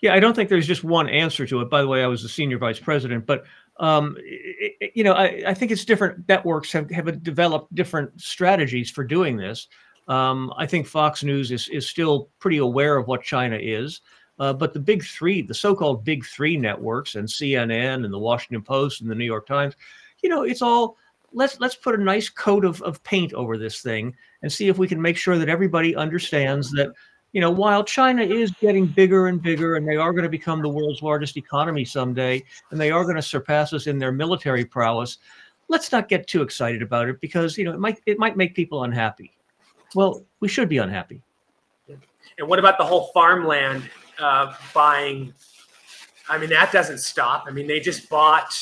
[0.00, 1.70] Yeah, I don't think there's just one answer to it.
[1.70, 3.44] By the way, I was the senior vice president, but
[3.78, 8.90] um, it, you know, I, I, think it's different networks have, have developed different strategies
[8.90, 9.68] for doing this.
[10.08, 14.00] Um, I think Fox News is, is still pretty aware of what China is.
[14.38, 18.62] Uh, but the big three, the so-called big three networks, and CNN and the Washington
[18.62, 19.74] Post and the New York Times,
[20.22, 20.96] you know, it's all
[21.32, 24.78] let's let's put a nice coat of, of paint over this thing and see if
[24.78, 26.92] we can make sure that everybody understands that,
[27.32, 30.60] you know, while China is getting bigger and bigger and they are going to become
[30.60, 34.64] the world's largest economy someday, and they are going to surpass us in their military
[34.64, 35.18] prowess,
[35.68, 38.54] let's not get too excited about it because you know it might it might make
[38.54, 39.35] people unhappy.
[39.94, 41.22] Well, we should be unhappy.
[42.38, 43.88] And what about the whole farmland
[44.18, 45.32] uh, buying?
[46.28, 47.44] I mean, that doesn't stop.
[47.46, 48.54] I mean, they just bought.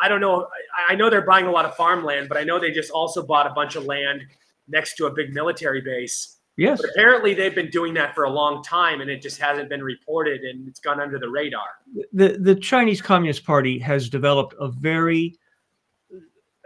[0.00, 0.48] I don't know.
[0.88, 3.22] I, I know they're buying a lot of farmland, but I know they just also
[3.22, 4.22] bought a bunch of land
[4.68, 6.38] next to a big military base.
[6.56, 6.80] Yes.
[6.80, 9.82] But apparently, they've been doing that for a long time, and it just hasn't been
[9.82, 11.68] reported, and it's gone under the radar.
[12.12, 15.36] The the Chinese Communist Party has developed a very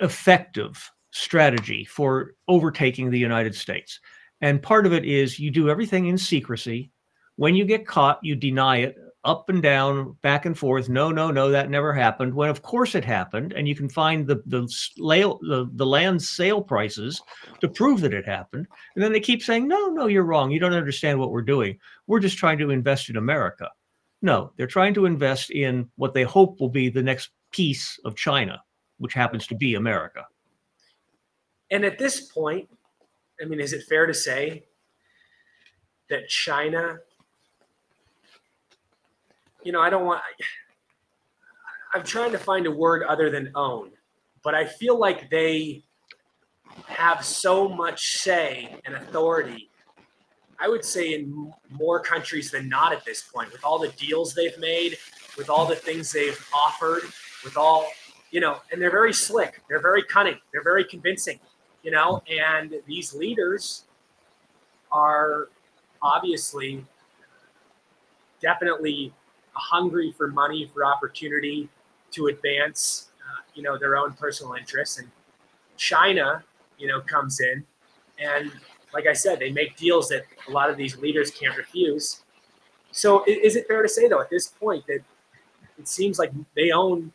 [0.00, 4.00] effective strategy for overtaking the United States.
[4.40, 6.90] And part of it is you do everything in secrecy.
[7.36, 10.88] When you get caught, you deny it up and down, back and forth.
[10.88, 12.32] No, no, no, that never happened.
[12.32, 16.62] When of course it happened, and you can find the the the, the land sale
[16.62, 17.20] prices
[17.60, 18.66] to prove that it happened.
[18.94, 20.50] And then they keep saying, no, no, you're wrong.
[20.50, 21.78] You don't understand what we're doing.
[22.06, 23.70] We're just trying to invest in America.
[24.22, 28.16] No, they're trying to invest in what they hope will be the next piece of
[28.16, 28.62] China,
[28.98, 30.24] which happens to be America.
[31.70, 32.68] And at this point,
[33.40, 34.64] I mean, is it fair to say
[36.08, 36.98] that China,
[39.62, 40.22] you know, I don't want,
[41.92, 43.90] I'm trying to find a word other than own,
[44.44, 45.82] but I feel like they
[46.86, 49.70] have so much say and authority.
[50.60, 54.34] I would say in more countries than not at this point, with all the deals
[54.34, 54.96] they've made,
[55.36, 57.02] with all the things they've offered,
[57.44, 57.86] with all,
[58.30, 61.40] you know, and they're very slick, they're very cunning, they're very convincing
[61.86, 63.84] you know, and these leaders
[64.90, 65.46] are
[66.02, 66.84] obviously
[68.42, 69.12] definitely
[69.52, 71.68] hungry for money, for opportunity
[72.10, 74.98] to advance, uh, you know, their own personal interests.
[74.98, 75.08] And
[75.76, 76.42] China,
[76.76, 77.64] you know, comes in
[78.18, 78.50] and,
[78.92, 82.24] like I said, they make deals that a lot of these leaders can't refuse.
[82.90, 85.02] So, is it fair to say, though, at this point, that
[85.78, 87.12] it seems like they own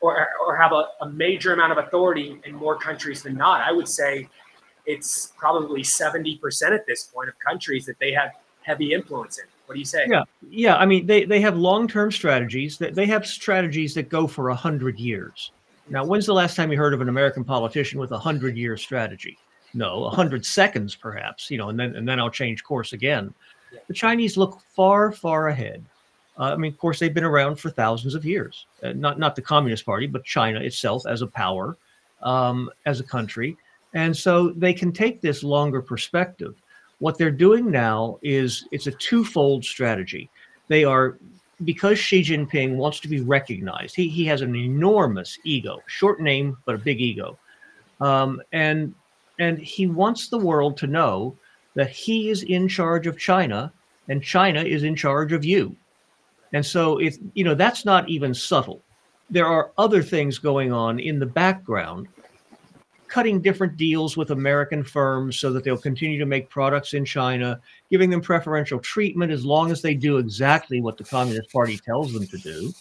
[0.00, 3.60] or, or have a, a major amount of authority in more countries than not.
[3.62, 4.28] I would say
[4.84, 8.32] it's probably 70% at this point of countries that they have
[8.62, 9.46] heavy influence in.
[9.66, 10.06] What do you say?
[10.08, 10.76] Yeah, yeah.
[10.76, 12.78] I mean, they, they have long term strategies.
[12.78, 15.50] That they have strategies that go for a hundred years.
[15.88, 18.76] Now, when's the last time you heard of an American politician with a hundred year
[18.76, 19.38] strategy?
[19.74, 21.50] No, a hundred seconds, perhaps.
[21.50, 23.34] You know, and then and then I'll change course again.
[23.88, 25.84] The Chinese look far, far ahead.
[26.38, 28.66] Uh, I mean, of course, they've been around for thousands of years.
[28.82, 31.76] Uh, not not the Communist Party, but China itself as a power,
[32.22, 33.56] um, as a country,
[33.94, 36.54] and so they can take this longer perspective.
[36.98, 40.30] What they're doing now is it's a twofold strategy.
[40.68, 41.18] They are
[41.64, 43.96] because Xi Jinping wants to be recognized.
[43.96, 47.38] He he has an enormous ego, short name but a big ego,
[48.00, 48.94] um, and
[49.38, 51.36] and he wants the world to know
[51.74, 53.72] that he is in charge of China
[54.08, 55.76] and China is in charge of you
[56.52, 58.82] and so if you know that's not even subtle.
[59.28, 62.06] There are other things going on in the background,
[63.08, 67.60] cutting different deals with American firms so that they'll continue to make products in China,
[67.90, 72.12] giving them preferential treatment as long as they do exactly what the Communist Party tells
[72.12, 72.72] them to do.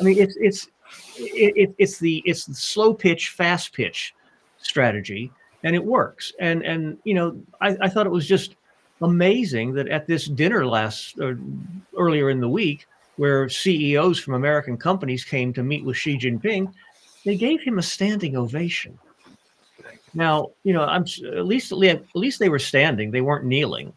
[0.00, 0.68] I mean, it's it's
[1.16, 4.14] it, it's the it's the slow pitch, fast pitch
[4.58, 5.32] strategy,
[5.62, 6.32] and it works.
[6.38, 8.56] And and you know, I, I thought it was just
[9.02, 11.34] amazing that at this dinner last uh,
[11.96, 12.86] earlier in the week,
[13.18, 16.72] where CEOs from American companies came to meet with Xi Jinping,
[17.24, 18.98] they gave him a standing ovation.
[20.14, 21.04] Now, you know, I'm
[21.36, 23.92] at least at least they were standing; they weren't kneeling.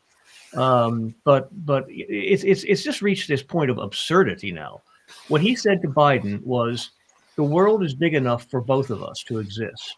[0.56, 4.82] Um, but but it's it's it's just reached this point of absurdity now.
[5.30, 6.92] What he said to Biden was,
[7.36, 9.96] "The world is big enough for both of us to exist."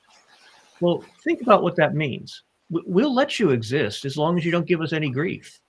[0.81, 2.43] Well, think about what that means.
[2.69, 5.59] We- We'll let you exist as long as you don't give us any grief.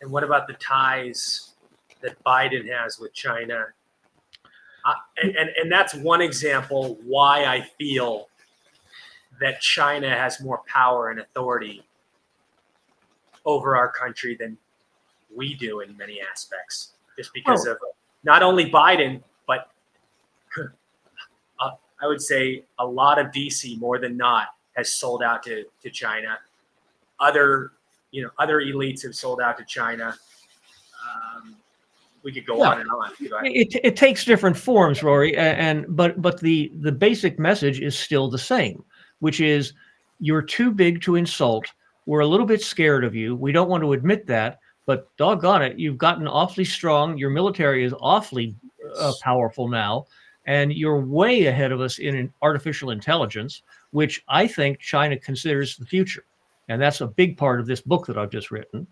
[0.00, 1.54] And what about the ties
[2.02, 3.66] that Biden has with China?
[4.84, 4.92] Uh,
[5.22, 8.28] and, and and that's one example why I feel
[9.40, 11.82] that China has more power and authority
[13.44, 14.56] over our country than
[15.34, 17.78] we do in many aspects, just because Well- of
[18.24, 19.70] not only Biden, but
[20.58, 21.70] uh,
[22.02, 25.90] I would say a lot of DC more than not has sold out to, to
[25.90, 26.38] China.
[27.20, 27.72] Other,
[28.10, 30.14] you know, other elites have sold out to China.
[31.04, 31.56] Um,
[32.22, 32.70] we could go Yeah.
[32.70, 33.46] on and on.
[33.46, 38.28] It, it takes different forms, Rory, and but but the the basic message is still
[38.28, 38.84] the same,
[39.20, 39.72] which is
[40.18, 41.72] you're too big to insult.
[42.06, 43.36] We're a little bit scared of you.
[43.36, 47.18] We don't want to admit that, but doggone it, you've gotten awfully strong.
[47.18, 48.56] Your military is awfully
[48.96, 50.06] uh, powerful now,
[50.46, 55.84] and you're way ahead of us in artificial intelligence, which I think China considers the
[55.84, 56.24] future,
[56.68, 58.86] and that's a big part of this book that I've just written.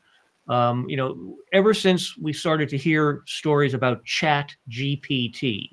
[0.49, 5.69] Um, you know, ever since we started to hear stories about Chat GPT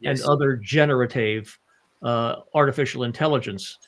[0.00, 0.20] Yes.
[0.20, 1.58] and other generative
[2.02, 3.78] uh, artificial intelligence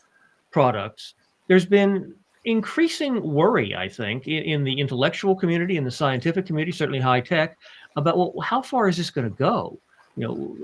[0.51, 1.15] products,
[1.49, 2.15] there's been
[2.45, 7.21] increasing worry, I think, in, in the intellectual community, in the scientific community, certainly high
[7.21, 7.59] tech,
[7.97, 9.79] about well, how far is this going to go?
[10.17, 10.57] You know,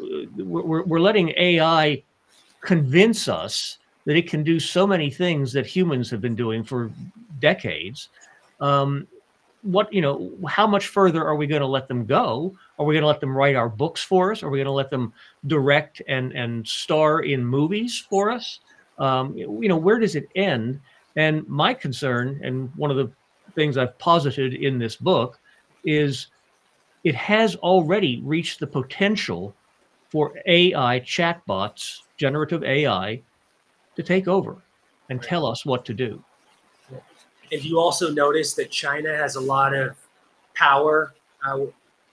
[0.44, 2.02] we're, we're- we're letting AI
[2.60, 6.90] convince us that it can do so many things that humans have been doing for
[7.38, 8.08] decades.
[8.60, 9.06] Um,
[9.62, 12.52] what you know how much further are we going to let them go?
[12.78, 14.42] Are we going to let them write our books for us?
[14.42, 15.12] Are we going to let them
[15.46, 18.60] direct and and star in movies for us?
[18.98, 20.80] Um, you know where does it end?
[21.14, 23.12] And my concern and one of the
[23.54, 25.38] things i've posited in this book
[25.84, 26.28] is
[27.04, 29.54] it has already reached the potential
[30.08, 33.20] for ai chatbots generative ai
[33.96, 34.56] to take over
[35.10, 36.22] and tell us what to do
[37.50, 39.96] And you also notice that China has a lot of
[40.54, 41.12] power
[41.46, 41.66] uh,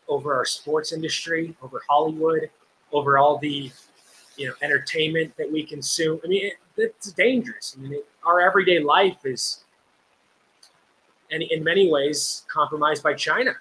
[0.08, 2.50] over our sports industry, over Hollywood,
[2.92, 3.72] over all the
[4.36, 6.20] you know entertainment that we consume.
[6.24, 7.76] I mean, it, it's dangerous.
[7.78, 9.64] I mean, it, our everyday life is,
[11.32, 13.52] and in many ways, compromised by China.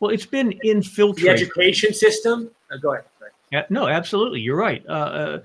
[0.00, 1.38] well it's been infiltrated.
[1.38, 2.50] The education system.
[2.70, 3.04] Uh, go ahead.
[3.70, 4.40] No, absolutely.
[4.40, 4.84] You're right.
[4.88, 5.38] Uh, uh,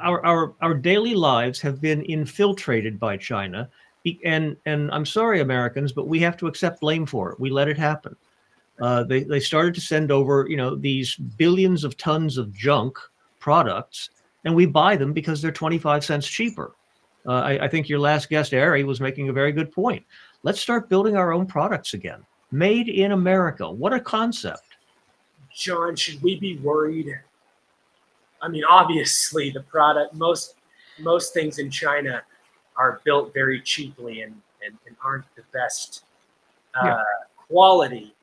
[0.00, 3.68] our, our our daily lives have been infiltrated by China,
[4.24, 7.40] and and I'm sorry, Americans, but we have to accept blame for it.
[7.40, 8.16] We let it happen.
[8.80, 12.96] Uh, they they started to send over, you know, these billions of tons of junk
[13.38, 14.10] products,
[14.44, 16.72] and we buy them because they're 25 cents cheaper.
[17.26, 20.04] Uh, I, I think your last guest, Ari, was making a very good point.
[20.42, 23.70] Let's start building our own products again, made in America.
[23.70, 24.62] What a concept!
[25.54, 27.20] John, should we be worried?
[28.42, 30.54] I mean, obviously, the product most
[30.98, 32.22] most things in China
[32.76, 34.34] are built very cheaply and
[34.64, 36.04] and, and aren't the best
[36.74, 37.02] uh, Yeah.
[37.48, 38.14] quality.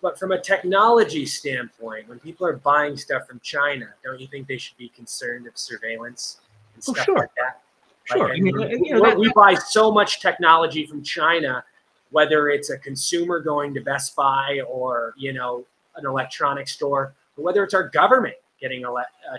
[0.00, 4.46] But from a technology standpoint, when people are buying stuff from China, don't you think
[4.48, 6.40] they should be concerned of surveillance
[6.74, 7.16] and Oh, stuff sure.
[7.16, 7.62] like that?
[8.04, 8.30] Sure.
[8.32, 11.64] I mean, we- you know, that- we buy so much technology from China,
[12.10, 15.64] whether it's a consumer going to Best Buy or you know
[15.96, 18.92] an electronics store, or whether it's our government getting uh,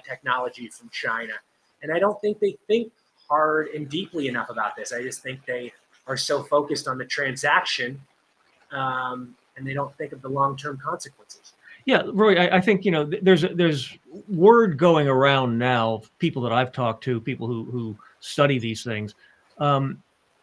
[0.07, 1.33] technology from China.
[1.81, 2.91] And I don't think they think
[3.27, 4.93] hard and deeply enough about this.
[4.93, 5.73] I just think they
[6.07, 7.99] are so focused on the transaction,
[8.71, 11.53] um, and they don't think of the long-term consequences.
[11.85, 13.95] Yeah, Rory, I, I think you know th- there's there's
[14.27, 16.01] word going around now.
[16.17, 19.13] People that I've talked to, people who who study these things,
[19.59, 20.01] um,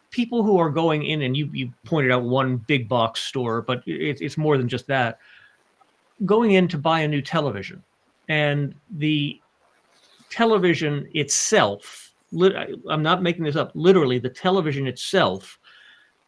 [0.09, 3.83] people who are going in, and you you pointed out one big box store, but
[3.85, 5.19] it, it's more than just that.
[6.25, 7.83] Going in to buy a new television,
[8.29, 9.39] and the
[10.29, 12.13] television itself,
[12.89, 13.71] I'm not making this up.
[13.75, 15.59] Literally, the television itself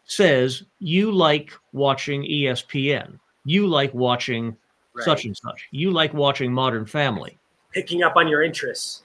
[0.05, 4.55] says you like watching ESPN, you like watching
[5.01, 5.67] such and such.
[5.71, 7.37] You like watching Modern Family.
[7.73, 9.03] Picking up on your interests.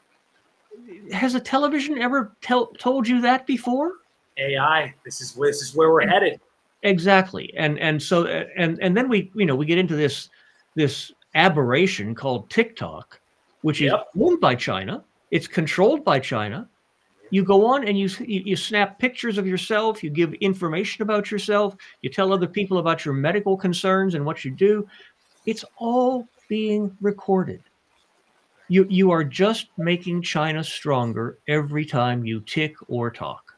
[1.12, 3.94] Has a television ever tell, told you that before?
[4.38, 4.94] AI.
[5.04, 6.40] This is this is where we're headed.
[6.82, 7.52] Exactly.
[7.56, 10.28] And and so and and then we you know we get into this
[10.76, 13.20] this aberration called TikTok,
[13.62, 15.04] which is owned by China.
[15.30, 16.68] It's controlled by China.
[17.30, 20.02] You go on and you, you you snap pictures of yourself.
[20.02, 21.76] You give information about yourself.
[22.02, 24.88] You tell other people about your medical concerns and what you do.
[25.46, 27.62] It's all being recorded.
[28.68, 33.54] You you are just making China stronger every time you tick or talk.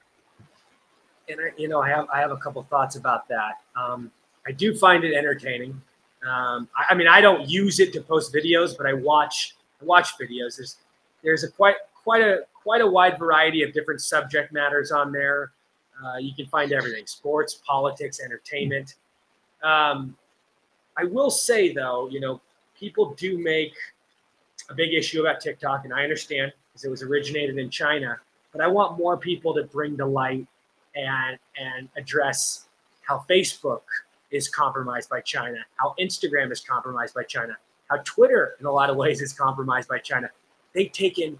[1.28, 3.60] and I, you know, I have I have a couple thoughts about that.
[3.74, 4.10] Um,
[4.46, 5.80] I do find it entertaining.
[6.26, 10.18] Um, I, I mean, I don't use it to post videos, but I watch watch
[10.18, 10.56] videos.
[10.56, 10.76] There's
[11.22, 15.52] there's a quite quite a quite a wide variety of different subject matters on there.
[16.04, 18.94] Uh, you can find everything: sports, politics, entertainment.
[19.62, 20.16] Um,
[20.96, 22.40] I will say though, you know,
[22.78, 23.74] people do make
[24.70, 28.18] a big issue about TikTok, and I understand because it was originated in China.
[28.52, 30.46] But I want more people to bring to light
[30.94, 32.66] and and address
[33.02, 33.82] how Facebook
[34.32, 37.56] is compromised by China, how Instagram is compromised by China,
[37.88, 40.28] how Twitter in a lot of ways is compromised by China.
[40.72, 41.38] They've taken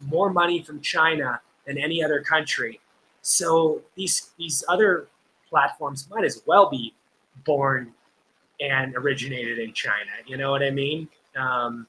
[0.00, 2.80] more money from China than any other country.
[3.22, 5.08] So these these other
[5.48, 6.94] platforms might as well be
[7.44, 7.92] born
[8.60, 10.10] and originated in China.
[10.26, 11.08] You know what I mean?
[11.36, 11.86] Um,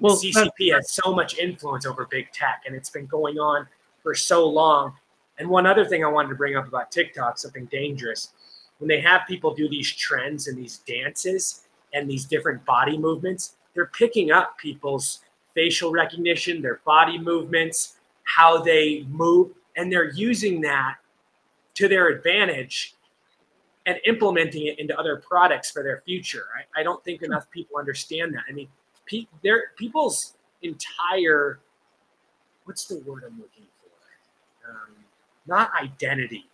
[0.00, 3.66] well, CCP has so much influence over big tech, and it's been going on
[4.02, 4.94] for so long.
[5.38, 8.32] And one other thing I wanted to bring up about TikTok, something dangerous,
[8.78, 13.56] when they have people do these trends and these dances and these different body movements,
[13.74, 15.20] they're picking up people's
[15.54, 20.96] facial recognition, their body movements, how they move, and they're using that
[21.74, 22.94] to their advantage
[23.86, 26.46] and implementing it into other products for their future.
[26.56, 28.42] I, I don't think enough people understand that.
[28.48, 28.68] I mean,
[29.06, 29.26] pe-
[29.76, 31.60] people's entire
[32.68, 34.70] what's the word I'm looking for?
[34.70, 34.94] Um,
[35.46, 36.46] not identity,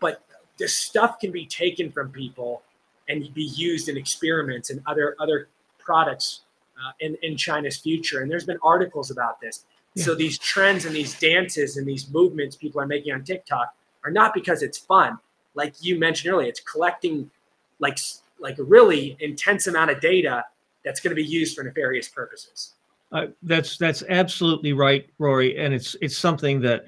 [0.00, 0.22] but
[0.58, 2.62] this stuff can be taken from people
[3.08, 5.48] and be used in experiments and other other
[5.78, 6.42] products
[6.76, 8.20] uh, in in China's future.
[8.20, 9.64] And there's been articles about this.
[9.94, 10.04] Yeah.
[10.04, 13.74] So these trends and these dances and these movements people are making on TikTok
[14.04, 15.18] are not because it's fun.
[15.54, 17.30] Like you mentioned earlier, it's collecting
[17.78, 17.98] like
[18.38, 20.44] like a really intense amount of data
[20.84, 22.74] that's going to be used for nefarious purposes.
[23.10, 26.84] Uh, that's that's absolutely right, Rory, and it's it's something that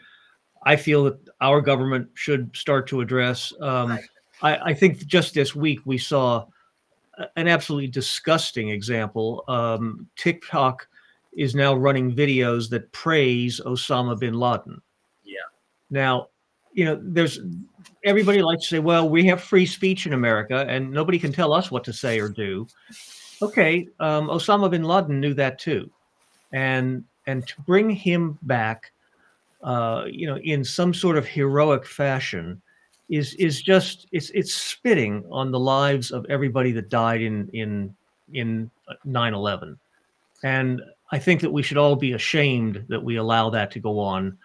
[0.63, 3.53] I feel that our government should start to address.
[3.61, 4.05] Um, right.
[4.43, 6.47] I, I, think just this week we saw
[7.37, 9.45] an absolutely disgusting example.
[9.49, 10.87] Um, TikTok
[11.33, 14.81] is now running videos that praise Osama bin Laden.
[15.25, 15.37] Yeah.
[15.91, 16.29] Now,
[16.73, 17.41] you know, there's
[18.05, 21.53] everybody likes to say, well, we have free speech in America and nobody can tell
[21.53, 22.67] us what to say or do.
[23.43, 25.91] Okay, um, Osama bin Laden knew that too.
[26.53, 28.93] And and to bring him back
[29.63, 32.61] uh, you know, in some sort of heroic fashion,
[33.09, 37.95] is is just it's it's spitting on the lives of everybody that died in in
[38.33, 38.71] in
[39.07, 39.77] 9/11,
[40.45, 40.81] and
[41.13, 44.39] I think that we should all be ashamed that we allow that to go on.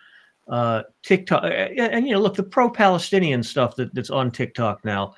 [0.48, 5.16] Uh, TikTok, and, and you know, look, the pro-Palestinian stuff that, that's on TikTok now,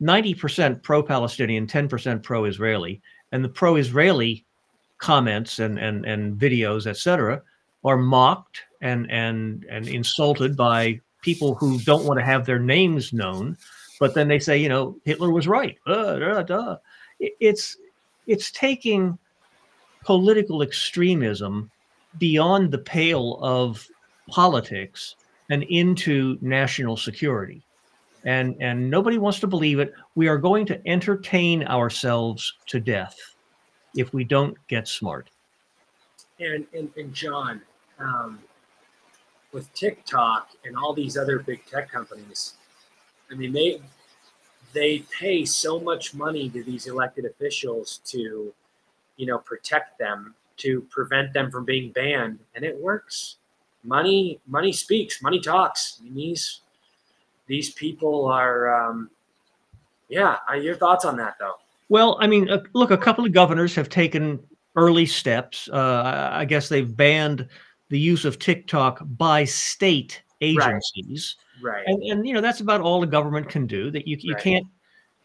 [0.00, 3.00] 90% pro-Palestinian, 10% pro-Israeli,
[3.32, 4.44] and the pro-Israeli
[4.98, 7.42] comments and and and videos, etc.,
[7.84, 13.12] are mocked and and and insulted by people who don't want to have their names
[13.12, 13.56] known,
[13.98, 15.76] but then they say, you know, Hitler was right.
[15.86, 16.76] Uh,
[17.18, 17.76] It's
[18.26, 19.18] it's taking
[20.04, 21.70] political extremism
[22.18, 23.86] beyond the pale of
[24.28, 25.16] politics
[25.50, 27.62] and into national security.
[28.24, 29.92] And and nobody wants to believe it.
[30.14, 33.16] We are going to entertain ourselves to death
[33.96, 35.30] if we don't get smart.
[36.38, 37.62] And and, and John,
[37.98, 38.38] um,
[39.52, 42.54] with TikTok and all these other big tech companies,
[43.30, 43.80] I mean they
[44.72, 48.52] they pay so much money to these elected officials to,
[49.16, 53.36] you know, protect them, to prevent them from being banned, and it works.
[53.84, 55.98] Money, money speaks, money talks.
[56.00, 56.60] I mean, these
[57.46, 59.10] these people are, um,
[60.08, 60.36] yeah.
[60.60, 61.54] Your thoughts on that, though?
[61.88, 64.38] Well, I mean, uh, look, a couple of governors have taken
[64.76, 65.68] early steps.
[65.72, 67.48] Uh, I guess they've banned
[67.90, 71.36] the use of TikTok by state agencies.
[71.62, 71.72] Right.
[71.72, 71.84] right.
[71.86, 73.90] And, and you know that's about all the government can do.
[73.90, 74.42] That you you right.
[74.42, 74.66] can't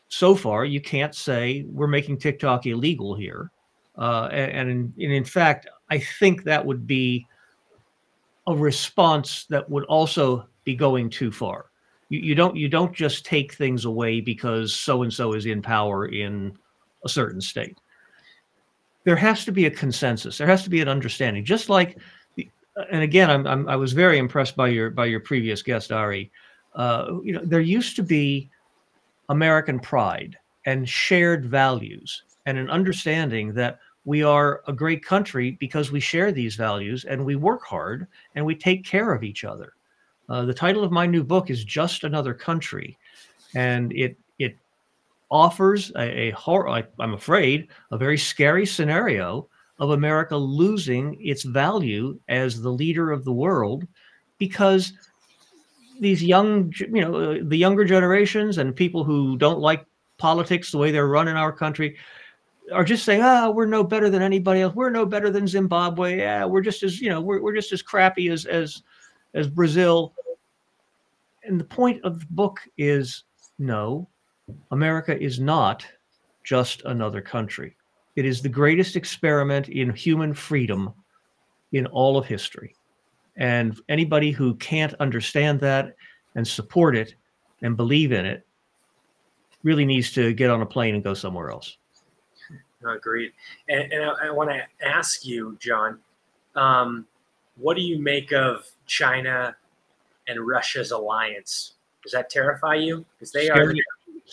[0.09, 3.49] so far you can't say we're making TikTok illegal here.
[3.97, 7.27] Uh, and, and, in, and in fact, I think that would be
[8.47, 11.65] a response that would also be going too far.
[12.09, 15.61] You, you don't you don't just take things away because so and so is in
[15.61, 16.57] power in
[17.05, 17.77] a certain state.
[19.03, 20.37] There has to be a consensus.
[20.37, 21.43] There has to be an understanding.
[21.43, 21.97] Just like
[22.91, 26.31] and again, I'm, I'm, i was very impressed by your by your previous guest, Ari.
[26.75, 28.49] Uh, you know, there used to be
[29.29, 35.91] American pride and shared values and an understanding that we are a great country because
[35.91, 39.73] we share these values and we work hard and we take care of each other.
[40.27, 42.97] Uh, the title of my new book is Just Another Country,
[43.55, 44.57] and it it
[45.29, 46.83] offers a, a horror.
[46.99, 49.47] I'm afraid a very scary scenario
[49.83, 53.85] of America losing its value as the leader of the world
[54.37, 54.93] because
[55.99, 59.85] these young, you know, the younger generations and people who don't like
[60.17, 61.97] politics the way they're run in our country
[62.71, 64.73] are just saying, "Ah, we're no better than anybody else.
[64.73, 66.19] We're no better than Zimbabwe.
[66.19, 68.83] Yeah, we're just as you know, we're we're just as crappy as as
[69.33, 70.13] as Brazil."
[71.43, 73.25] And the point of the book is,
[73.59, 74.07] no,
[74.71, 75.85] America is not
[76.45, 77.75] just another country.
[78.15, 80.93] It is the greatest experiment in human freedom
[81.71, 82.75] in all of history.
[83.37, 85.95] And anybody who can't understand that
[86.35, 87.15] and support it
[87.63, 88.45] and believe in it
[89.63, 91.77] really needs to get on a plane and go somewhere else.
[92.85, 93.31] Agreed.
[93.69, 95.99] And, and I, I want to ask you, John,
[96.55, 97.07] um,
[97.55, 99.55] what do you make of China
[100.27, 101.73] and Russia's alliance?
[102.03, 103.05] Does that terrify you?
[103.17, 103.73] Because they are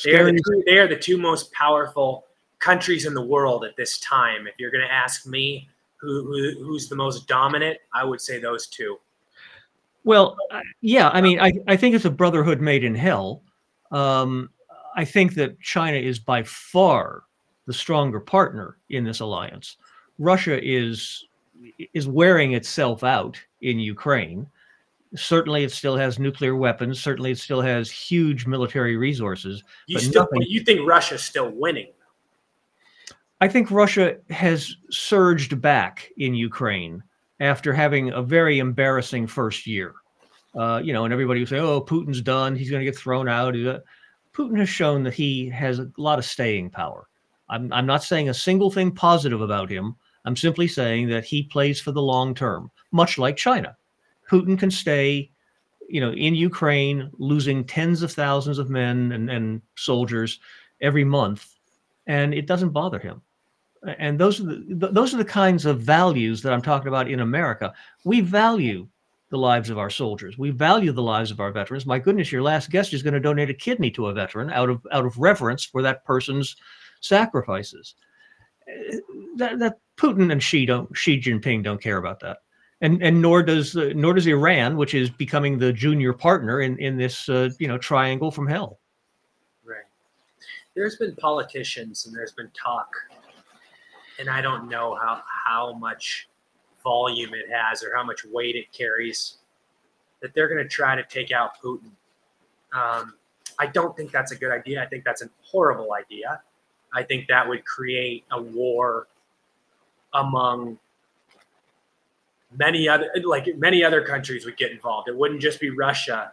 [0.04, 2.26] they are, the two, they are the two most powerful
[2.60, 4.46] countries in the world at this time.
[4.46, 8.38] If you're going to ask me who, who who's the most dominant, I would say
[8.38, 8.98] those two.
[10.04, 10.36] Well,
[10.80, 13.42] yeah, I mean, I, I think it's a brotherhood made in hell.
[13.90, 14.48] Um,
[14.96, 17.24] I think that China is by far
[17.66, 19.76] the stronger partner in this alliance.
[20.18, 21.26] Russia is
[21.92, 24.46] is wearing itself out in Ukraine.
[25.14, 27.00] Certainly, it still has nuclear weapons.
[27.02, 29.62] Certainly, it still has huge military resources.
[29.86, 31.88] You but still nothing- you think Russia's still winning?
[33.42, 37.02] I think Russia has surged back in Ukraine
[37.40, 39.94] after having a very embarrassing first year.
[40.54, 42.54] Uh, you know, and everybody would say, "Oh, Putin's done.
[42.54, 43.54] He's going to get thrown out."
[44.34, 47.08] Putin has shown that he has a lot of staying power.
[47.48, 49.96] I'm, I'm not saying a single thing positive about him.
[50.24, 53.74] I'm simply saying that he plays for the long term, much like China.
[54.30, 55.30] Putin can stay,
[55.88, 60.40] you know, in Ukraine, losing tens of thousands of men and, and soldiers
[60.82, 61.54] every month,
[62.06, 63.22] and it doesn't bother him
[63.98, 67.20] and those are the those are the kinds of values that I'm talking about in
[67.20, 67.72] America.
[68.04, 68.88] We value
[69.30, 70.36] the lives of our soldiers.
[70.36, 71.86] We value the lives of our veterans.
[71.86, 74.68] My goodness, your last guest is going to donate a kidney to a veteran out
[74.68, 76.56] of out of reverence for that person's
[77.00, 77.94] sacrifices.
[78.68, 78.96] Uh,
[79.36, 82.38] That, that Putin and Xi don't Xi Jinping don't care about that,
[82.80, 86.76] and and nor does uh, nor does Iran, which is becoming the junior partner in
[86.78, 88.80] in this uh, you know triangle from hell.
[89.64, 89.86] Right.
[90.74, 92.88] There's been politicians and there's been talk,
[94.20, 96.28] and I don't know how how much
[96.84, 99.38] volume it has or how much weight it carries.
[100.20, 101.90] That they're going to try to take out Putin.
[102.74, 103.14] Um,
[103.58, 104.82] I don't think that's a good idea.
[104.82, 106.42] I think that's a horrible idea.
[106.94, 109.08] I think that would create a war
[110.12, 110.78] among
[112.58, 115.08] many other like many other countries would get involved.
[115.08, 116.32] It wouldn't just be Russia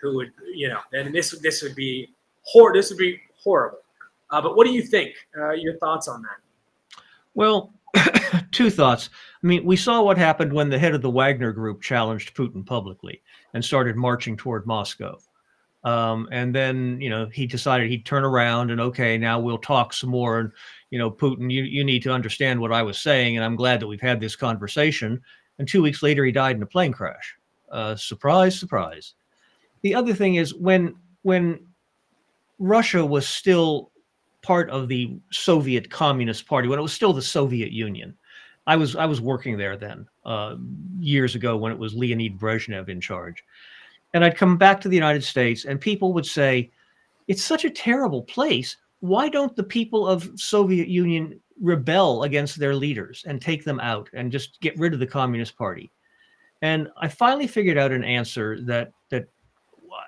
[0.00, 2.10] who would you know and this this would be
[2.42, 3.78] hor this would be horrible.
[4.30, 5.14] Uh, but what do you think?
[5.36, 6.41] Uh, your thoughts on that?
[7.34, 7.74] Well,
[8.52, 9.10] two thoughts.
[9.42, 12.64] I mean, we saw what happened when the head of the Wagner group challenged Putin
[12.64, 13.22] publicly
[13.54, 15.18] and started marching toward Moscow.
[15.84, 19.92] Um, and then, you know, he decided he'd turn around and okay, now we'll talk
[19.92, 20.38] some more.
[20.38, 20.52] And,
[20.90, 23.36] you know, Putin, you, you need to understand what I was saying.
[23.36, 25.20] And I'm glad that we've had this conversation.
[25.58, 27.36] And two weeks later, he died in a plane crash.
[27.70, 29.14] Uh, surprise, surprise.
[29.82, 31.66] The other thing is when when
[32.58, 33.90] Russia was still
[34.42, 38.16] part of the Soviet Communist Party when it was still the Soviet Union.
[38.66, 40.56] I was I was working there then uh,
[41.00, 43.44] years ago when it was Leonid Brezhnev in charge,
[44.14, 46.70] and I'd come back to the United States and people would say,
[47.28, 48.76] "It's such a terrible place.
[49.00, 54.08] Why don't the people of Soviet Union rebel against their leaders and take them out
[54.12, 55.90] and just get rid of the Communist Party?"
[56.62, 59.26] And I finally figured out an answer that that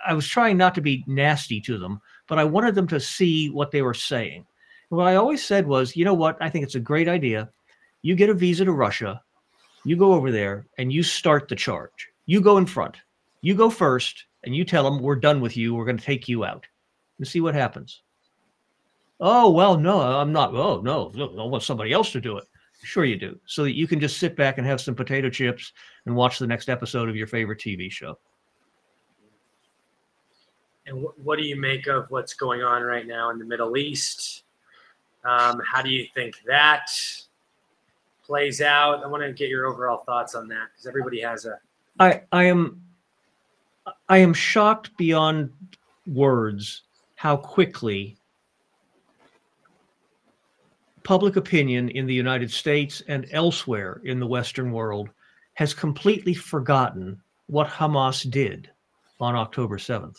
[0.07, 3.51] I was trying not to be nasty to them, but I wanted them to see
[3.51, 4.47] what they were saying.
[4.91, 6.37] And what I always said was, you know what?
[6.41, 7.51] I think it's a great idea.
[8.03, 9.23] You get a visa to Russia,
[9.85, 12.09] you go over there, and you start the charge.
[12.27, 12.97] You go in front.
[13.43, 15.75] You go first, and you tell them, we're done with you.
[15.75, 16.67] We're going to take you out
[17.19, 18.03] and see what happens.
[19.21, 20.55] Oh, well, no, I'm not.
[20.55, 22.45] Oh, no, no, I want somebody else to do it.
[22.83, 23.39] Sure, you do.
[23.47, 25.73] So that you can just sit back and have some potato chips
[26.07, 28.19] and watch the next episode of your favorite TV show.
[30.87, 33.77] And wh- what do you make of what's going on right now in the Middle
[33.77, 34.45] East?
[35.25, 36.91] Um, how do you think that
[38.25, 39.03] plays out?
[39.03, 41.59] I want to get your overall thoughts on that because everybody has a
[42.01, 42.83] I I am
[44.09, 45.53] I am shocked beyond
[46.07, 46.83] words
[47.15, 48.17] how quickly
[51.05, 55.11] public opinion in the United States and elsewhere in the Western world
[55.55, 58.71] has completely forgotten what Hamas did
[59.21, 60.19] on October 7th.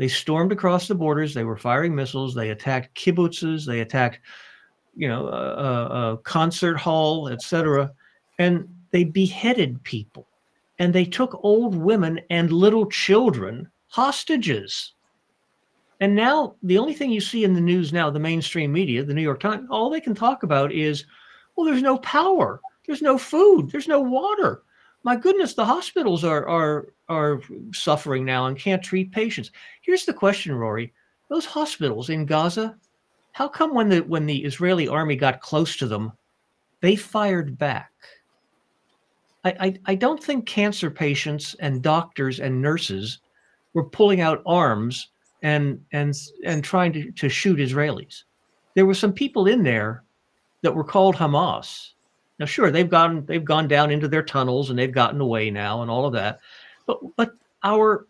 [0.00, 1.34] They stormed across the borders.
[1.34, 2.34] They were firing missiles.
[2.34, 3.66] They attacked kibbutzes.
[3.66, 4.20] They attacked,
[4.96, 7.92] you know, a, a, concert hall, etc.
[8.38, 10.26] And they beheaded people
[10.78, 14.94] and they took old women and little children hostages.
[16.00, 19.12] And now the only thing you see in the news now, the mainstream media, the
[19.12, 21.04] New York Times, all they can talk about is,
[21.54, 24.62] well, there's no power, there's no food, there's no water.
[25.02, 27.40] My goodness, the hospitals are are are
[27.72, 29.50] suffering now and can't treat patients.
[29.82, 30.92] Here's the question, Rory:
[31.28, 32.76] Those hospitals in Gaza,
[33.32, 36.12] how come when the when the Israeli army got close to them,
[36.80, 37.92] they fired back?
[39.44, 43.20] I, I, I don't think cancer patients and doctors and nurses
[43.72, 45.08] were pulling out arms
[45.42, 46.14] and and
[46.44, 48.24] and trying to, to shoot Israelis.
[48.74, 50.04] There were some people in there
[50.62, 51.92] that were called Hamas.
[52.40, 55.82] Now, sure, they've gone they've gone down into their tunnels and they've gotten away now
[55.82, 56.40] and all of that.
[56.86, 58.06] But but our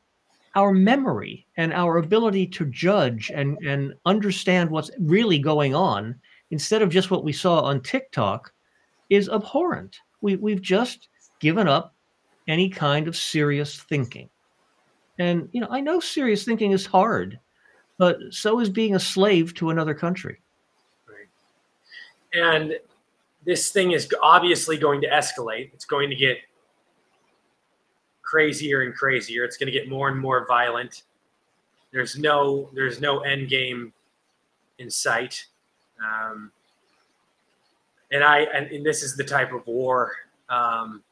[0.55, 6.15] our memory and our ability to judge and and understand what's really going on
[6.53, 8.53] instead of just what we saw on TikTok
[9.11, 9.99] is abhorrent.
[10.21, 11.09] We we've just
[11.41, 11.93] given up
[12.47, 14.31] any kind of serious thinking.
[15.19, 17.41] And you know, I know serious thinking is hard,
[17.99, 20.41] but so is being a slave to another country.
[21.09, 21.27] Right.
[22.33, 22.79] And
[23.45, 25.73] this thing is obviously going to escalate.
[25.73, 26.39] It's going to get
[28.23, 29.45] crazier and crazier.
[29.45, 31.03] It's going to get more and more violent.
[31.93, 33.93] There's no there's no end game
[34.79, 35.47] in sight.
[36.01, 36.53] Um,
[38.13, 40.13] and I and, and this is the type of war
[40.49, 41.03] um,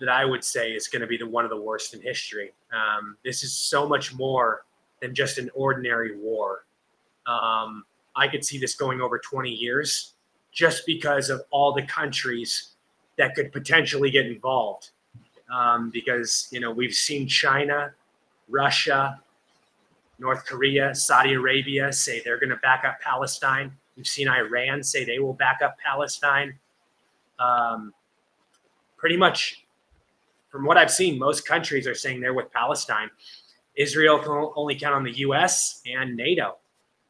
[0.00, 2.52] that I would say is going to be the one of the worst in history.
[2.72, 4.64] Um, this is so much more
[5.00, 6.64] than just an ordinary war.
[7.26, 7.84] Um,
[8.14, 10.13] I could see this going over 20 years
[10.54, 12.74] just because of all the countries
[13.18, 14.90] that could potentially get involved.
[15.52, 17.92] Um, because, you know, we've seen China,
[18.48, 19.20] Russia,
[20.18, 23.72] North Korea, Saudi Arabia say they're going to back up Palestine.
[23.96, 26.58] We've seen Iran say they will back up Palestine.
[27.38, 27.92] Um,
[28.96, 29.64] pretty much,
[30.50, 33.10] from what I've seen, most countries are saying they're with Palestine.
[33.76, 35.82] Israel can only count on the U.S.
[35.84, 36.58] and NATO,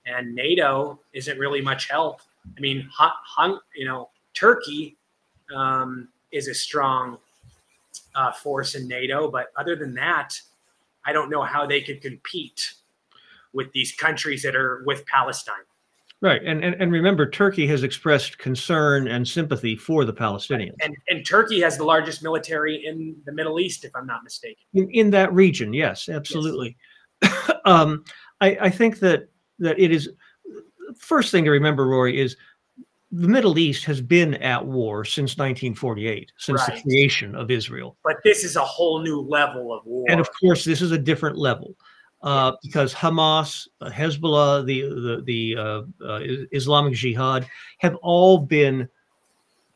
[0.06, 2.20] and NATO isn't really much help.
[2.56, 4.96] I mean, hung, you know, Turkey
[5.54, 7.18] um, is a strong
[8.14, 10.38] uh, force in NATO, but other than that,
[11.06, 12.74] I don't know how they could compete
[13.52, 15.54] with these countries that are with Palestine.
[16.20, 20.72] Right, and, and and remember, Turkey has expressed concern and sympathy for the Palestinians.
[20.80, 24.64] And and Turkey has the largest military in the Middle East, if I'm not mistaken.
[24.72, 26.78] In, in that region, yes, absolutely.
[27.22, 27.50] Yes.
[27.66, 28.04] um,
[28.40, 30.08] I, I think that that it is
[30.96, 32.36] first thing to remember, Rory, is
[33.12, 36.74] the Middle East has been at war since 1948, since right.
[36.74, 37.96] the creation of Israel.
[38.02, 40.04] But this is a whole new level of war.
[40.08, 41.76] And of course, this is a different level
[42.24, 46.20] uh, because Hamas, uh, Hezbollah, the the, the uh, uh,
[46.50, 47.46] Islamic Jihad
[47.78, 48.88] have all been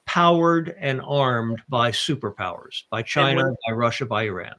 [0.06, 4.54] powered and armed by superpowers, by China, when, by Russia, by Iran.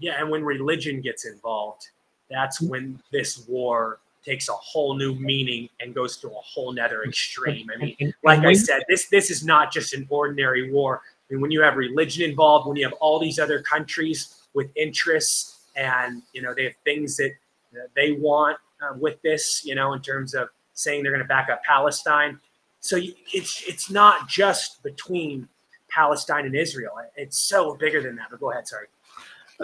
[0.00, 1.88] Yeah, and when religion gets involved,
[2.28, 7.02] that's when this war takes a whole new meaning and goes to a whole nother
[7.04, 7.68] extreme.
[7.74, 11.00] I mean, like I said, this this is not just an ordinary war.
[11.04, 14.70] I mean, when you have religion involved, when you have all these other countries with
[14.76, 17.32] interests and you know they have things that
[17.94, 21.48] they want uh, with this, you know, in terms of saying they're going to back
[21.50, 22.38] up Palestine.
[22.80, 22.98] So
[23.32, 25.48] it's it's not just between
[25.88, 26.92] Palestine and Israel.
[27.16, 28.28] It's so bigger than that.
[28.30, 28.86] But go ahead, sorry.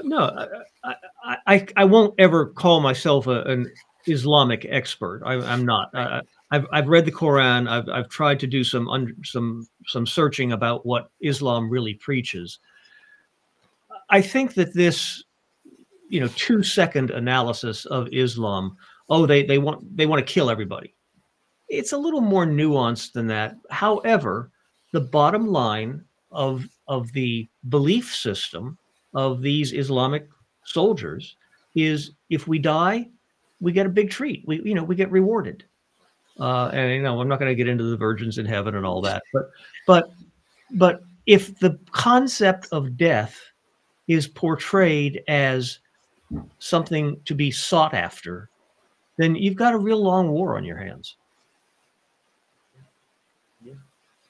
[0.03, 0.49] No,
[0.82, 3.70] I I, I won't ever call myself a, an
[4.06, 5.22] Islamic expert.
[5.24, 5.90] I, am not.
[5.94, 7.68] I, I've I've read the Quran.
[7.68, 8.89] I've I've tried to do some
[9.24, 12.59] some some searching about what Islam really preaches.
[14.10, 15.24] I think that this
[16.09, 18.76] you know two second analysis of Islam.
[19.09, 20.94] Oh, they they want they want to kill everybody.
[21.68, 23.56] It's a little more nuanced than that.
[23.70, 24.51] However,
[24.93, 28.78] the bottom line of of the belief system
[29.14, 30.28] of these Islamic
[30.64, 31.36] soldiers
[31.74, 33.09] is if we die,
[33.65, 34.45] we get a big treat.
[34.47, 35.65] We you know we get rewarded.
[36.39, 38.86] Uh, and you know I'm not going to get into the virgins in heaven and
[38.86, 39.51] all that, but
[39.86, 40.11] but
[40.73, 43.41] but if the concept of death
[44.07, 45.78] is portrayed as
[46.59, 48.51] something to be sought after,
[49.16, 51.16] then you've got a real long war on your hands.
[53.65, 53.74] Yeah.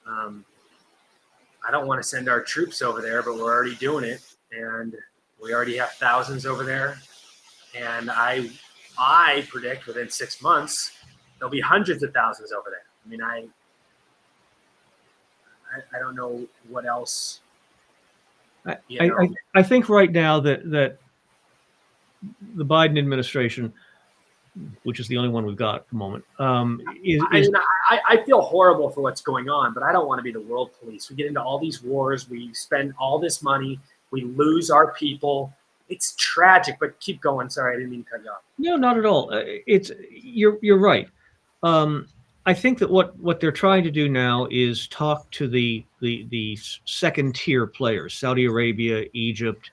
[0.07, 0.45] Um,
[1.67, 4.21] I don't want to send our troops over there, but we're already doing it,
[4.51, 4.95] and
[5.41, 6.99] we already have thousands over there.
[7.75, 8.49] And I,
[8.97, 10.91] I predict within six months
[11.37, 12.85] there'll be hundreds of thousands over there.
[13.05, 13.45] I mean, I,
[15.73, 17.41] I, I don't know what else.
[18.65, 20.97] I, I, I think right now that that
[22.55, 23.71] the Biden administration,
[24.83, 27.55] which is the only one we've got at the moment, um, is, I, mean,
[27.89, 30.41] I, I, feel horrible for what's going on, but I don't want to be the
[30.41, 31.11] world police.
[31.11, 35.53] We get into all these wars, we spend all this money, We lose our people.
[35.87, 37.49] It's tragic, but keep going.
[37.49, 38.41] Sorry, I didn't mean to cut you off.
[38.57, 39.33] No, not at all.
[39.33, 41.07] Uh, It's you're you're right.
[41.61, 42.07] Um,
[42.47, 46.27] I think that what what they're trying to do now is talk to the the
[46.29, 49.71] the second tier players, Saudi Arabia, Egypt,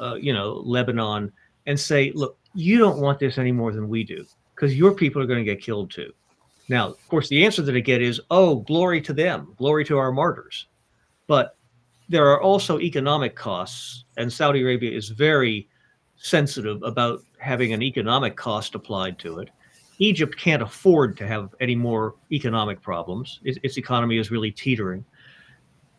[0.00, 1.32] uh, you know, Lebanon,
[1.66, 5.20] and say, look, you don't want this any more than we do, because your people
[5.22, 6.12] are going to get killed too.
[6.68, 9.98] Now, of course, the answer that I get is, oh, glory to them, glory to
[9.98, 10.66] our martyrs.
[11.26, 11.56] But
[12.08, 15.68] there are also economic costs, and Saudi Arabia is very
[16.16, 19.50] sensitive about having an economic cost applied to it.
[19.98, 23.40] Egypt can't afford to have any more economic problems.
[23.44, 25.04] Its, its economy is really teetering.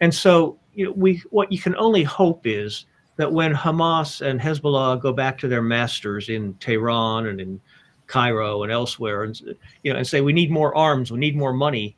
[0.01, 4.39] And so, you know, we what you can only hope is that when Hamas and
[4.39, 7.61] Hezbollah go back to their masters in Tehran and in
[8.07, 9.39] Cairo and elsewhere, and
[9.83, 11.95] you know, and say we need more arms, we need more money,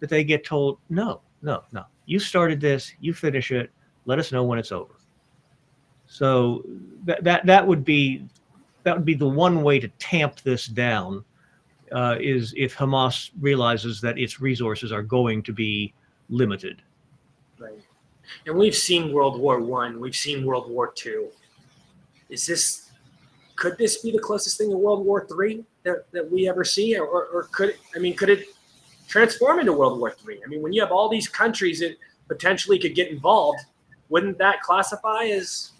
[0.00, 3.70] that they get told, no, no, no, you started this, you finish it,
[4.06, 4.94] let us know when it's over.
[6.06, 6.64] So
[7.04, 8.26] that that that would be
[8.84, 11.24] that would be the one way to tamp this down
[11.92, 15.92] uh, is if Hamas realizes that its resources are going to be
[16.30, 16.82] limited.
[17.58, 17.80] Right.
[18.46, 20.00] And we've seen World War One.
[20.00, 21.28] We've seen World War Two.
[22.28, 22.90] Is this
[23.56, 26.96] could this be the closest thing to World War Three that, that we ever see,
[26.96, 28.46] or, or could I mean could it
[29.08, 30.40] transform into World War III.
[30.44, 31.96] I mean, when you have all these countries that
[32.28, 33.60] potentially could get involved,
[34.08, 35.72] wouldn't that classify as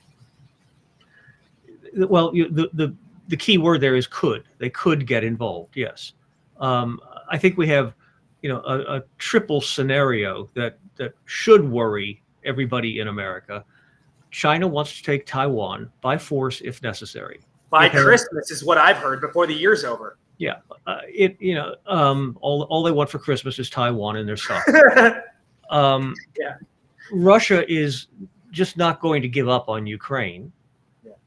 [1.94, 2.94] well, you, the the
[3.28, 4.44] the key word there is could.
[4.58, 5.76] They could get involved.
[5.76, 6.12] Yes,
[6.58, 7.94] um, I think we have,
[8.42, 13.64] you know, a, a, triple scenario that that should worry everybody in America.
[14.30, 17.40] China wants to take Taiwan by force if necessary.
[17.70, 20.18] By Christmas is what I've heard before the year's over.
[20.38, 20.56] Yeah,
[20.86, 24.36] uh, it you know, um, all all they want for Christmas is Taiwan and their
[24.36, 24.64] stock.
[25.70, 26.56] um, yeah.
[27.12, 28.08] Russia is
[28.50, 30.52] just not going to give up on Ukraine.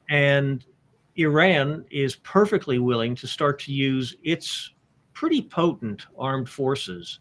[0.09, 0.65] And
[1.15, 4.71] Iran is perfectly willing to start to use its
[5.13, 7.19] pretty potent armed forces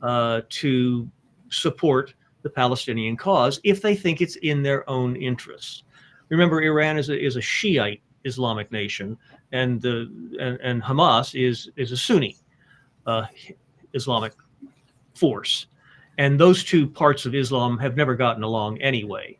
[0.00, 1.08] uh, to
[1.50, 5.84] support the Palestinian cause if they think it's in their own interests.
[6.30, 9.18] Remember, Iran is a, is a Shiite Islamic nation,
[9.52, 10.10] and the
[10.40, 12.36] and, and Hamas is is a Sunni
[13.06, 13.26] uh,
[13.94, 14.32] Islamic
[15.14, 15.66] force,
[16.18, 19.38] and those two parts of Islam have never gotten along anyway.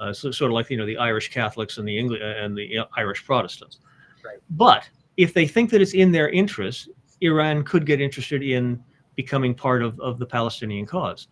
[0.00, 2.78] Uh, so, sort of like you know the Irish Catholics and the English and the
[2.78, 3.78] uh, Irish Protestants.
[4.24, 4.38] Right.
[4.50, 6.88] But if they think that it's in their interest,
[7.20, 8.82] Iran could get interested in
[9.14, 11.28] becoming part of, of the Palestinian cause.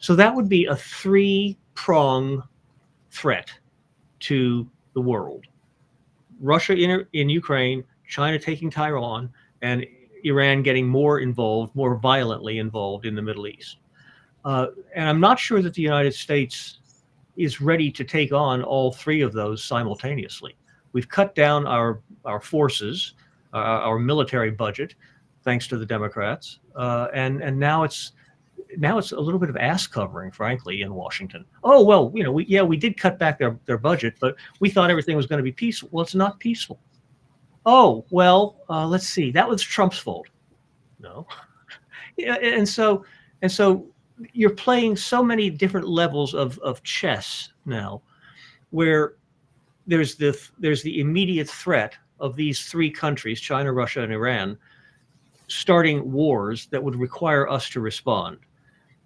[0.00, 2.42] So that would be a three prong
[3.10, 3.52] threat
[4.20, 5.46] to the world
[6.40, 9.30] Russia in, in Ukraine, China taking Taiwan,
[9.62, 9.84] and
[10.24, 13.78] Iran getting more involved, more violently involved in the Middle East.
[14.44, 16.78] Uh, and I'm not sure that the United States
[17.36, 20.56] is ready to take on all three of those simultaneously.
[20.92, 23.14] We've cut down our our forces,
[23.54, 24.94] uh, our military budget,
[25.44, 28.12] thanks to the Democrats, uh, and and now it's
[28.76, 31.44] now it's a little bit of ass covering, frankly, in Washington.
[31.64, 34.70] Oh well, you know, we, yeah, we did cut back their their budget, but we
[34.70, 35.88] thought everything was going to be peaceful.
[35.92, 36.78] Well, it's not peaceful.
[37.64, 39.30] Oh well, uh, let's see.
[39.30, 40.28] That was Trump's fault.
[41.00, 41.26] No,
[42.16, 43.04] yeah, and so
[43.42, 43.86] and so
[44.32, 48.02] you're playing so many different levels of, of chess now
[48.70, 49.14] where
[49.86, 54.58] there's the there's the immediate threat of these three countries china russia and iran
[55.46, 58.38] starting wars that would require us to respond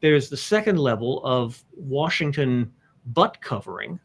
[0.03, 2.71] there's the second level of washington
[3.07, 3.99] butt covering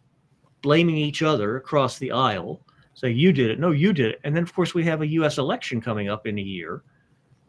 [0.61, 2.61] blaming each other across the aisle
[2.97, 3.59] say you did it.
[3.59, 4.19] No you did it.
[4.23, 6.83] And then of course we have a us election coming up in a year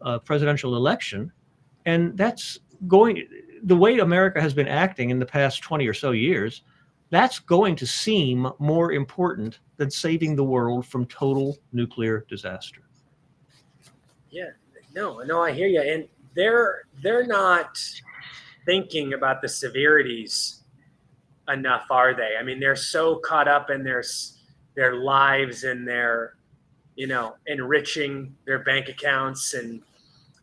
[0.02, 1.32] uh, presidential election.
[1.86, 3.26] And that's going
[3.62, 6.62] the way America has been acting in the past 20 or so years,
[7.10, 12.82] that's going to seem more important than saving the world from total nuclear disaster.
[14.30, 14.50] Yeah,
[14.94, 16.06] no, no, I hear you, and
[16.36, 17.80] they're they're not
[18.68, 20.62] thinking about the severities
[21.48, 22.36] enough, are they?
[22.38, 24.04] I mean, they're so caught up in their
[24.76, 26.34] their lives and their,
[26.94, 29.80] you know, enriching their bank accounts and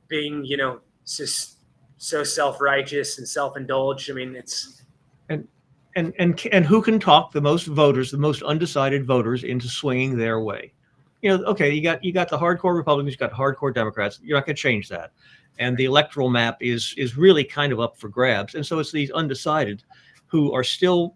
[0.07, 1.59] being, you know, just
[1.97, 4.09] so self-righteous and self-indulged.
[4.09, 4.81] I mean, it's
[5.29, 5.47] and
[5.95, 10.17] and and and who can talk the most voters, the most undecided voters, into swinging
[10.17, 10.73] their way?
[11.21, 14.19] You know, okay, you got you got the hardcore Republicans, you got hardcore Democrats.
[14.23, 15.11] You're not going to change that,
[15.59, 18.55] and the electoral map is is really kind of up for grabs.
[18.55, 19.83] And so it's these undecided
[20.27, 21.15] who are still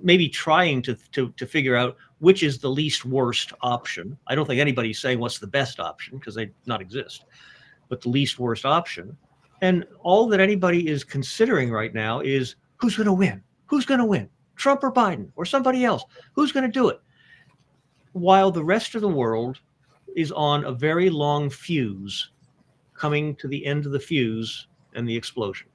[0.00, 4.18] maybe trying to to to figure out which is the least worst option.
[4.26, 7.24] I don't think anybody's saying what's the best option because they not exist,
[7.88, 9.16] but the least worst option
[9.60, 13.42] and all that anybody is considering right now is who's going to win?
[13.66, 14.28] Who's going to win?
[14.56, 16.04] Trump or Biden or somebody else.
[16.32, 17.00] Who's going to do it?
[18.12, 19.60] While the rest of the world
[20.16, 22.30] is on a very long fuse,
[22.98, 25.68] coming to the end of the fuse and the explosion.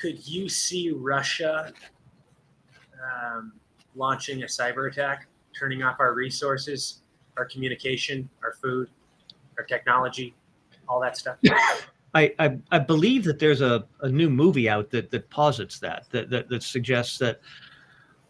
[0.00, 1.72] Could you see Russia
[3.02, 3.52] um,
[3.94, 5.26] launching a cyber attack,
[5.58, 7.00] turning off our resources,
[7.36, 8.88] our communication, our food,
[9.58, 10.34] our technology,
[10.88, 11.38] all that stuff?
[12.14, 16.06] I, I, I believe that there's a, a new movie out that, that posits that,
[16.12, 17.40] that, that, that suggests that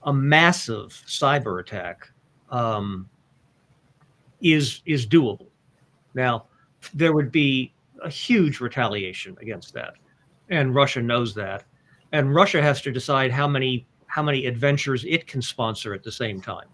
[0.05, 2.09] a massive cyber attack
[2.51, 3.09] um,
[4.41, 5.49] is, is doable.
[6.15, 6.47] Now,
[6.95, 7.73] there would be
[8.03, 9.95] a huge retaliation against that.
[10.49, 11.65] And Russia knows that.
[12.13, 16.13] And Russia has to decide how many how many adventures it can sponsor at the
[16.13, 16.69] same time.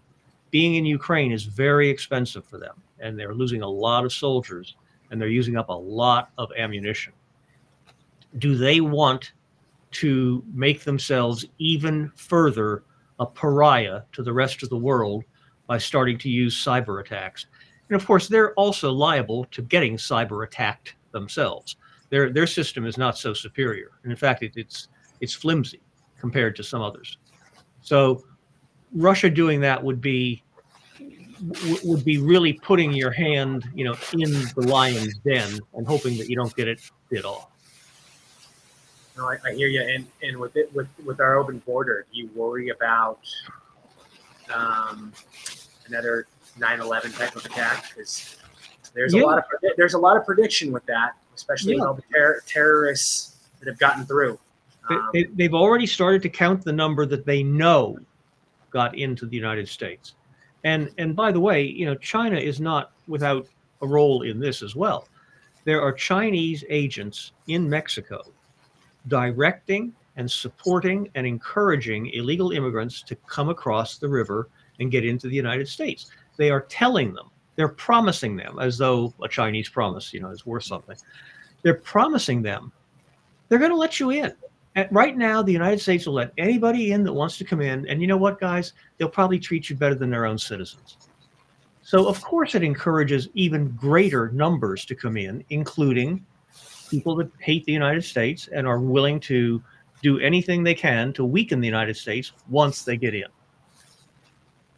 [0.51, 4.75] Being in Ukraine is very expensive for them, and they're losing a lot of soldiers
[5.13, 7.13] and they're using up a lot of ammunition.
[8.39, 9.33] Do they want
[9.91, 12.83] to make themselves even further
[13.19, 15.23] a pariah to the rest of the world
[15.67, 17.45] by starting to use cyber attacks?
[17.89, 21.75] And of course, they're also liable to getting cyber attacked themselves.
[22.09, 24.87] Their their system is not so superior, and in fact, it, it's
[25.19, 25.81] it's flimsy
[26.19, 27.17] compared to some others.
[27.81, 28.23] So,
[28.93, 30.43] Russia doing that would be
[31.83, 36.29] would be really putting your hand, you know, in the lion's den and hoping that
[36.29, 36.79] you don't get it
[37.09, 37.49] bit off.
[39.17, 39.81] No, I, I hear you.
[39.81, 43.19] And and with it with with our open border, do you worry about
[44.53, 45.13] um,
[45.87, 46.27] another
[46.57, 47.89] 9/11 type of attack?
[47.95, 48.37] Because
[48.93, 49.23] there's Yeah.
[49.23, 49.43] a lot of
[49.77, 51.83] there's a lot of prediction with that, especially Yeah.
[51.85, 54.39] all the ter- terrorists that have gotten through.
[54.89, 57.97] Um, they, they've already started to count the number that they know
[58.69, 60.15] got into the United States.
[60.63, 63.47] And and by the way, you know, China is not without
[63.81, 65.07] a role in this as well.
[65.65, 68.21] There are Chinese agents in Mexico
[69.07, 74.49] directing and supporting and encouraging illegal immigrants to come across the river
[74.79, 76.11] and get into the United States.
[76.37, 80.45] They are telling them, they're promising them, as though a Chinese promise, you know, is
[80.45, 80.97] worth something.
[81.61, 82.71] They're promising them
[83.53, 84.33] they're going to let you in.
[84.75, 87.87] And right now, the United States will let anybody in that wants to come in.
[87.87, 88.73] And you know what, guys?
[88.97, 90.97] They'll probably treat you better than their own citizens.
[91.83, 96.25] So, of course, it encourages even greater numbers to come in, including
[96.89, 99.61] people that hate the United States and are willing to
[100.01, 103.27] do anything they can to weaken the United States once they get in.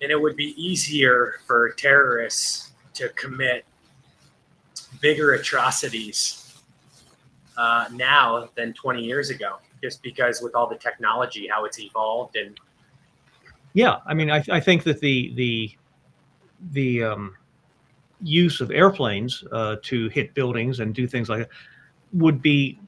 [0.01, 3.65] And it would be easier for terrorists to commit
[5.01, 6.61] bigger atrocities
[7.57, 12.35] uh, now than 20 years ago, just because with all the technology, how it's evolved,
[12.35, 12.59] and
[13.73, 15.75] Yeah, I mean, I, I think that the the
[16.71, 17.35] the um,
[18.21, 21.49] use of airplanes uh, to hit buildings and do things like that
[22.13, 22.79] would be,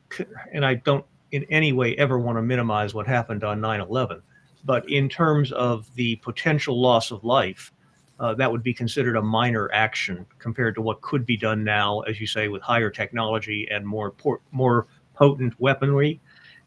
[0.51, 4.21] and I don't in any way ever want to minimize what happened on 9/11,
[4.67, 7.71] but in terms of the potential loss of life,
[8.19, 12.01] uh, that would be considered a minor action compared to what could be done now,
[12.01, 14.13] as you say, with higher technology and more
[14.51, 14.85] more
[15.15, 16.21] potent weaponry.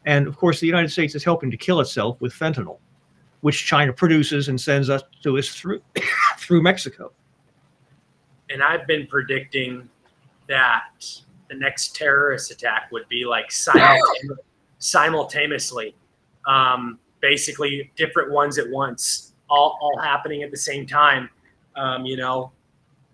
[0.05, 2.79] And of course, the United States is helping to kill itself with fentanyl
[3.41, 5.81] which China produces and sends us to us through
[6.37, 7.11] through Mexico.
[8.49, 9.89] and I've been predicting
[10.47, 11.05] that
[11.49, 14.37] the next terrorist attack would be like simultane-
[14.79, 15.95] simultaneously,
[16.47, 21.29] um, basically different ones at once, all all happening at the same time.
[21.75, 22.51] Um, you know,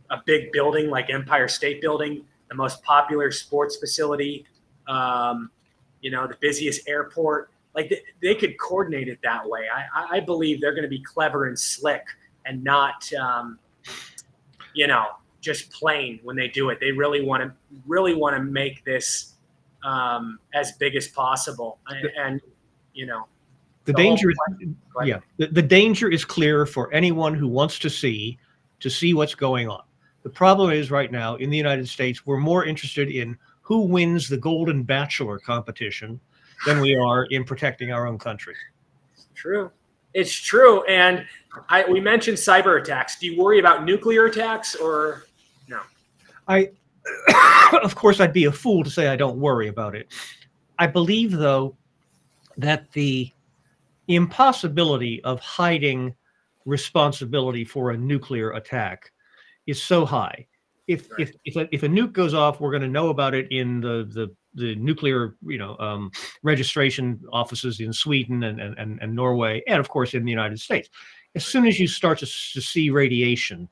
[0.10, 4.46] a big building like Empire State Building, the most popular sports facility,
[4.88, 5.52] um,
[6.02, 7.50] you know, the busiest airport.
[7.76, 9.66] Like they, they could coordinate it that way.
[9.96, 12.04] I, I- believe they're going to be clever and slick
[12.46, 13.60] and not, um,
[14.74, 15.06] you know,
[15.42, 16.80] just plain when they do it.
[16.80, 17.54] They really want to
[17.86, 19.36] really want to make this
[19.84, 22.42] um, as big as possible, and, and
[22.94, 23.28] you know,
[23.88, 24.38] The The danger, is,
[25.06, 28.38] yeah, the, the danger is clear for anyone who wants to see
[28.82, 29.82] to see what's going on.
[30.24, 34.28] The problem is right now in the United States, we're more interested in who wins
[34.28, 36.20] the Golden Bachelor competition
[36.66, 38.56] than we are in protecting our own country.
[39.36, 39.72] True.
[40.14, 40.84] It's true.
[40.84, 41.26] And
[41.70, 43.18] I, we mentioned cyber attacks.
[43.18, 45.24] Do you worry about nuclear attacks or
[45.70, 45.80] no?
[46.50, 46.72] I,
[47.82, 50.08] of course, I'd be a fool to say I don't worry about it.
[50.78, 51.78] I believe, though,
[52.58, 53.32] that the
[54.08, 56.16] impossibility of hiding
[56.66, 59.12] responsibility for a nuclear attack
[59.66, 60.48] is so high.
[60.88, 63.52] If if if a, if a nuke goes off, we're going to know about it
[63.52, 66.12] in the the the nuclear you know um,
[66.44, 70.60] registration offices in Sweden and, and and and Norway, and of course in the United
[70.60, 70.90] States.
[71.36, 73.68] As soon as you start to, to see radiation,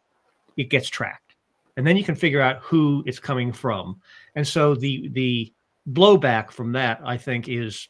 [0.57, 1.35] it gets tracked,
[1.77, 4.01] and then you can figure out who it's coming from.
[4.35, 5.53] And so the the
[5.89, 7.87] blowback from that, I think, is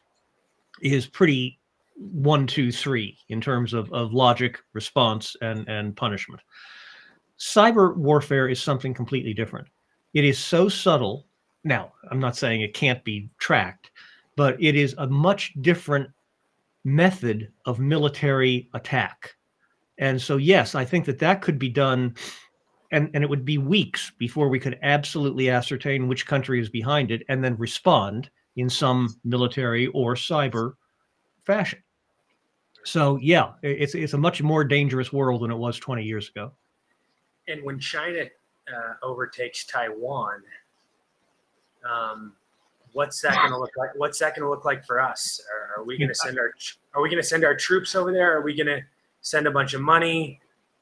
[0.82, 1.60] is pretty
[1.96, 6.42] one, two, three in terms of, of logic, response, and, and punishment.
[7.40, 9.68] Cyber warfare is something completely different.
[10.14, 11.28] It is so subtle.
[11.64, 13.92] Now, I'm not saying it can't be tracked,
[14.36, 16.10] but it is a much different
[16.84, 19.36] method of military attack.
[19.98, 22.16] And so, yes, I think that that could be done,
[22.92, 27.12] and, and it would be weeks before we could absolutely ascertain which country is behind
[27.12, 30.74] it and then respond in some military or cyber
[31.46, 31.80] fashion.
[32.86, 36.52] So, yeah, it's, it's a much more dangerous world than it was 20 years ago.
[37.48, 38.26] And when China
[38.72, 40.44] uh, overtakes Taiwan,
[41.88, 42.34] um,
[42.94, 43.90] what's that going to look like?
[43.96, 45.42] What's that going to look like for us?
[45.52, 46.52] Are, are we going to send our
[46.94, 48.38] Are we going to send our troops over there?
[48.38, 48.82] Are we going to
[49.22, 50.40] send a bunch of money?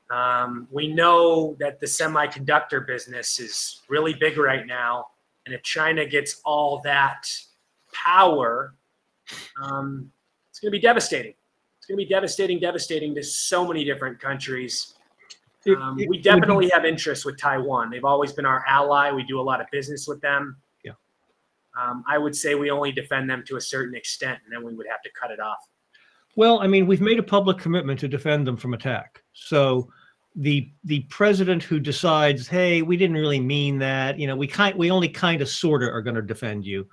[0.10, 5.08] Um, we know that the semiconductor business is really big right now,
[5.46, 7.28] and if China gets all that
[7.94, 8.76] power,
[9.62, 10.12] um,
[10.50, 11.34] it's going to be devastating.
[11.84, 14.94] It's going to be devastating, devastating to so many different countries.
[15.68, 17.90] Um, we definitely have interest with Taiwan.
[17.90, 19.12] They've always been our ally.
[19.12, 20.56] We do a lot of business with them.
[20.86, 20.94] Yeah.
[21.78, 24.74] Um, I would say we only defend them to a certain extent, and then we
[24.74, 25.58] would have to cut it off.
[26.38, 29.22] Well, I mean, we've made a public commitment to defend them from attack.
[29.34, 29.92] So
[30.38, 34.78] the the president who decides, hey, we didn't really mean that, you know, we kind
[34.78, 36.88] we only kind of sort of are going to defend you,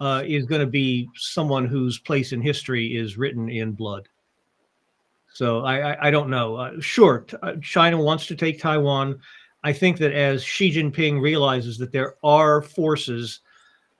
[0.00, 4.08] uh, is going to be someone whose place in history is written in blood.
[5.32, 6.56] So I I, I don't know.
[6.56, 9.20] Uh, sure, uh, China wants to take Taiwan.
[9.62, 13.40] I think that as Xi Jinping realizes that there are forces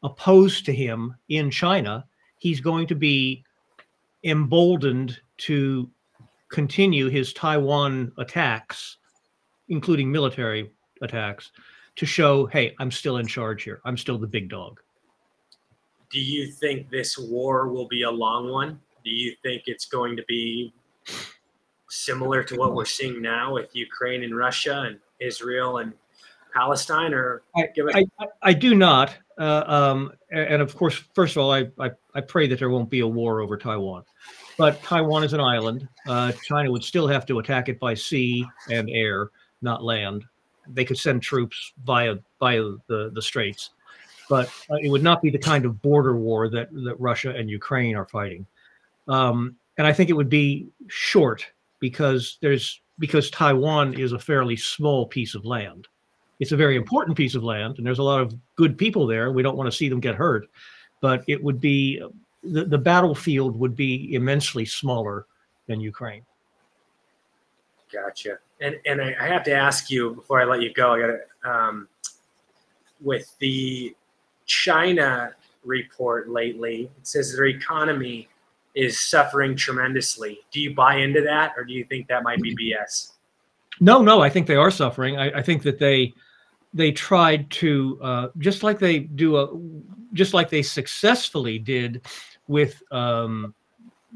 [0.02, 2.06] opposed to him in China,
[2.38, 3.44] he's going to be
[4.24, 5.90] emboldened to
[6.50, 8.96] continue his Taiwan attacks,
[9.68, 10.70] including military
[11.02, 11.52] attacks,
[11.96, 13.80] to show, hey, I'm still in charge here.
[13.84, 14.80] I'm still the big dog.
[16.10, 18.80] Do you think this war will be a long one?
[19.04, 20.72] Do you think it's going to be
[21.88, 25.92] similar to what we're seeing now with Ukraine and Russia and Israel and
[26.54, 27.12] Palestine?
[27.12, 28.04] Or I, I,
[28.42, 29.16] I, do not.
[29.38, 32.90] Uh, um, and of course, first of all, I, I, I pray that there won't
[32.90, 34.04] be a war over Taiwan.
[34.56, 35.88] But Taiwan is an island.
[36.06, 39.30] Uh, China would still have to attack it by sea and air,
[39.62, 40.24] not land.
[40.68, 43.70] They could send troops via via the, the straits,
[44.28, 47.48] but uh, it would not be the kind of border war that, that Russia and
[47.48, 48.46] Ukraine are fighting.
[49.08, 51.46] Um, and I think it would be short
[51.78, 55.88] because there's because Taiwan is a fairly small piece of land.
[56.38, 59.32] It's a very important piece of land, and there's a lot of good people there.
[59.32, 60.48] We don't want to see them get hurt,
[61.00, 61.98] but it would be
[62.44, 65.24] the, the battlefield would be immensely smaller
[65.66, 66.26] than Ukraine.
[67.90, 68.36] Gotcha.
[68.60, 70.92] And and I, have to ask you before I let you go.
[70.92, 71.88] I got um,
[73.00, 73.96] with the
[74.44, 75.32] China
[75.64, 76.90] report lately.
[76.98, 78.28] It says their economy
[78.74, 80.40] is suffering tremendously.
[80.50, 83.12] Do you buy into that, or do you think that might be BS?
[83.80, 84.20] No, no.
[84.20, 85.16] I think they are suffering.
[85.16, 86.12] I, I think that they
[86.72, 89.48] they tried to uh, just like they do a
[90.12, 92.06] just like they successfully did
[92.46, 93.54] with um,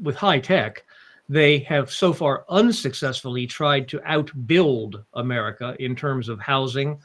[0.01, 0.83] with high tech,
[1.29, 6.99] they have so far unsuccessfully tried to outbuild America in terms of housing,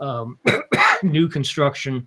[0.00, 0.38] um,
[1.02, 2.06] new construction,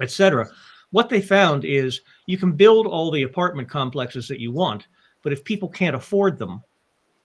[0.00, 0.48] etc.
[0.90, 4.88] What they found is you can build all the apartment complexes that you want,
[5.22, 6.62] but if people can't afford them,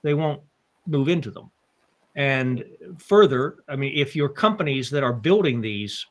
[0.03, 0.41] they won't
[0.85, 1.51] move into them.
[2.15, 2.63] And
[2.97, 6.05] further, I mean, if your companies that are building these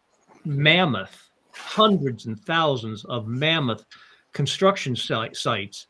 [0.45, 3.85] mammoth, hundreds and thousands of mammoth
[4.33, 5.87] construction site, sites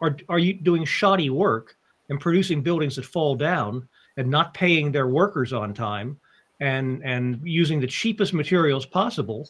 [0.00, 1.76] are, are you doing shoddy work
[2.08, 6.18] and producing buildings that fall down and not paying their workers on time
[6.60, 9.48] and and using the cheapest materials possible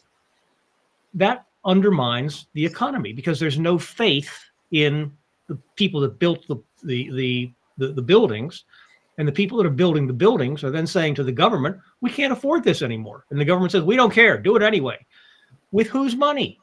[1.13, 4.31] that undermines the economy because there's no faith
[4.71, 5.11] in
[5.47, 8.65] the people that built the the the, the, buildings
[9.17, 12.09] and the people that are building the buildings are then saying to the government we
[12.09, 14.97] can't afford this anymore and the government says we don't care do it anyway
[15.71, 16.59] with whose money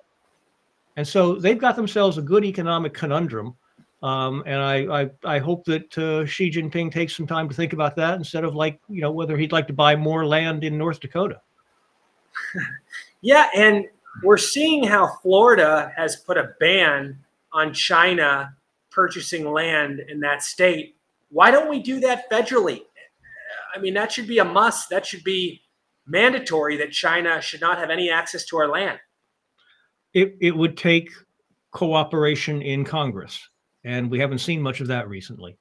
[0.99, 3.55] and so they've got themselves a good economic conundrum.
[4.03, 7.73] Um, and I, I, I, hope that uh, Xi Jinping takes some time to think
[7.73, 10.77] about that instead of like, you know, whether he'd like to buy more land in
[10.77, 11.41] North Dakota.
[13.21, 13.49] yeah.
[13.55, 13.85] And
[14.23, 17.19] we're seeing how Florida has put a ban
[17.53, 18.55] on China
[18.91, 20.97] purchasing land in that state.
[21.31, 22.83] Why don't we do that federally?
[23.75, 24.91] I mean, that should be a must.
[24.91, 25.63] That should be
[26.07, 28.99] mandatory that China should not have any access to our land
[30.15, 31.11] it, it would take
[31.71, 33.49] cooperation in Congress,
[33.85, 35.57] and we haven't seen much of that recently.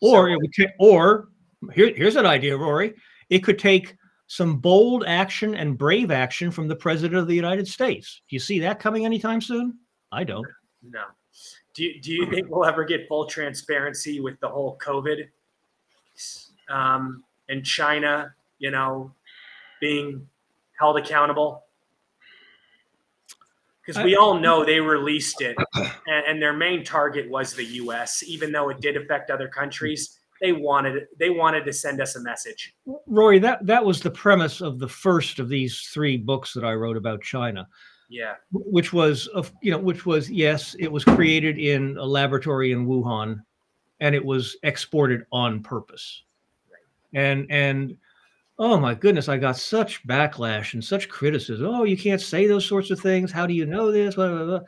[0.00, 1.28] Or so, it would take, or
[1.72, 2.94] here, here's an idea, Rory.
[3.30, 3.96] It could take
[4.32, 8.22] some bold action and brave action from the president of the United States.
[8.30, 9.78] Do you see that coming anytime soon?
[10.10, 10.46] I don't.
[10.82, 11.02] No.
[11.74, 15.28] Do you, do you think we'll ever get full transparency with the whole COVID
[16.70, 19.12] um, and China, you know,
[19.82, 20.26] being
[20.80, 21.64] held accountable?
[23.84, 28.22] Because we all know they released it, and, and their main target was the U.S.
[28.26, 32.20] Even though it did affect other countries, they wanted they wanted to send us a
[32.20, 32.74] message.
[33.06, 36.74] Rory, that that was the premise of the first of these three books that I
[36.74, 37.66] wrote about China.
[38.10, 38.34] Yeah.
[38.52, 42.86] Which was of you know, which was yes, it was created in a laboratory in
[42.86, 43.40] Wuhan,
[44.00, 46.24] and it was exported on purpose.
[46.70, 47.22] Right.
[47.22, 47.96] And and
[48.58, 51.66] oh my goodness, I got such backlash and such criticism.
[51.66, 53.30] Oh, you can't say those sorts of things.
[53.30, 54.16] How do you know this?
[54.16, 54.60] Blah, blah, blah.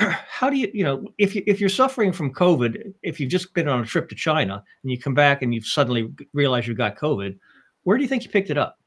[0.28, 3.52] How do you, you know, if you if you're suffering from COVID, if you've just
[3.52, 6.74] been on a trip to China and you come back and you've suddenly realized you
[6.74, 7.38] got COVID,
[7.82, 8.78] where do you think you picked it up?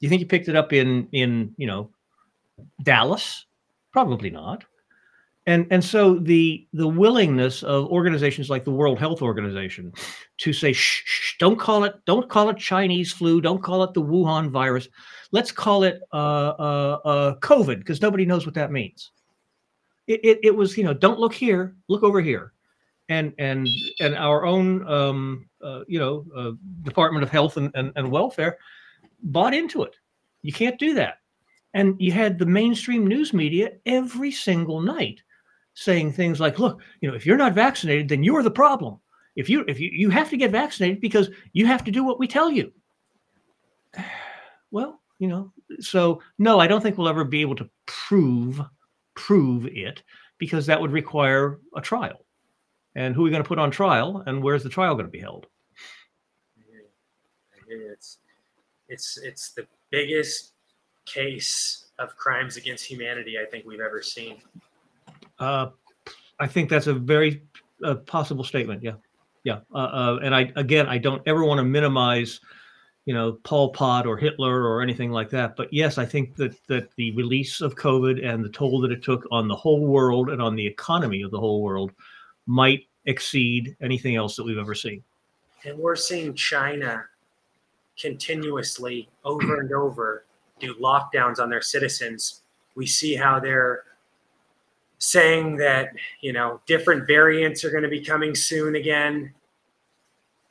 [0.00, 1.90] Do you think you picked it up in in you know
[2.82, 3.46] Dallas?
[3.92, 4.64] Probably not.
[5.46, 9.92] And and so the the willingness of organizations like the World Health Organization
[10.38, 13.94] to say shh, shh don't call it don't call it Chinese flu, don't call it
[13.94, 14.88] the Wuhan virus,
[15.32, 19.10] let's call it uh, uh, uh, COVID because nobody knows what that means.
[20.06, 22.52] It, it, it was you know don't look here, look over here,
[23.08, 23.68] and and
[24.00, 26.52] and our own um, uh, you know uh,
[26.82, 28.58] Department of Health and, and, and Welfare
[29.22, 29.96] bought into it.
[30.42, 31.18] You can't do that.
[31.74, 35.22] And you had the mainstream news media every single night
[35.74, 38.98] saying things like look you know if you're not vaccinated then you're the problem.
[39.36, 42.18] If you if you, you have to get vaccinated because you have to do what
[42.18, 42.72] we tell you.
[44.70, 48.60] Well you know so no i don't think we'll ever be able to prove
[49.14, 50.02] prove it
[50.38, 52.24] because that would require a trial
[52.94, 55.10] and who are we going to put on trial and where's the trial going to
[55.10, 55.46] be held
[57.68, 58.18] it's
[58.88, 60.52] it's it's the biggest
[61.06, 64.38] case of crimes against humanity I think we've ever seen.
[65.38, 65.70] Uh,
[66.38, 67.42] I think that's a very
[67.84, 68.82] uh, possible statement.
[68.82, 68.94] Yeah,
[69.44, 69.60] yeah.
[69.74, 72.40] Uh, uh, and I again, I don't ever want to minimize,
[73.04, 75.56] you know, Pol Pot or Hitler or anything like that.
[75.56, 79.02] But yes, I think that that the release of COVID and the toll that it
[79.02, 81.92] took on the whole world and on the economy of the whole world
[82.46, 85.02] might exceed anything else that we've ever seen.
[85.64, 87.04] And we're seeing China
[87.98, 90.24] continuously over and over
[90.60, 92.42] do lockdowns on their citizens.
[92.74, 93.84] We see how they're
[94.98, 95.88] saying that,
[96.20, 99.32] you know, different variants are going to be coming soon again.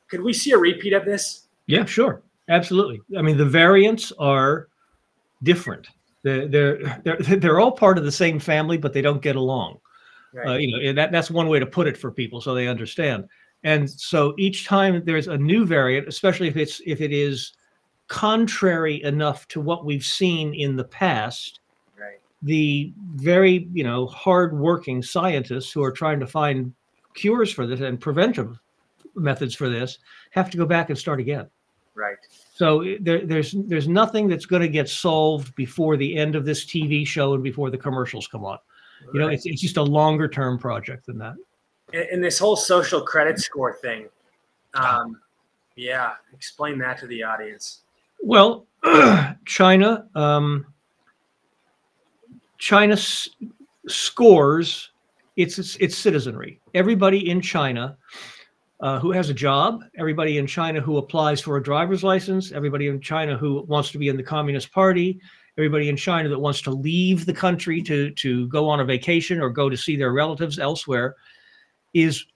[0.08, 1.46] Could we see a repeat of this?
[1.66, 2.22] Yeah, sure.
[2.52, 3.00] Absolutely.
[3.16, 4.68] I mean, the variants are
[5.42, 5.88] different.
[6.22, 9.78] They're, they're, they're, they're all part of the same family, but they don't get along.
[10.34, 10.46] Right.
[10.46, 13.28] Uh, you know, that, that's one way to put it for people so they understand.
[13.64, 17.52] And so each time there's a new variant, especially if it's if it is
[18.08, 21.60] contrary enough to what we've seen in the past,
[21.98, 22.18] right.
[22.42, 26.74] the very you know hardworking scientists who are trying to find
[27.14, 28.58] cures for this and preventive
[29.14, 29.98] methods for this
[30.30, 31.48] have to go back and start again.
[31.94, 32.16] Right.
[32.54, 36.66] So there, there's there's nothing that's going to get solved before the end of this
[36.66, 38.58] TV show and before the commercials come on.
[39.12, 41.34] You know, it's, it's just a longer term project than that.
[41.92, 44.08] And, and this whole social credit score thing,
[44.74, 45.20] um,
[45.76, 47.82] yeah, explain that to the audience.
[48.20, 48.66] Well,
[49.44, 50.66] China, um,
[52.58, 53.28] China s-
[53.88, 54.90] scores
[55.36, 56.60] its, its its citizenry.
[56.74, 57.96] Everybody in China
[58.82, 62.88] uh, who has a job, everybody in China who applies for a driver's license, everybody
[62.88, 65.20] in China who wants to be in the Communist Party,
[65.56, 69.40] everybody in China that wants to leave the country to to go on a vacation
[69.40, 71.14] or go to see their relatives elsewhere,
[71.94, 72.26] is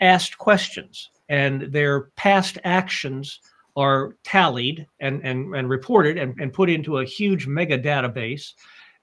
[0.00, 3.38] asked questions, and their past actions
[3.76, 8.54] are tallied and and, and reported and, and put into a huge mega database.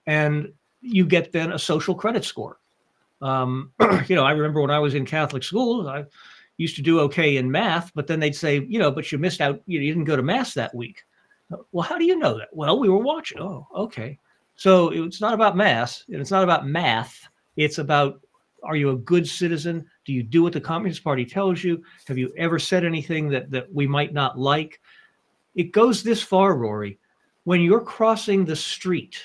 [0.06, 0.52] And
[0.82, 2.60] you get then a social credit score.
[3.22, 3.72] Um,
[4.08, 6.06] you know i remember when i was in catholic school i
[6.60, 9.42] used to do okay in math but then they'd say you know but you missed
[9.42, 11.04] out you didn't go to mass that week
[11.72, 14.20] well how do you know that well we were watching oh okay
[14.56, 17.28] so it's not about mass and it's not about math
[17.58, 18.22] it's about
[18.64, 19.86] are you a good citizen?
[20.06, 21.84] Do you do what the Communist Party tells you?
[22.08, 24.82] Have you ever said anything that, that we might not like?
[25.56, 27.00] It goes this far, Rory.
[27.44, 29.22] When you're crossing the street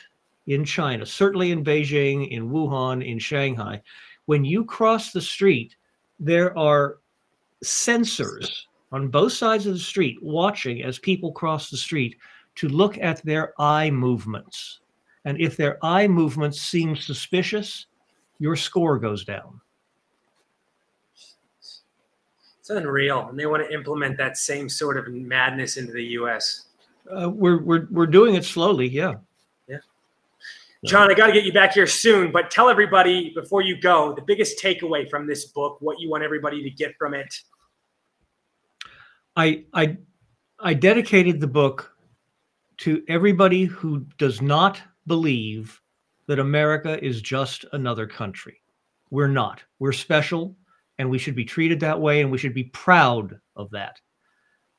[0.47, 3.82] in China, certainly in Beijing, in Wuhan, in Shanghai,
[4.27, 5.77] when you cross the street,
[6.19, 6.98] there are
[7.62, 8.62] sensors
[8.93, 12.16] on both sides of the street watching as people cross the street
[12.55, 14.81] to look at their eye movements.
[15.24, 17.86] And if their eye movements seem suspicious,
[18.39, 19.60] your score goes down.
[22.60, 26.68] It's unreal, and they want to implement that same sort of madness into the U.S.
[27.10, 29.14] Uh, we're we're we're doing it slowly, yeah.
[30.85, 34.15] John, I got to get you back here soon, but tell everybody before you go
[34.15, 37.35] the biggest takeaway from this book, what you want everybody to get from it.
[39.36, 39.97] I I
[40.61, 41.90] I dedicated the book
[42.78, 45.81] to everybody who does not believe
[46.27, 48.61] that America is just another country.
[49.11, 49.62] We're not.
[49.78, 50.56] We're special,
[50.98, 54.01] and we should be treated that way, and we should be proud of that.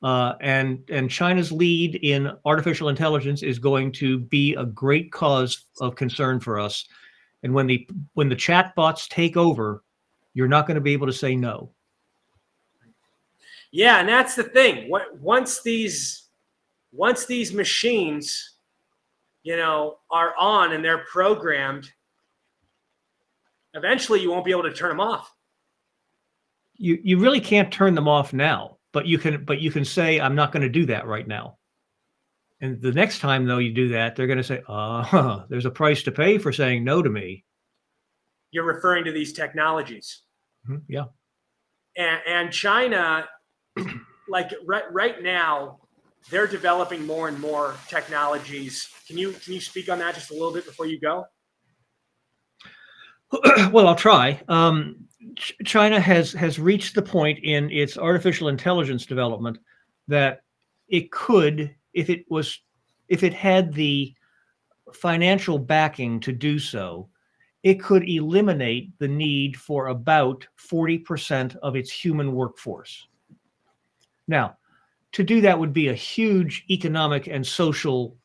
[0.03, 5.65] Uh, and and China's lead in artificial intelligence is going to be a great cause
[5.79, 6.87] of concern for us.
[7.43, 9.83] And when the when the chatbots take over,
[10.33, 11.71] you're not going to be able to say no.
[13.71, 14.89] Yeah, and that's the thing.
[14.89, 16.27] What once these
[16.91, 18.57] once these machines,
[19.43, 21.91] you know, are on and they're programmed,
[23.73, 25.33] eventually you won't be able to turn them off.
[26.77, 30.21] You you really can't turn them off now, but you can but you can say
[30.21, 31.57] I'm not going to do that right now.
[32.61, 35.69] And the next time though you do that, they're going to say, "Uh, there's a
[35.71, 37.43] price to pay for saying no to me."
[38.51, 40.21] You're referring to these technologies.
[40.69, 41.07] Mhm, Yeah.
[41.97, 43.27] and, and China,
[44.29, 45.79] like right right now,
[46.31, 48.87] they're developing more and more technologies.
[49.07, 51.25] Can you can you speak on that just a little bit before you go?
[53.73, 54.41] well, I'll try.
[54.47, 59.57] Um, Ch- China has has reached the point in its artificial intelligence development
[60.07, 60.41] that
[60.87, 62.59] it could, if it was,
[63.07, 64.13] if it had the
[64.93, 67.09] financial backing to do so,
[67.63, 73.07] it could eliminate the need for about forty percent of its human workforce.
[74.27, 74.57] Now,
[75.13, 78.17] to do that would be a huge economic and social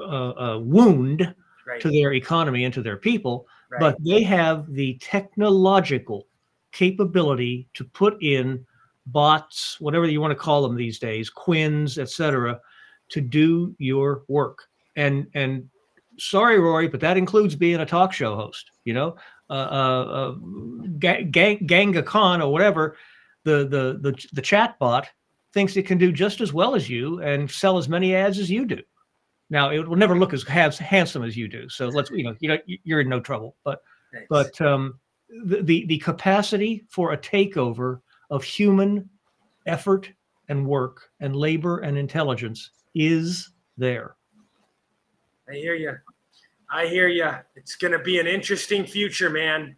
[0.00, 1.34] uh, uh, wound
[1.66, 1.80] Right.
[1.80, 3.46] to their economy and to their people,
[3.80, 6.26] But they have the technological
[6.72, 8.64] capability to put in
[9.06, 12.60] bots, whatever you want to call them these days, quins, etc.,
[13.10, 14.68] to do your work.
[14.96, 15.68] And and
[16.18, 18.70] sorry, Rory, but that includes being a talk show host.
[18.84, 19.16] You know,
[19.50, 20.34] uh, uh, uh,
[20.98, 22.96] Ga- Gang, Ganga Khan or whatever,
[23.44, 25.08] the the the the chat bot
[25.52, 28.50] thinks it can do just as well as you and sell as many ads as
[28.50, 28.82] you do.
[29.50, 31.68] Now it will never look as has, handsome as you do.
[31.68, 33.56] So let's you know you know you're in no trouble.
[33.64, 34.26] But Thanks.
[34.28, 34.98] but um,
[35.44, 38.00] the, the the capacity for a takeover
[38.30, 39.08] of human
[39.66, 40.10] effort
[40.48, 44.16] and work and labor and intelligence is there.
[45.48, 45.96] I hear you.
[46.70, 47.30] I hear you.
[47.54, 49.76] It's going to be an interesting future, man.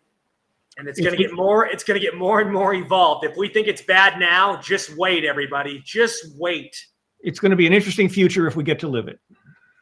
[0.79, 3.25] And it's It's going to get more it's going to get more and more evolved.
[3.25, 5.83] If we think it's bad now, just wait everybody.
[5.85, 6.77] Just wait.
[7.21, 9.19] It's going to be an interesting future if we get to live it.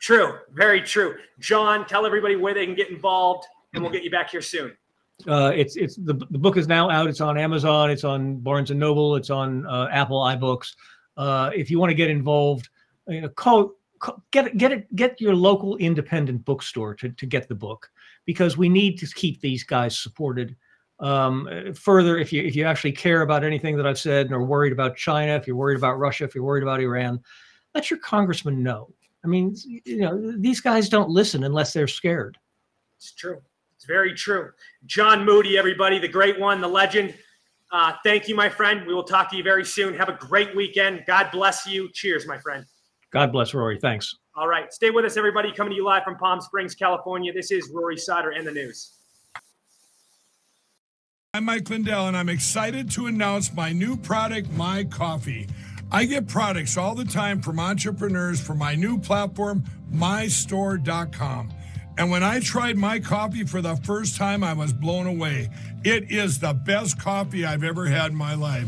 [0.04, 0.34] True.
[0.52, 1.16] Very true.
[1.40, 4.76] John, tell everybody where they can get involved and we'll get you back here soon.
[5.26, 7.06] Uh, it's it's the, the book is now out.
[7.06, 7.90] It's on Amazon.
[7.90, 9.16] It's on Barnes and Noble.
[9.16, 10.74] It's on uh, Apple iBooks.
[11.16, 12.68] Uh, if you want to get involved,
[13.08, 17.48] you know, call, call get get it get your local independent bookstore to to get
[17.48, 17.90] the book
[18.26, 20.54] because we need to keep these guys supported.
[21.00, 24.44] Um, further, if you if you actually care about anything that I've said and are
[24.44, 27.20] worried about China, if you're worried about Russia, if you're worried about Iran,
[27.74, 28.92] let your congressman know.
[29.24, 32.36] I mean, you know, these guys don't listen unless they're scared.
[32.98, 33.40] It's true.
[33.74, 34.50] It's very true.
[34.84, 37.14] John Moody, everybody, the great one, the legend.
[37.72, 38.86] Uh, thank you, my friend.
[38.86, 39.94] We will talk to you very soon.
[39.94, 41.04] Have a great weekend.
[41.06, 41.90] God bless you.
[41.92, 42.64] Cheers, my friend.
[43.10, 43.78] God bless Rory.
[43.78, 44.14] Thanks.
[44.36, 44.72] All right.
[44.72, 45.52] Stay with us, everybody.
[45.52, 47.32] Coming to you live from Palm Springs, California.
[47.32, 48.92] This is Rory Sauter and the news.
[51.32, 55.48] I'm Mike Lindell, and I'm excited to announce my new product, My Coffee.
[55.94, 59.62] I get products all the time from entrepreneurs for my new platform,
[59.92, 61.54] mystore.com.
[61.96, 65.50] And when I tried my coffee for the first time, I was blown away.
[65.84, 68.66] It is the best coffee I've ever had in my life.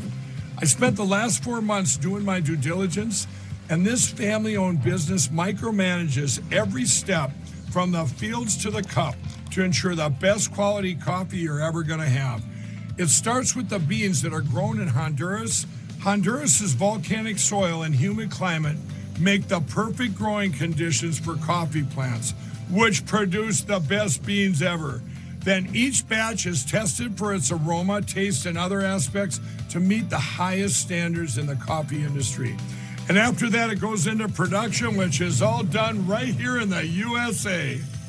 [0.59, 3.27] I spent the last four months doing my due diligence,
[3.70, 7.32] and this family owned business micromanages every step
[7.73, 9.16] from the fields to the cup
[9.51, 12.44] to ensure the best quality coffee you're ever going to have.
[12.98, 15.66] It starts with the beans that are grown in Honduras.
[16.07, 18.77] Honduras's volcanic soil and humid climate
[19.19, 22.33] make the perfect growing conditions for coffee plants,
[22.70, 25.03] which produce the best beans ever.
[25.41, 30.16] Then each batch is tested for its aroma, taste, and other aspects to meet the
[30.16, 32.57] highest standards in the coffee industry.
[33.09, 36.87] And after that, it goes into production, which is all done right here in the
[36.87, 37.81] USA.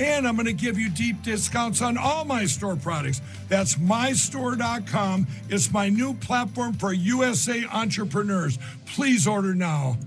[0.00, 3.20] And I'm going to give you deep discounts on all my store products.
[3.48, 5.26] That's mystore.com.
[5.50, 8.58] It's my new platform for USA entrepreneurs.
[8.86, 9.98] Please order now.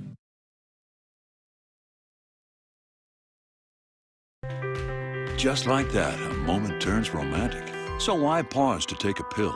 [5.38, 7.68] Just like that, a moment turns romantic.
[8.00, 9.56] So why pause to take a pill?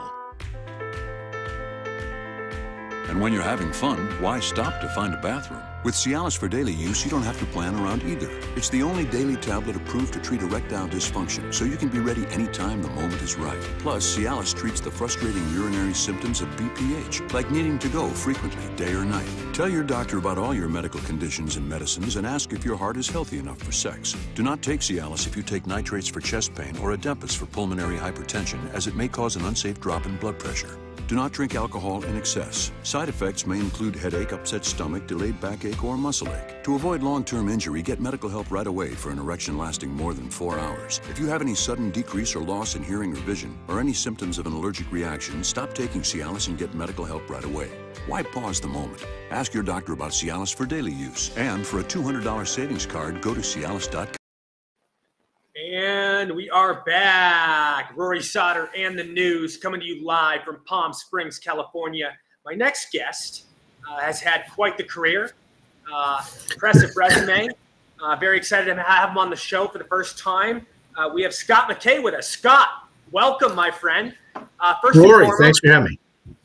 [3.08, 5.62] And when you're having fun, why stop to find a bathroom?
[5.84, 8.28] With Cialis for daily use, you don't have to plan around either.
[8.56, 12.26] It's the only daily tablet approved to treat erectile dysfunction, so you can be ready
[12.26, 13.60] anytime the moment is right.
[13.78, 18.92] Plus, Cialis treats the frustrating urinary symptoms of BPH, like needing to go frequently, day
[18.92, 19.28] or night.
[19.52, 22.96] Tell your doctor about all your medical conditions and medicines and ask if your heart
[22.96, 24.16] is healthy enough for sex.
[24.34, 27.96] Do not take Cialis if you take nitrates for chest pain or Adempas for pulmonary
[27.96, 30.76] hypertension, as it may cause an unsafe drop in blood pressure.
[31.08, 32.70] Do not drink alcohol in excess.
[32.82, 36.62] Side effects may include headache, upset stomach, delayed backache, or muscle ache.
[36.64, 40.12] To avoid long term injury, get medical help right away for an erection lasting more
[40.12, 41.00] than four hours.
[41.08, 44.36] If you have any sudden decrease or loss in hearing or vision, or any symptoms
[44.36, 47.70] of an allergic reaction, stop taking Cialis and get medical help right away.
[48.06, 49.02] Why pause the moment?
[49.30, 51.34] Ask your doctor about Cialis for daily use.
[51.38, 54.17] And for a $200 savings card, go to Cialis.com.
[55.58, 57.92] And we are back.
[57.96, 62.16] Rory Sauter and the news coming to you live from Palm Springs, California.
[62.46, 63.46] My next guest
[63.88, 65.32] uh, has had quite the career,
[65.92, 67.48] uh, impressive resume.
[68.00, 70.64] Uh, very excited to have him on the show for the first time.
[70.96, 72.28] Uh, we have Scott McKay with us.
[72.28, 74.14] Scott, welcome, my friend.
[74.60, 75.98] Uh, first Rory, foremost, thanks for having me.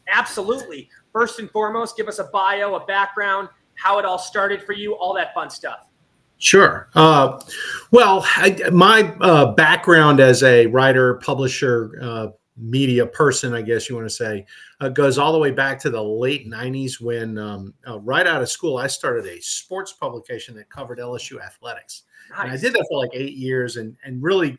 [0.08, 0.90] Absolutely.
[1.12, 4.96] First and foremost, give us a bio, a background, how it all started for you,
[4.96, 5.86] all that fun stuff.
[6.44, 6.90] Sure.
[6.94, 7.40] Uh,
[7.92, 13.96] well, I, my uh, background as a writer, publisher, uh, media person, I guess you
[13.96, 14.46] want to say,
[14.82, 18.42] uh, goes all the way back to the late 90s when, um, uh, right out
[18.42, 22.04] of school, I started a sports publication that covered LSU athletics.
[22.32, 22.40] Nice.
[22.42, 24.58] And I did that for like eight years and, and really,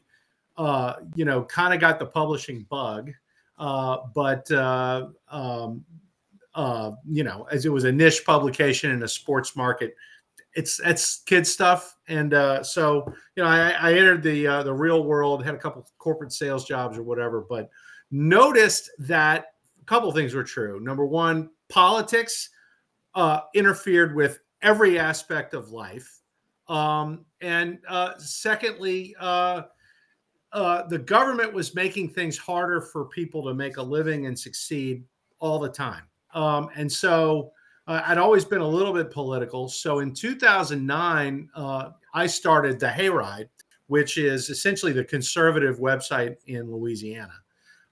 [0.56, 3.12] uh, you know, kind of got the publishing bug.
[3.58, 5.14] but, um,
[7.06, 9.94] you know, as it was a niche publication in a sports market,
[10.54, 13.04] it's it's kid stuff, and uh, so
[13.34, 16.64] you know, I, I entered the uh, the real world, had a couple corporate sales
[16.64, 17.70] jobs or whatever, but
[18.10, 19.46] noticed that
[19.80, 20.80] a couple things were true.
[20.80, 22.50] Number one, politics
[23.14, 26.20] uh, interfered with every aspect of life,
[26.68, 29.62] um, and uh, secondly, uh,
[30.52, 35.02] uh, the government was making things harder for people to make a living and succeed
[35.40, 37.50] all the time, um, and so
[37.86, 39.68] uh, I'd always been a little bit political.
[39.68, 43.48] So in 2009, uh, I started the Hayride,
[43.88, 47.34] which is essentially the conservative website in Louisiana.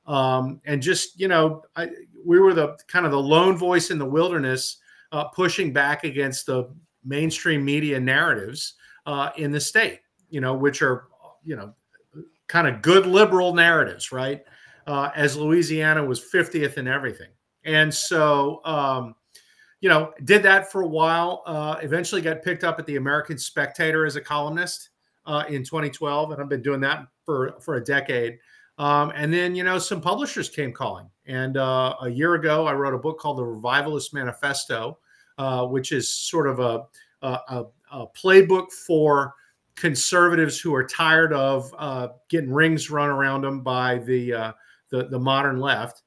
[0.06, 1.90] Um, and just, you know, I,
[2.24, 4.78] we were the kind of the lone voice in the wilderness
[5.12, 8.74] uh, pushing back against the mainstream media narratives
[9.06, 11.08] uh, in the state, you know, which are,
[11.44, 11.74] you know,
[12.48, 14.42] kind of good liberal narratives, right?
[14.86, 17.30] Uh, as Louisiana was 50th in everything.
[17.64, 19.14] And so, um,
[19.82, 21.42] you know, did that for a while.
[21.44, 24.90] Uh, eventually got picked up at the American Spectator as a columnist
[25.26, 28.38] uh, in 2012, and I've been doing that for for a decade.
[28.78, 31.08] Um, and then, you know, some publishers came calling.
[31.26, 34.98] And uh, a year ago, I wrote a book called The Revivalist Manifesto,
[35.36, 36.84] uh, which is sort of a,
[37.20, 39.34] a, a, playbook for
[39.76, 44.52] conservatives who are tired of uh, getting rings run around them by the, uh,
[44.90, 46.02] the the modern left.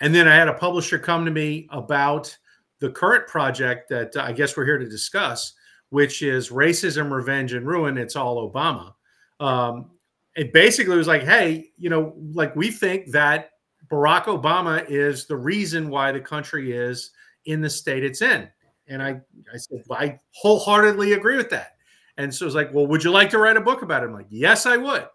[0.00, 2.36] And then I had a publisher come to me about
[2.80, 5.54] the current project that I guess we're here to discuss,
[5.90, 7.96] which is racism, revenge, and ruin.
[7.98, 8.92] It's all Obama.
[9.40, 9.90] Um,
[10.34, 13.50] it basically was like, hey, you know, like we think that
[13.90, 17.10] Barack Obama is the reason why the country is
[17.46, 18.48] in the state it's in.
[18.88, 19.20] And I,
[19.52, 21.72] I said, well, I wholeheartedly agree with that.
[22.18, 24.06] And so it's like, well, would you like to write a book about it?
[24.06, 25.06] I'm like, yes, I would.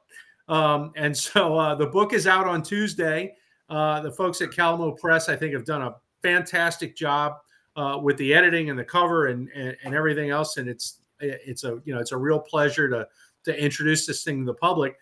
[0.48, 3.36] Um, and so uh, the book is out on Tuesday.
[3.70, 7.36] Uh, the folks at Calamo Press, I think, have done a fantastic job
[7.76, 10.58] uh, with the editing and the cover and, and, and everything else.
[10.58, 13.08] And it's it's a you know it's a real pleasure to
[13.46, 14.98] to introduce this thing to the public.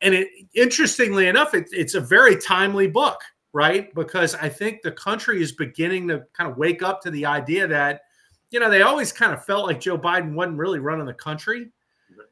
[0.00, 3.20] And it interestingly enough, it, it's a very timely book,
[3.52, 3.94] right?
[3.94, 7.66] Because I think the country is beginning to kind of wake up to the idea
[7.66, 8.02] that
[8.50, 11.70] you know they always kind of felt like Joe Biden wasn't really running the country.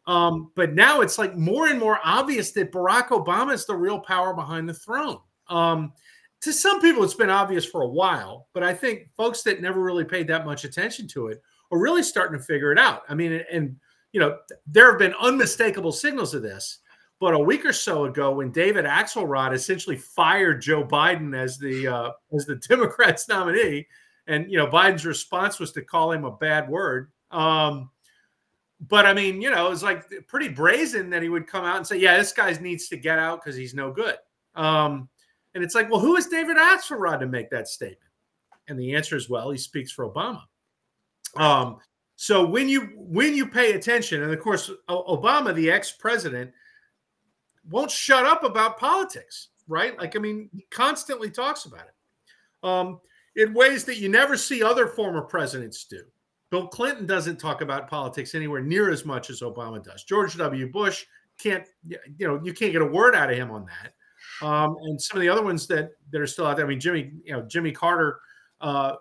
[0.07, 3.99] Um, but now it's like more and more obvious that Barack Obama is the real
[3.99, 5.19] power behind the throne.
[5.49, 5.93] Um,
[6.44, 9.81] to some people, it's been obvious for a while, but I think folks that never
[9.81, 11.42] really paid that much attention to it
[11.73, 13.02] are really starting to figure it out.
[13.08, 13.76] I mean, and
[14.12, 16.78] you know, there have been unmistakable signals of this.
[17.18, 21.86] But a week or so ago, when David Axelrod essentially fired Joe Biden as the
[21.86, 23.86] uh, as the Democrats nominee,
[24.26, 27.10] and you know Biden's response was to call him a bad word.
[27.31, 27.89] Um,
[28.81, 31.86] but I mean, you know, it's like pretty brazen that he would come out and
[31.86, 34.16] say, "Yeah, this guy needs to get out because he's no good."
[34.55, 35.08] Um,
[35.55, 38.10] and it's like, well, who is David Axelrod to make that statement?
[38.68, 40.42] And the answer is, well, he speaks for Obama.
[41.36, 41.78] Um,
[42.16, 46.52] so when you when you pay attention, and of course, Obama, the ex-president,
[47.68, 49.99] won't shut up about politics, right?
[49.99, 53.00] Like, I mean, he constantly talks about it um,
[53.36, 56.02] in ways that you never see other former presidents do.
[56.50, 60.05] Bill Clinton doesn't talk about politics anywhere near as much as Obama does.
[60.05, 60.70] George W.
[60.70, 61.05] Bush
[61.39, 63.94] can't, you know, you can't get a word out of him on that.
[64.43, 66.67] Um, and some of the other ones that that are still out there.
[66.67, 68.21] I mean, Jimmy, you know, Jimmy Carter
[68.61, 68.95] uh,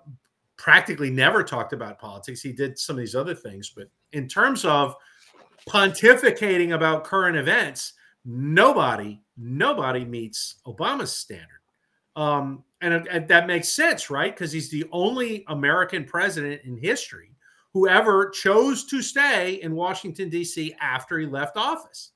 [0.57, 2.41] practically never talked about politics.
[2.41, 4.95] He did some of these other things, but in terms of
[5.67, 7.93] pontificating about current events,
[8.25, 11.47] nobody, nobody meets Obama's standard.
[12.15, 14.33] Um, and, and that makes sense, right?
[14.33, 17.31] Because he's the only American president in history
[17.73, 20.75] who ever chose to stay in Washington, D.C.
[20.79, 22.11] after he left office.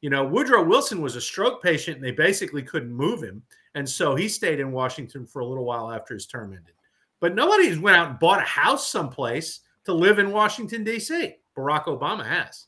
[0.00, 3.42] You know, Woodrow Wilson was a stroke patient and they basically couldn't move him.
[3.74, 6.74] And so he stayed in Washington for a little while after his term ended.
[7.20, 11.36] But nobody went out and bought a house someplace to live in Washington, D.C.
[11.56, 12.66] Barack Obama has.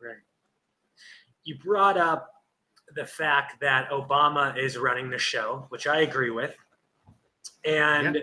[0.00, 0.16] Right.
[1.44, 2.30] You brought up
[2.94, 6.54] the fact that Obama is running the show, which I agree with.
[7.64, 8.22] And yeah.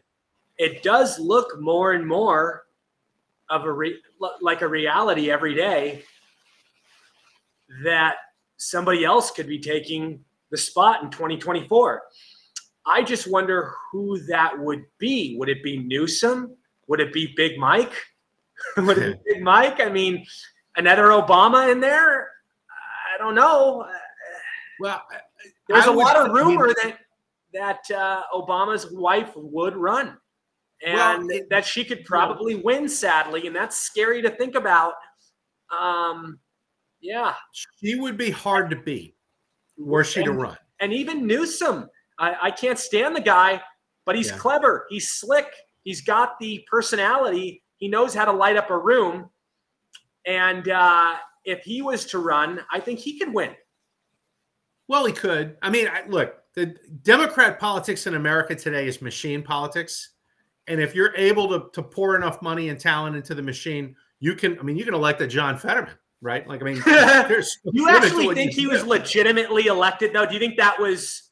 [0.57, 2.65] it does look more and more
[3.49, 4.01] of a re-
[4.41, 6.03] like a reality every day
[7.83, 8.17] that
[8.57, 12.01] somebody else could be taking the spot in 2024.
[12.85, 15.35] I just wonder who that would be.
[15.37, 16.55] Would it be Newsom?
[16.87, 17.93] Would it be Big Mike?
[18.77, 19.79] would it be Big Mike?
[19.79, 20.25] I mean,
[20.75, 22.29] another Obama in there?
[23.13, 23.85] I don't know.
[24.79, 25.01] Well,
[25.67, 26.99] there's I a lot of rumor that
[27.53, 30.17] that uh, Obama's wife would run,
[30.85, 32.87] and well, that she could probably win.
[32.87, 34.93] Sadly, and that's scary to think about.
[35.77, 36.39] Um,
[37.01, 39.15] yeah, she would be hard to beat
[39.77, 40.57] were she and, to run.
[40.79, 43.61] And even Newsom, I, I can't stand the guy,
[44.05, 44.37] but he's yeah.
[44.37, 44.85] clever.
[44.89, 45.47] He's slick.
[45.83, 47.63] He's got the personality.
[47.77, 49.29] He knows how to light up a room.
[50.25, 53.51] And uh, if he was to run, I think he could win.
[54.87, 55.57] Well, he could.
[55.61, 60.11] I mean, I, look, the Democrat politics in America today is machine politics.
[60.67, 64.35] And if you're able to, to pour enough money and talent into the machine, you
[64.35, 66.47] can, I mean, you can elect a John Fetterman, right?
[66.47, 70.25] Like, I mean, there's you actually think he was legitimately elected, though?
[70.25, 71.29] Do you think that was,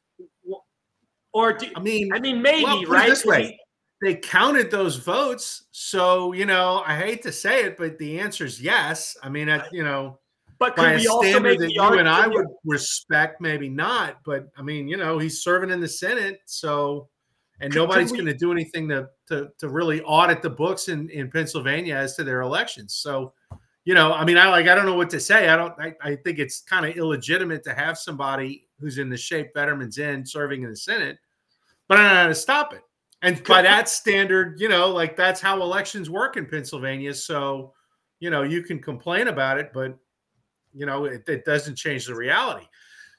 [1.34, 3.10] or do, I mean, I mean, maybe, well, right?
[3.10, 3.44] This way.
[3.44, 3.60] He,
[4.02, 5.64] they counted those votes.
[5.72, 9.18] So, you know, I hate to say it, but the answer is yes.
[9.24, 10.20] I mean, I, you know,
[10.60, 14.18] but by a standard that you and I would respect, maybe not.
[14.26, 17.10] But I mean, you know, he's serving in the Senate, so
[17.60, 21.10] and could, nobody's going to do anything to, to to really audit the books in
[21.10, 22.96] in Pennsylvania as to their elections.
[22.96, 23.34] So,
[23.86, 25.48] you know, I mean, I like I don't know what to say.
[25.48, 25.74] I don't.
[25.80, 30.00] I, I think it's kind of illegitimate to have somebody who's in the shape Fetterman's
[30.00, 31.18] in serving in the Senate,
[31.88, 32.82] but I don't know how to stop it.
[33.22, 37.14] And by that standard, you know, like that's how elections work in Pennsylvania.
[37.14, 37.74] So,
[38.20, 39.98] you know, you can complain about it, but
[40.74, 42.66] you know, it, it doesn't change the reality.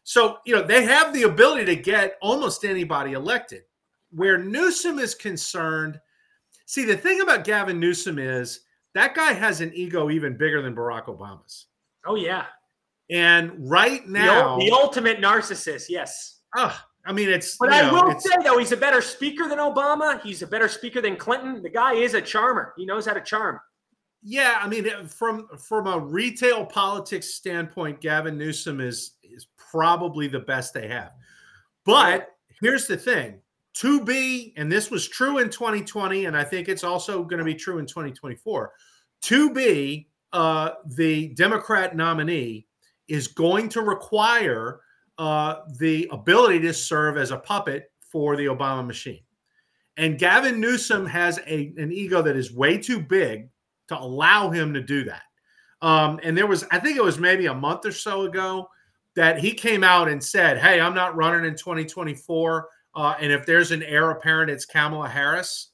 [0.05, 3.63] So, you know, they have the ability to get almost anybody elected.
[4.11, 5.99] Where Newsom is concerned,
[6.67, 8.61] see, the thing about Gavin Newsom is
[8.97, 11.67] that guy has an ego even bigger than Barack Obama's.
[12.07, 12.47] Oh, yeah.
[13.11, 16.41] And right now, the, the ultimate narcissist, yes.
[16.57, 17.57] Oh, I mean, it's.
[17.57, 20.21] But I know, will say though, he's a better speaker than Obama.
[20.23, 21.63] He's a better speaker than Clinton.
[21.63, 22.75] The guy is a charmer.
[22.77, 23.61] He knows how to charm.
[24.23, 30.41] Yeah, I mean, from from a retail politics standpoint, Gavin Newsom is is probably the
[30.41, 31.13] best they have.
[31.85, 33.41] But here's the thing:
[33.77, 37.45] to be, and this was true in 2020, and I think it's also going to
[37.45, 38.73] be true in 2024.
[39.23, 42.67] To be uh, the Democrat nominee
[43.09, 44.81] is going to require
[45.19, 49.21] uh, the ability to serve as a puppet for the Obama machine.
[49.99, 53.51] And Gavin Newsom has a, an ego that is way too big
[53.89, 55.23] to allow him to do that.
[55.83, 58.69] Um, and there was, I think it was maybe a month or so ago
[59.17, 62.69] that he came out and said, Hey, I'm not running in 2024.
[62.97, 65.71] Uh, and if there's an heir apparent, it's Kamala Harris.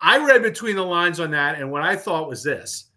[0.00, 1.60] I read between the lines on that.
[1.60, 2.90] And what I thought was this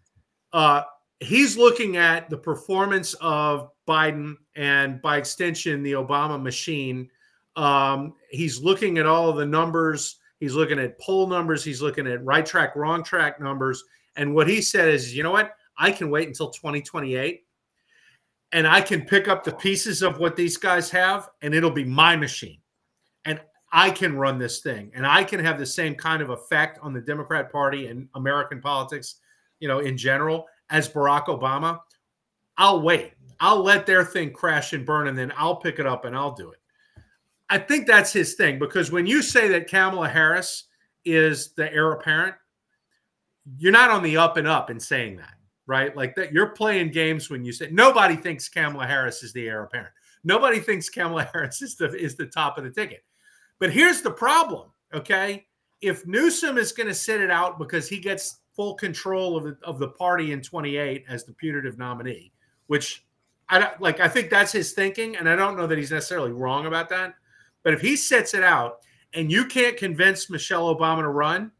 [0.52, 0.82] uh,
[1.20, 7.08] he's looking at the performance of Biden and by extension, the Obama machine
[7.54, 10.18] Um, he's looking at all of the numbers.
[10.40, 11.64] He's looking at poll numbers.
[11.64, 13.82] He's looking at right track, wrong track numbers.
[14.16, 15.52] And what he said is, you know what?
[15.76, 17.44] I can wait until 2028
[18.52, 21.84] and I can pick up the pieces of what these guys have and it'll be
[21.84, 22.60] my machine.
[23.72, 26.92] I can run this thing and I can have the same kind of effect on
[26.92, 29.16] the Democrat Party and American politics,
[29.60, 31.80] you know, in general as Barack Obama.
[32.56, 33.12] I'll wait.
[33.40, 36.32] I'll let their thing crash and burn and then I'll pick it up and I'll
[36.32, 36.58] do it.
[37.50, 40.64] I think that's his thing because when you say that Kamala Harris
[41.04, 42.34] is the heir apparent,
[43.56, 45.34] you're not on the up and up in saying that,
[45.66, 45.96] right?
[45.96, 49.62] Like that you're playing games when you say nobody thinks Kamala Harris is the heir
[49.62, 49.92] apparent.
[50.24, 53.04] Nobody thinks Kamala Harris is the is the top of the ticket.
[53.58, 55.46] But here's the problem, okay?
[55.80, 59.56] If Newsom is going to sit it out because he gets full control of the,
[59.62, 62.32] of the party in 28 as the putative nominee,
[62.66, 63.04] which
[63.48, 66.32] I don't like I think that's his thinking and I don't know that he's necessarily
[66.32, 67.14] wrong about that.
[67.62, 68.80] But if he sets it out
[69.14, 71.52] and you can't convince Michelle Obama to run,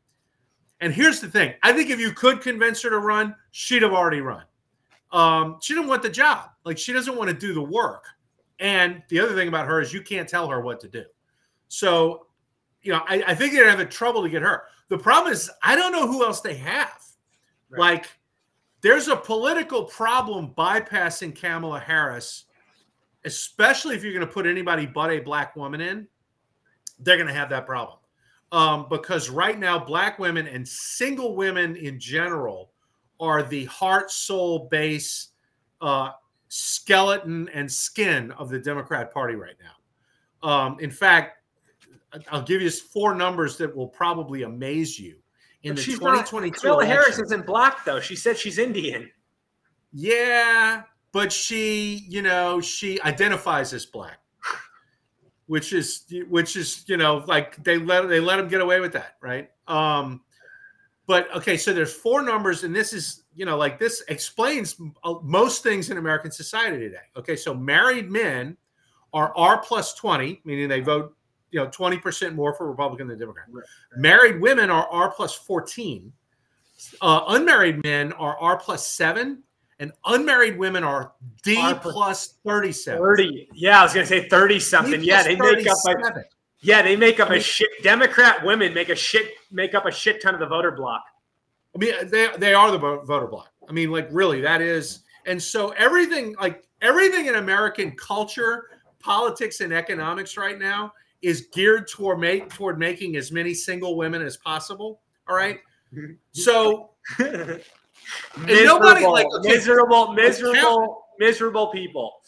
[0.80, 3.92] and here's the thing I think if you could convince her to run, she'd have
[3.92, 4.44] already run.
[5.10, 6.50] Um, she didn't want the job.
[6.64, 8.04] Like she doesn't want to do the work.
[8.60, 11.04] And the other thing about her is you can't tell her what to do.
[11.68, 12.26] So,
[12.82, 14.64] you know, I, I think they're having trouble to get her.
[14.88, 17.02] The problem is I don't know who else they have.
[17.70, 17.78] Right.
[17.78, 18.06] Like,
[18.80, 22.44] there's a political problem bypassing Kamala Harris
[23.24, 26.06] especially if you're going to put anybody but a black woman in,
[27.00, 27.98] they're going to have that problem.
[28.50, 32.70] Um, because right now, black women and single women in general
[33.20, 35.28] are the heart, soul, base,
[35.82, 36.12] uh,
[36.48, 40.48] skeleton, and skin of the Democrat Party right now.
[40.48, 41.37] Um, in fact,
[42.30, 45.16] I'll give you four numbers that will probably amaze you.
[45.62, 48.00] In but the 2022 Kamala Harris isn't black though.
[48.00, 49.10] She said she's Indian.
[49.92, 54.18] Yeah, but she, you know, she identifies as black,
[55.46, 58.92] which is which is you know like they let they let him get away with
[58.92, 59.50] that, right?
[59.66, 60.20] Um,
[61.06, 64.76] but okay, so there's four numbers, and this is you know like this explains
[65.22, 66.96] most things in American society today.
[67.16, 68.56] Okay, so married men
[69.12, 71.16] are R plus twenty, meaning they vote
[71.50, 73.46] you know 20% more for Republican than Democrat.
[73.50, 73.64] Right.
[73.96, 76.12] Married women are R plus 14.
[77.00, 79.42] Uh, unmarried men are R plus seven,
[79.80, 81.12] and unmarried women are
[81.42, 83.00] D plus 37.
[83.00, 83.48] 30.
[83.54, 85.02] Yeah, I was going to say 30 something.
[85.02, 86.24] Yeah, they make up a,
[86.60, 90.22] Yeah, they make up a shit Democrat women make a shit make up a shit
[90.22, 91.02] ton of the voter bloc.
[91.74, 93.50] I mean, they they are the voter bloc.
[93.68, 98.70] I mean, like really that is and so everything like everything in American culture,
[99.00, 104.22] politics and economics right now is geared toward make toward making as many single women
[104.22, 105.58] as possible, all right?
[106.32, 107.64] So miserable,
[108.38, 112.20] nobody like okay, miserable, miserable, miserable people.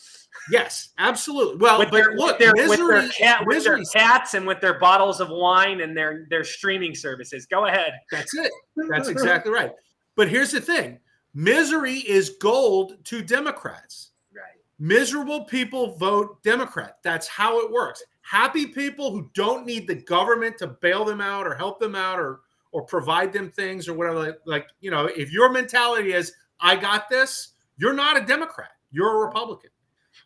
[0.51, 1.57] Yes, absolutely.
[1.57, 4.47] Well, with but their, look, with their, misery, with, their cat, with their cats and
[4.47, 7.47] with their bottles of wine and their their streaming services.
[7.47, 7.93] Go ahead.
[8.11, 8.51] That's it.
[8.89, 9.73] That's exactly right.
[10.17, 10.99] But here's the thing:
[11.35, 14.13] misery is gold to Democrats.
[14.35, 14.43] Right.
[14.79, 16.97] Miserable people vote Democrat.
[17.05, 18.03] That's how it works.
[18.31, 22.21] Happy people who don't need the government to bail them out or help them out
[22.21, 24.21] or or provide them things or whatever.
[24.21, 28.71] Like, like, you know, if your mentality is, I got this, you're not a Democrat,
[28.93, 29.71] you're a Republican.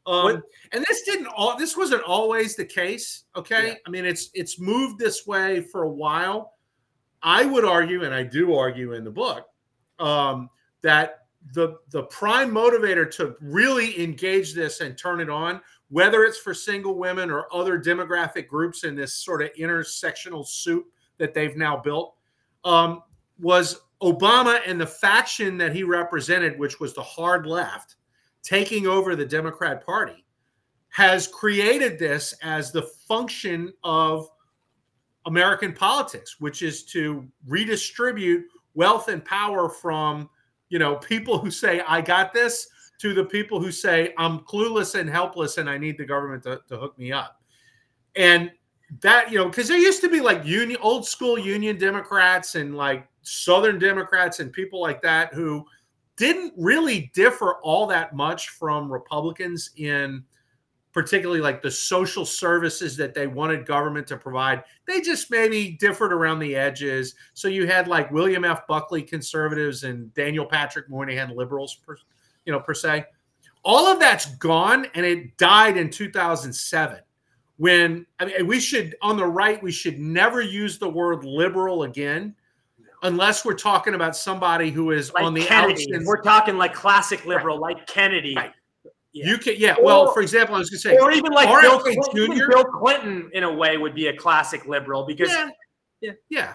[0.05, 0.42] Um,
[0.73, 3.24] and this didn't all this wasn't always the case.
[3.36, 3.68] Okay.
[3.68, 3.74] Yeah.
[3.86, 6.52] I mean, it's it's moved this way for a while.
[7.23, 9.47] I would argue, and I do argue in the book,
[9.99, 10.50] um,
[10.83, 11.20] that
[11.55, 15.62] the the prime motivator to really engage this and turn it on,
[15.94, 20.86] whether it's for single women or other demographic groups in this sort of intersectional soup
[21.18, 22.16] that they've now built,
[22.64, 23.00] um,
[23.39, 27.94] was Obama and the faction that he represented, which was the hard left,
[28.42, 30.26] taking over the Democrat Party,
[30.89, 34.28] has created this as the function of
[35.26, 40.28] American politics, which is to redistribute wealth and power from,
[40.70, 42.66] you know, people who say, I got this,
[43.05, 46.62] to the people who say, I'm clueless and helpless and I need the government to,
[46.70, 47.39] to hook me up.
[48.16, 48.50] And
[49.02, 52.76] that you know because there used to be like union old school union democrats and
[52.76, 55.65] like southern democrats and people like that who
[56.16, 60.23] didn't really differ all that much from republicans in
[60.92, 64.62] particularly like the social services that they wanted government to provide.
[64.86, 67.16] They just maybe differed around the edges.
[67.33, 68.65] So you had like william f.
[68.68, 71.81] Buckley conservatives and daniel patrick moynihan liberals
[72.44, 73.05] you know per se
[73.64, 77.00] all of that's gone and it died in 2007
[77.56, 81.84] when I mean we should on the right we should never use the word liberal
[81.84, 82.34] again
[83.05, 85.86] unless we're talking about somebody who is like on the Kennedy.
[85.94, 86.06] outside.
[86.06, 87.76] We're talking like classic liberal, right.
[87.76, 88.34] like Kennedy.
[88.34, 88.50] Right.
[89.12, 89.76] You can, yeah.
[89.81, 92.48] Well, for example, I was going to say, or even like Bill, Clinton.
[92.48, 95.31] Bill Clinton, in a way, would be a classic liberal because
[96.00, 96.12] Yeah.
[96.28, 96.55] yeah,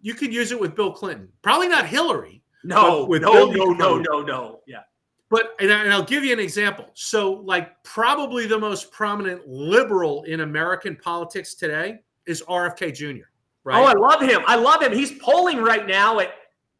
[0.00, 1.28] you could use it with Bill Clinton.
[1.42, 2.42] Probably not Hillary.
[2.64, 4.82] no, with no, Bill no, no, no, no, yeah,
[5.30, 6.86] But and, I, and I'll give you an example.
[6.94, 13.26] So, like, probably the most prominent liberal in American politics today is RFK Jr.
[13.64, 13.80] Right?
[13.80, 14.40] Oh, I love him.
[14.46, 14.92] I love him.
[14.92, 16.30] He's polling right now at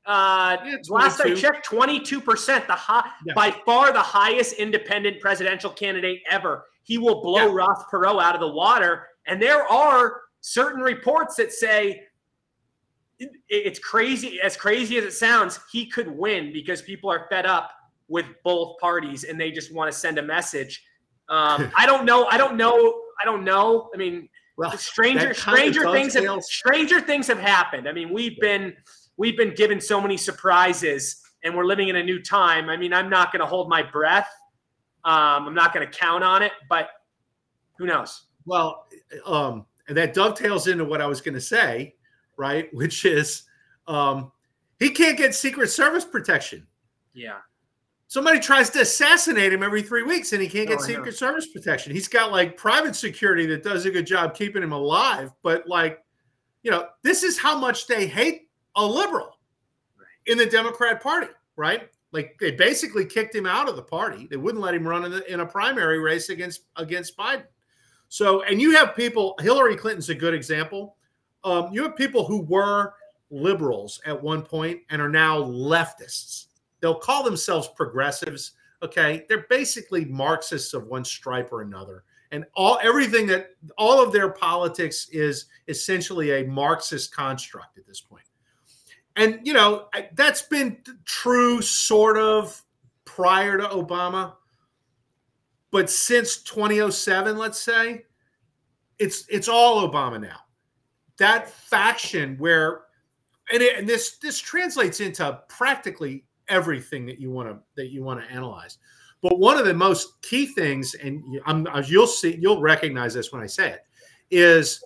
[0.06, 0.56] uh,
[0.88, 3.34] last I checked, twenty two percent, the high, Yeah.
[3.34, 6.64] by far the highest independent presidential candidate ever.
[6.82, 11.52] He will blow Ross Perot out of the water, and there are certain reports that
[11.52, 12.06] say
[13.18, 14.40] it- it's crazy.
[14.40, 17.72] As crazy as it sounds, he could win because people are fed up
[18.08, 20.82] with both parties and they just want to send a message.
[21.28, 22.26] Um, I don't know.
[22.26, 23.02] I don't know.
[23.20, 23.90] I don't know.
[23.94, 27.88] I mean, well, stranger that kind of stranger things have stranger things have happened.
[27.88, 28.74] I mean, we've been
[29.16, 32.68] we've been given so many surprises, and we're living in a new time.
[32.68, 34.28] I mean, I'm not going to hold my breath.
[35.04, 36.88] Um, I'm not going to count on it, but
[37.78, 38.24] who knows?
[38.46, 38.86] Well,
[39.24, 41.94] um, and that dovetails into what I was going to say,
[42.36, 42.68] right?
[42.74, 43.44] Which is,
[43.86, 44.32] um,
[44.78, 46.66] he can't get Secret Service protection.
[47.14, 47.38] Yeah.
[48.08, 51.46] Somebody tries to assassinate him every three weeks, and he can't get Oh, Secret Service
[51.46, 51.92] protection.
[51.92, 56.02] He's got like private security that does a good job keeping him alive, but like,
[56.62, 59.38] you know, this is how much they hate a liberal
[60.24, 61.90] in the Democrat Party, right?
[62.12, 64.26] Like they basically kicked him out of the party.
[64.30, 67.44] They wouldn't let him run in, the, in a primary race against against Biden.
[68.08, 69.34] So, and you have people.
[69.40, 70.96] Hillary Clinton's a good example.
[71.44, 72.94] Um, you have people who were
[73.30, 76.46] liberals at one point and are now leftists.
[76.80, 78.52] They'll call themselves progressives.
[78.82, 84.12] Okay, they're basically Marxists of one stripe or another, and all everything that all of
[84.12, 88.24] their politics is essentially a Marxist construct at this point.
[89.16, 92.62] And you know that's been true, sort of,
[93.04, 94.34] prior to Obama,
[95.70, 98.04] but since 2007, let's say,
[98.98, 100.38] it's it's all Obama now.
[101.18, 102.82] That faction where,
[103.52, 108.02] and, it, and this this translates into practically everything that you want to that you
[108.02, 108.78] want to analyze.
[109.22, 113.14] But one of the most key things, and you- I'm, uh, you'll see, you'll recognize
[113.14, 113.84] this when I say it,
[114.30, 114.82] is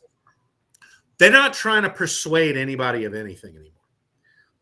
[1.18, 3.73] they're not trying to persuade anybody of anything anymore.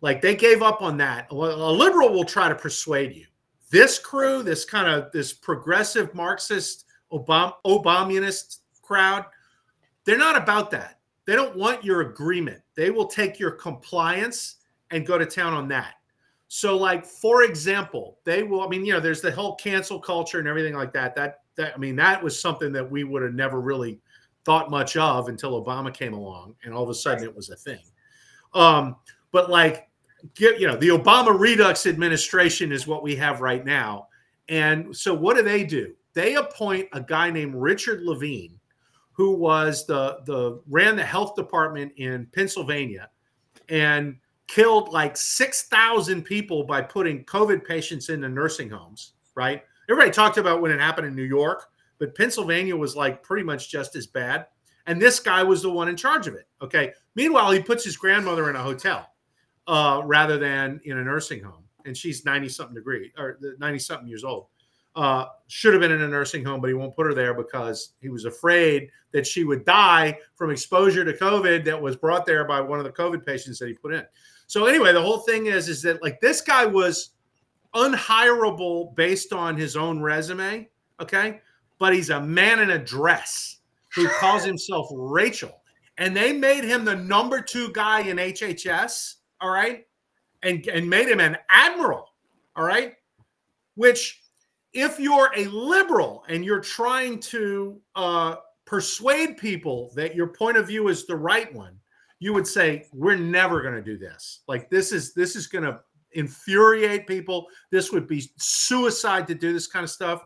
[0.00, 1.30] Like they gave up on that.
[1.30, 3.26] A liberal will try to persuade you.
[3.70, 9.24] This crew, this kind of this progressive Marxist Obama Obamunist crowd,
[10.04, 10.98] they're not about that.
[11.26, 12.60] They don't want your agreement.
[12.74, 14.56] They will take your compliance
[14.90, 15.94] and go to town on that.
[16.52, 18.62] So, like for example, they will.
[18.62, 21.14] I mean, you know, there's the whole cancel culture and everything like that.
[21.14, 24.00] That that I mean, that was something that we would have never really
[24.44, 27.56] thought much of until Obama came along, and all of a sudden it was a
[27.56, 27.78] thing.
[28.52, 28.96] Um,
[29.30, 29.90] but like,
[30.34, 34.08] get you know, the Obama Redux administration is what we have right now,
[34.48, 35.94] and so what do they do?
[36.14, 38.58] They appoint a guy named Richard Levine,
[39.12, 43.08] who was the the ran the health department in Pennsylvania,
[43.68, 44.16] and
[44.50, 49.12] killed like six thousand people by putting COVID patients into nursing homes.
[49.36, 49.62] Right?
[49.88, 51.64] Everybody talked about when it happened in New York,
[51.98, 54.46] but Pennsylvania was like pretty much just as bad.
[54.86, 56.48] And this guy was the one in charge of it.
[56.60, 56.92] Okay.
[57.14, 59.06] Meanwhile, he puts his grandmother in a hotel
[59.66, 64.08] uh, rather than in a nursing home, and she's ninety something degree or ninety something
[64.08, 64.46] years old.
[64.96, 67.92] Uh, should have been in a nursing home, but he won't put her there because
[68.00, 72.44] he was afraid that she would die from exposure to COVID that was brought there
[72.44, 74.04] by one of the COVID patients that he put in.
[74.50, 77.10] So anyway, the whole thing is is that like this guy was
[77.72, 80.68] unhirable based on his own resume,
[81.00, 81.40] okay?
[81.78, 83.58] But he's a man in a dress
[83.94, 85.62] who calls himself Rachel.
[85.98, 89.86] And they made him the number two guy in HHS, all right?
[90.42, 92.06] And, and made him an admiral,
[92.56, 92.94] all right?
[93.76, 94.20] Which,
[94.72, 100.66] if you're a liberal and you're trying to uh, persuade people that your point of
[100.66, 101.79] view is the right one,
[102.20, 104.40] you would say, "We're never going to do this.
[104.46, 105.80] Like this is this is going to
[106.12, 107.48] infuriate people.
[107.70, 110.24] This would be suicide to do this kind of stuff."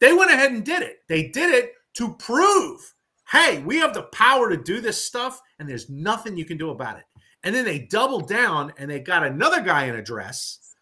[0.00, 0.98] They went ahead and did it.
[1.08, 2.80] They did it to prove,
[3.30, 6.70] "Hey, we have the power to do this stuff, and there's nothing you can do
[6.70, 7.04] about it."
[7.42, 10.74] And then they doubled down and they got another guy in a dress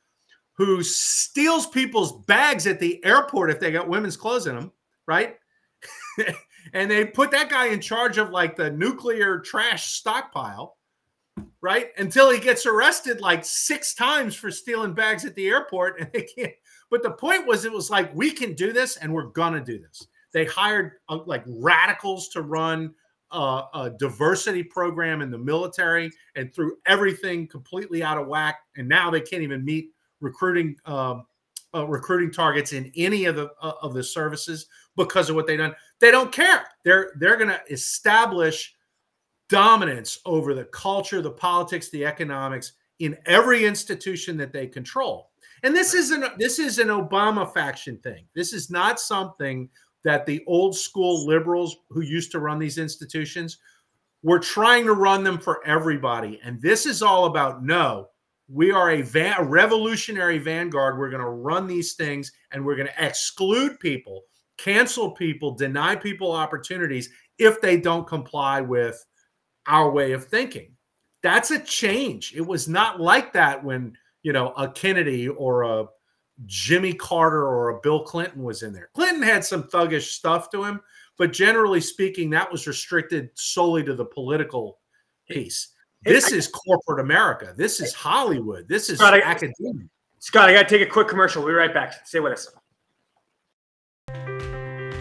[0.55, 4.73] who steals people's bags at the airport if they got women's clothes in them,
[5.07, 5.37] right?
[6.73, 10.77] and they put that guy in charge of like the nuclear trash stockpile,
[11.61, 11.91] right?
[11.99, 16.23] Until he gets arrested like six times for stealing bags at the airport, and they
[16.23, 16.53] can't.
[16.91, 19.79] But the point was, it was like we can do this, and we're gonna do
[19.79, 20.07] this.
[20.35, 22.95] They hired uh, like radicals to run
[23.31, 28.59] uh, a diversity program in the military, and threw everything completely out of whack.
[28.77, 29.89] And now they can't even meet
[30.21, 31.25] recruiting um,
[31.75, 34.67] uh, recruiting targets in any of the uh, of the services
[34.97, 35.75] because of what they've done.
[36.03, 36.65] They don't care.
[36.85, 38.75] They're they're going to establish
[39.49, 45.31] dominance over the culture, the politics, the economics in every institution that they control.
[45.63, 48.27] And this isn't this is an Obama faction thing.
[48.35, 49.69] This is not something
[50.03, 53.59] that the old school liberals who used to run these institutions
[54.25, 56.41] were trying to run them for everybody.
[56.43, 58.09] And this is all about no,
[58.49, 60.99] we are a, van, a revolutionary vanguard.
[60.99, 64.23] We're going to run these things and we're going to exclude people,
[64.63, 69.05] cancel people, deny people opportunities if they don't comply with
[69.67, 70.75] our way of thinking.
[71.23, 72.35] That's a change.
[72.35, 75.87] It was not like that when, you know, a Kennedy or a
[76.47, 78.91] Jimmy Carter or a Bill Clinton was in there.
[78.95, 80.81] Clinton had some thuggish stuff to him,
[81.19, 84.81] but generally speaking, that was restricted solely to the political
[85.29, 85.69] piece.
[86.05, 87.55] This is corporate America.
[87.57, 88.69] This is Hollywood.
[88.69, 89.53] This is Scott, I-
[90.19, 91.43] Scott, I got to take a quick commercial.
[91.43, 92.07] We'll be right back.
[92.07, 92.49] Stay with us.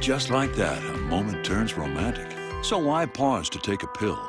[0.02, 2.26] Just like that, a moment turns romantic.
[2.64, 4.20] So why pause to take a pill?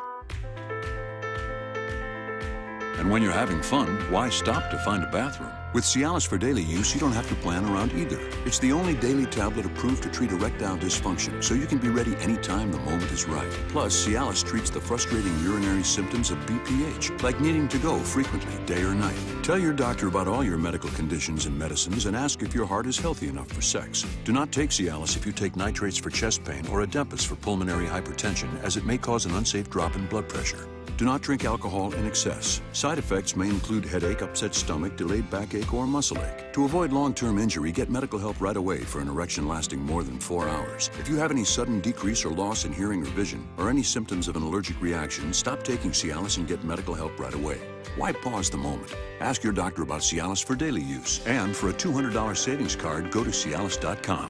[2.99, 5.61] And when you're having fun, why stop to find a bathroom?
[5.73, 8.20] With Cialis for daily use, you don't have to plan around either.
[8.44, 12.15] It's the only daily tablet approved to treat erectile dysfunction, so you can be ready
[12.17, 13.51] anytime the moment is right.
[13.68, 18.83] Plus, Cialis treats the frustrating urinary symptoms of BPH, like needing to go frequently, day
[18.83, 19.17] or night.
[19.42, 22.86] Tell your doctor about all your medical conditions and medicines and ask if your heart
[22.86, 24.05] is healthy enough for sex.
[24.25, 27.86] Do not take Cialis if you take nitrates for chest pain or Adempas for pulmonary
[27.86, 30.68] hypertension, as it may cause an unsafe drop in blood pressure.
[30.96, 32.60] Do not drink alcohol in excess.
[32.72, 36.52] Side effects may include headache, upset stomach, delayed backache, or muscle ache.
[36.52, 40.04] To avoid long term injury, get medical help right away for an erection lasting more
[40.04, 40.90] than four hours.
[40.98, 44.28] If you have any sudden decrease or loss in hearing or vision, or any symptoms
[44.28, 47.60] of an allergic reaction, stop taking Cialis and get medical help right away.
[47.96, 48.94] Why pause the moment?
[49.20, 51.20] Ask your doctor about Cialis for daily use.
[51.26, 54.28] And for a $200 savings card, go to Cialis.com.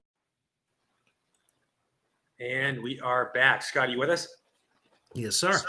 [2.39, 3.61] And we are back.
[3.61, 4.27] Scott, are you with us?
[5.13, 5.61] Yes, sir.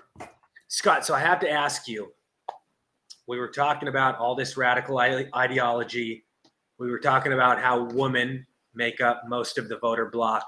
[0.69, 2.13] Scott, so I have to ask you.
[3.27, 6.25] We were talking about all this radical ideology.
[6.79, 10.45] We were talking about how women make up most of the voter bloc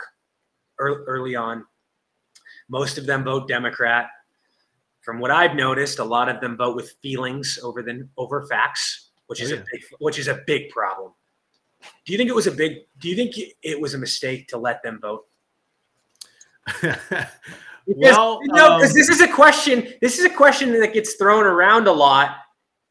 [0.78, 1.64] early on.
[2.68, 4.08] Most of them vote Democrat.
[5.00, 9.10] From what I've noticed, a lot of them vote with feelings over than over facts,
[9.28, 11.12] which oh, is Oh, a big, which is a big problem.
[12.04, 12.78] Do you think it was a big?
[12.98, 15.26] Do you think it was a mistake to let them vote?
[17.86, 19.94] Because, Well, no, 'cause um, this is a question.
[20.00, 22.36] This is a question that gets thrown around a lot,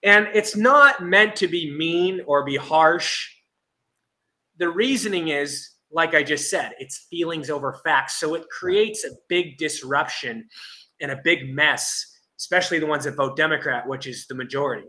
[0.03, 3.29] and it's not meant to be mean or be harsh.
[4.57, 8.19] The reasoning is, like I just said, it's feelings over facts.
[8.19, 10.47] So it creates a big disruption
[11.01, 14.87] and a big mess, especially the ones that vote Democrat, which is the majority.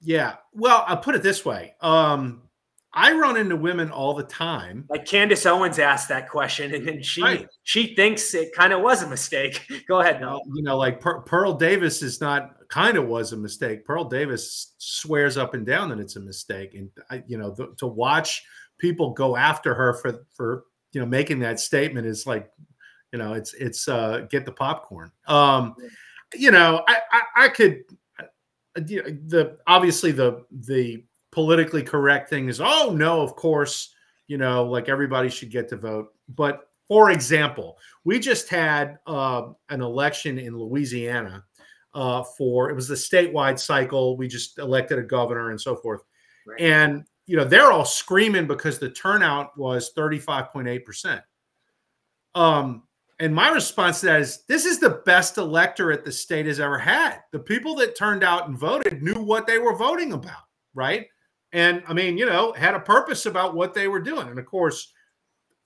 [0.00, 0.36] Yeah.
[0.54, 1.74] Well, I'll put it this way.
[1.80, 2.47] Um,
[2.94, 4.86] I run into women all the time.
[4.88, 7.46] Like Candace Owens asked that question, and then she Right.
[7.62, 9.62] she thinks it kind of was a mistake.
[9.88, 10.40] Go ahead, no.
[10.54, 13.84] You know, like Per- Pearl Davis is not kind of was a mistake.
[13.84, 17.76] Pearl Davis swears up and down that it's a mistake, and I, you know, th-
[17.78, 18.42] to watch
[18.78, 22.50] people go after her for for you know making that statement is like,
[23.12, 25.12] you know, it's it's uh, get the popcorn.
[25.26, 25.74] Um,
[26.34, 27.82] you know, I I, I could
[28.18, 28.24] uh,
[28.76, 31.04] the obviously the the
[31.38, 33.94] politically correct thing is oh no of course
[34.26, 39.42] you know like everybody should get to vote but for example we just had uh,
[39.68, 41.44] an election in louisiana
[41.94, 46.02] uh, for it was the statewide cycle we just elected a governor and so forth
[46.44, 46.60] Right.
[46.60, 51.22] and you know they're all screaming because the turnout was 35.8%
[52.34, 52.82] um
[53.20, 56.78] and my response to that is this is the best electorate the state has ever
[56.78, 57.18] had.
[57.32, 61.08] The people that turned out and voted knew what they were voting about, right?
[61.52, 64.28] And I mean, you know, had a purpose about what they were doing.
[64.28, 64.92] And of course,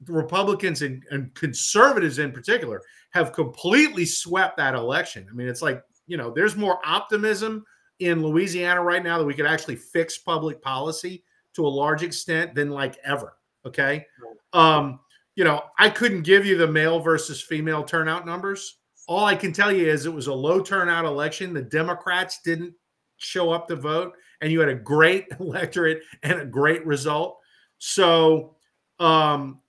[0.00, 5.26] the Republicans and, and conservatives in particular have completely swept that election.
[5.30, 7.64] I mean, it's like, you know, there's more optimism
[8.00, 12.54] in Louisiana right now that we could actually fix public policy to a large extent
[12.54, 13.36] than like ever.
[13.64, 14.06] Okay.
[14.52, 15.00] Um,
[15.34, 18.78] you know, I couldn't give you the male versus female turnout numbers.
[19.08, 21.54] All I can tell you is it was a low turnout election.
[21.54, 22.74] The Democrats didn't
[23.16, 27.38] show up to vote, and you had a great electorate and a great result.
[27.78, 28.56] So,
[28.98, 29.60] um,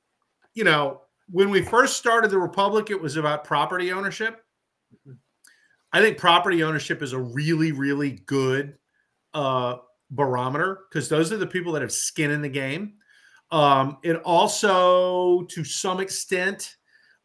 [0.53, 4.43] you know, when we first started the Republic, it was about property ownership.
[5.93, 8.75] I think property ownership is a really, really good
[9.33, 9.77] uh,
[10.11, 12.95] barometer because those are the people that have skin in the game.
[13.51, 16.75] Um, it also, to some extent,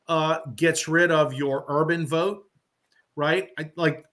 [0.06, 2.44] uh, gets rid of your urban vote,
[3.16, 3.48] right?
[3.58, 4.04] I, like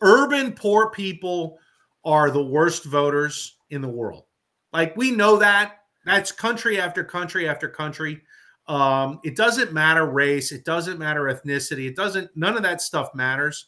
[0.00, 1.58] urban poor people
[2.04, 4.24] are the worst voters in the world.
[4.72, 5.78] Like we know that.
[6.04, 8.22] That's country after country after country.
[8.68, 13.14] Um, it doesn't matter race, it doesn't matter ethnicity, it doesn't, none of that stuff
[13.14, 13.66] matters.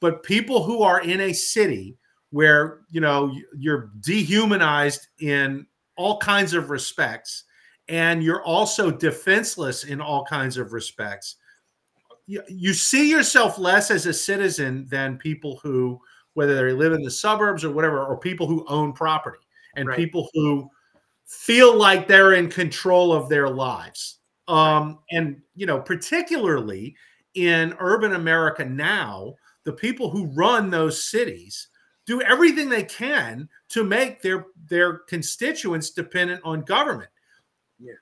[0.00, 1.96] But people who are in a city
[2.30, 7.44] where, you know, you're dehumanized in all kinds of respects
[7.88, 11.36] and you're also defenseless in all kinds of respects.
[12.26, 16.00] You, you see yourself less as a citizen than people who,
[16.34, 19.38] whether they live in the suburbs or whatever, or people who own property
[19.76, 19.96] and Right.
[19.96, 20.68] people who
[21.26, 24.18] feel like they're in control of their lives.
[24.48, 26.96] Um, and you know, particularly
[27.34, 31.68] in urban America now, the people who run those cities
[32.04, 37.10] do everything they can to make their their constituents dependent on government.
[37.78, 37.92] Yeah.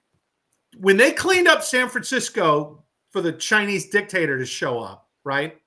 [0.78, 5.59] When they cleaned up San Francisco for the Chinese dictator to show up, right?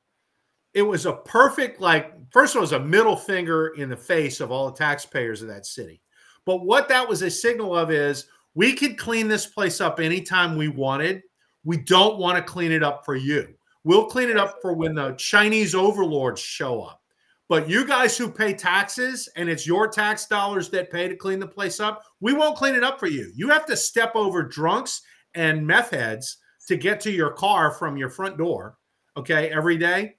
[0.73, 3.97] It was a perfect, like, first of all, it was a middle finger in the
[3.97, 6.01] face of all the taxpayers of that city.
[6.45, 10.57] But what that was a signal of is we could clean this place up anytime
[10.57, 11.21] we wanted.
[11.63, 13.53] We don't want to clean it up for you.
[13.83, 17.01] We'll clean it up for when the Chinese overlords show up.
[17.49, 21.39] But you guys who pay taxes and it's your tax dollars that pay to clean
[21.39, 23.31] the place up, we won't clean it up for you.
[23.35, 25.01] You have to step over drunks
[25.35, 26.37] and meth heads
[26.67, 28.77] to get to your car from your front door,
[29.17, 30.15] okay, every day.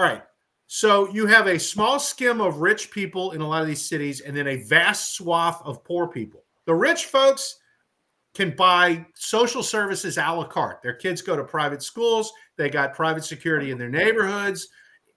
[0.00, 0.22] All right.
[0.66, 4.22] So you have a small skim of rich people in a lot of these cities
[4.22, 6.42] and then a vast swath of poor people.
[6.64, 7.56] The rich folks
[8.32, 10.82] can buy social services a la carte.
[10.82, 14.68] Their kids go to private schools, they got private security in their neighborhoods.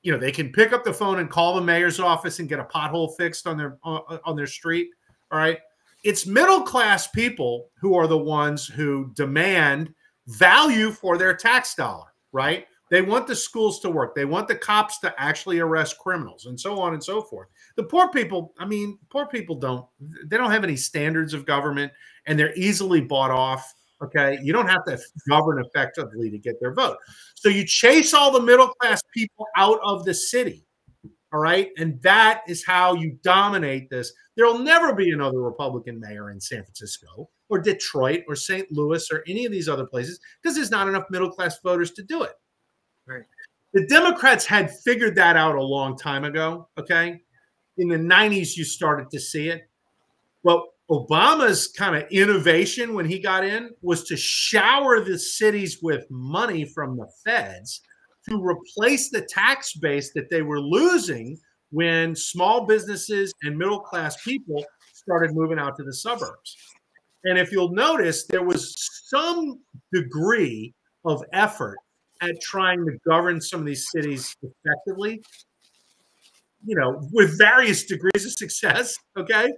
[0.01, 2.59] You know, they can pick up the phone and call the mayor's office and get
[2.59, 4.89] a pothole fixed on their on on their street.
[5.31, 5.59] All right.
[6.03, 9.93] It's middle class people who are the ones who demand
[10.27, 12.67] value for their tax dollar, right?
[12.93, 14.13] They want the schools to work.
[14.13, 17.47] They want the cops to actually arrest criminals and so on and so forth.
[17.75, 19.87] The poor people, I mean, poor people don't
[20.25, 21.91] they don't have any standards of government
[22.27, 23.73] and they're easily bought off.
[24.03, 24.37] Okay.
[24.43, 26.97] You don't have to govern effectively to get their vote.
[27.33, 30.63] So you chase all the middle class people out of the city.
[31.33, 31.71] All right.
[31.79, 34.13] And that is how you dominate this.
[34.37, 38.71] There'll never be another Republican mayor in San Francisco or Detroit or St.
[38.71, 42.03] Louis or any of these other places because there's not enough middle class voters to
[42.03, 42.33] do it.
[43.73, 46.67] The Democrats had figured that out a long time ago.
[46.77, 47.21] Okay.
[47.77, 49.67] In the 90s, you started to see it.
[50.43, 56.05] Well, Obama's kind of innovation when he got in was to shower the cities with
[56.11, 57.81] money from the feds
[58.29, 61.37] to replace the tax base that they were losing
[61.71, 66.55] when small businesses and middle class people started moving out to the suburbs.
[67.23, 68.75] And if you'll notice, there was
[69.07, 69.59] some
[69.91, 70.73] degree
[71.05, 71.77] of effort
[72.29, 75.21] at trying to govern some of these cities effectively,
[76.65, 78.95] you know, with various degrees of success.
[79.17, 79.51] Okay.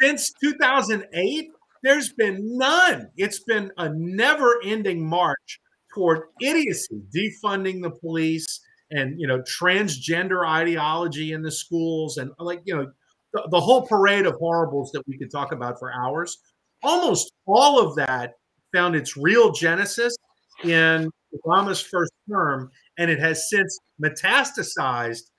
[0.00, 1.50] Since 2008,
[1.82, 3.08] there's been none.
[3.16, 5.60] It's been a never ending march
[5.92, 8.60] toward idiocy, defunding the police
[8.90, 12.90] and, you know, transgender ideology in the schools and like, you know,
[13.32, 16.38] the, the whole parade of horribles that we could talk about for hours.
[16.82, 18.34] Almost all of that
[18.74, 20.16] found its real genesis
[20.62, 21.10] in
[21.44, 25.30] Obama's first term, and it has since metastasized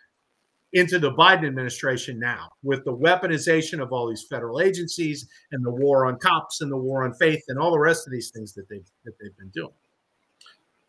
[0.74, 5.72] into the Biden administration now with the weaponization of all these federal agencies and the
[5.72, 8.54] war on cops and the war on faith and all the rest of these things
[8.54, 9.72] that they've that they've been doing.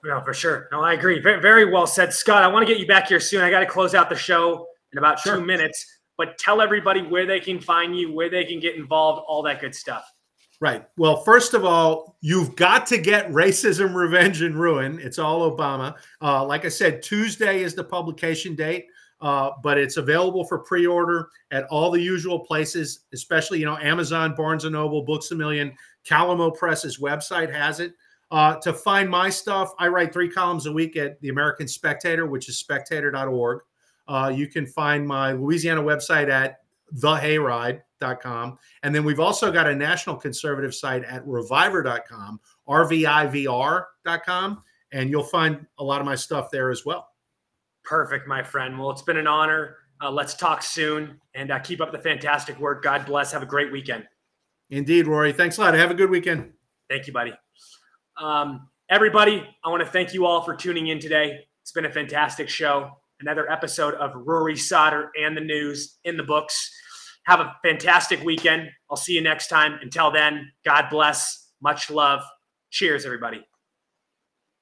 [0.04, 0.68] No, for sure.
[0.70, 1.20] No, I agree.
[1.20, 2.42] Very, very well said, Scott.
[2.42, 3.42] I want to get you back here soon.
[3.42, 5.84] I got to close out the show in about two minutes,
[6.16, 9.60] but tell everybody where they can find you, where they can get involved, all that
[9.60, 10.08] good stuff.
[10.58, 10.86] Right.
[10.96, 14.98] Well, first of all, you've got to get Racism, Revenge, and Ruin.
[15.00, 15.96] It's all Obama.
[16.22, 18.86] Uh, like I said, Tuesday is the publication date,
[19.20, 23.76] uh, but it's available for pre order at all the usual places, especially, you know,
[23.78, 25.74] Amazon, Barnes and Noble, Books a Million,
[26.08, 27.92] Calamo Press's website has it.
[28.30, 32.26] Uh, to find my stuff, I write three columns a week at the American Spectator,
[32.26, 33.60] which is spectator.org.
[34.08, 36.60] Uh, you can find my Louisiana website at
[38.00, 38.58] thehayride.com.
[38.82, 44.62] And then we've also got a national conservative site at reviver.com, rvivr.com.
[44.92, 47.08] And you'll find a lot of my stuff there as well.
[47.84, 48.78] Perfect, my friend.
[48.78, 49.76] Well, it's been an honor.
[50.00, 52.82] Uh, let's talk soon and uh, keep up the fantastic work.
[52.82, 53.32] God bless.
[53.32, 54.04] Have a great weekend.
[54.70, 55.32] Indeed, Rory.
[55.32, 55.74] Thanks a lot.
[55.74, 56.52] Have a good weekend.
[56.88, 57.32] Thank you, buddy.
[58.20, 61.46] Um, everybody, I want to thank you all for tuning in today.
[61.62, 62.90] It's been a fantastic show.
[63.20, 66.70] Another episode of Rory Sauter and the news in the books.
[67.26, 68.70] Have a fantastic weekend.
[68.90, 69.78] I'll see you next time.
[69.82, 71.50] Until then, God bless.
[71.60, 72.20] Much love.
[72.70, 73.44] Cheers, everybody.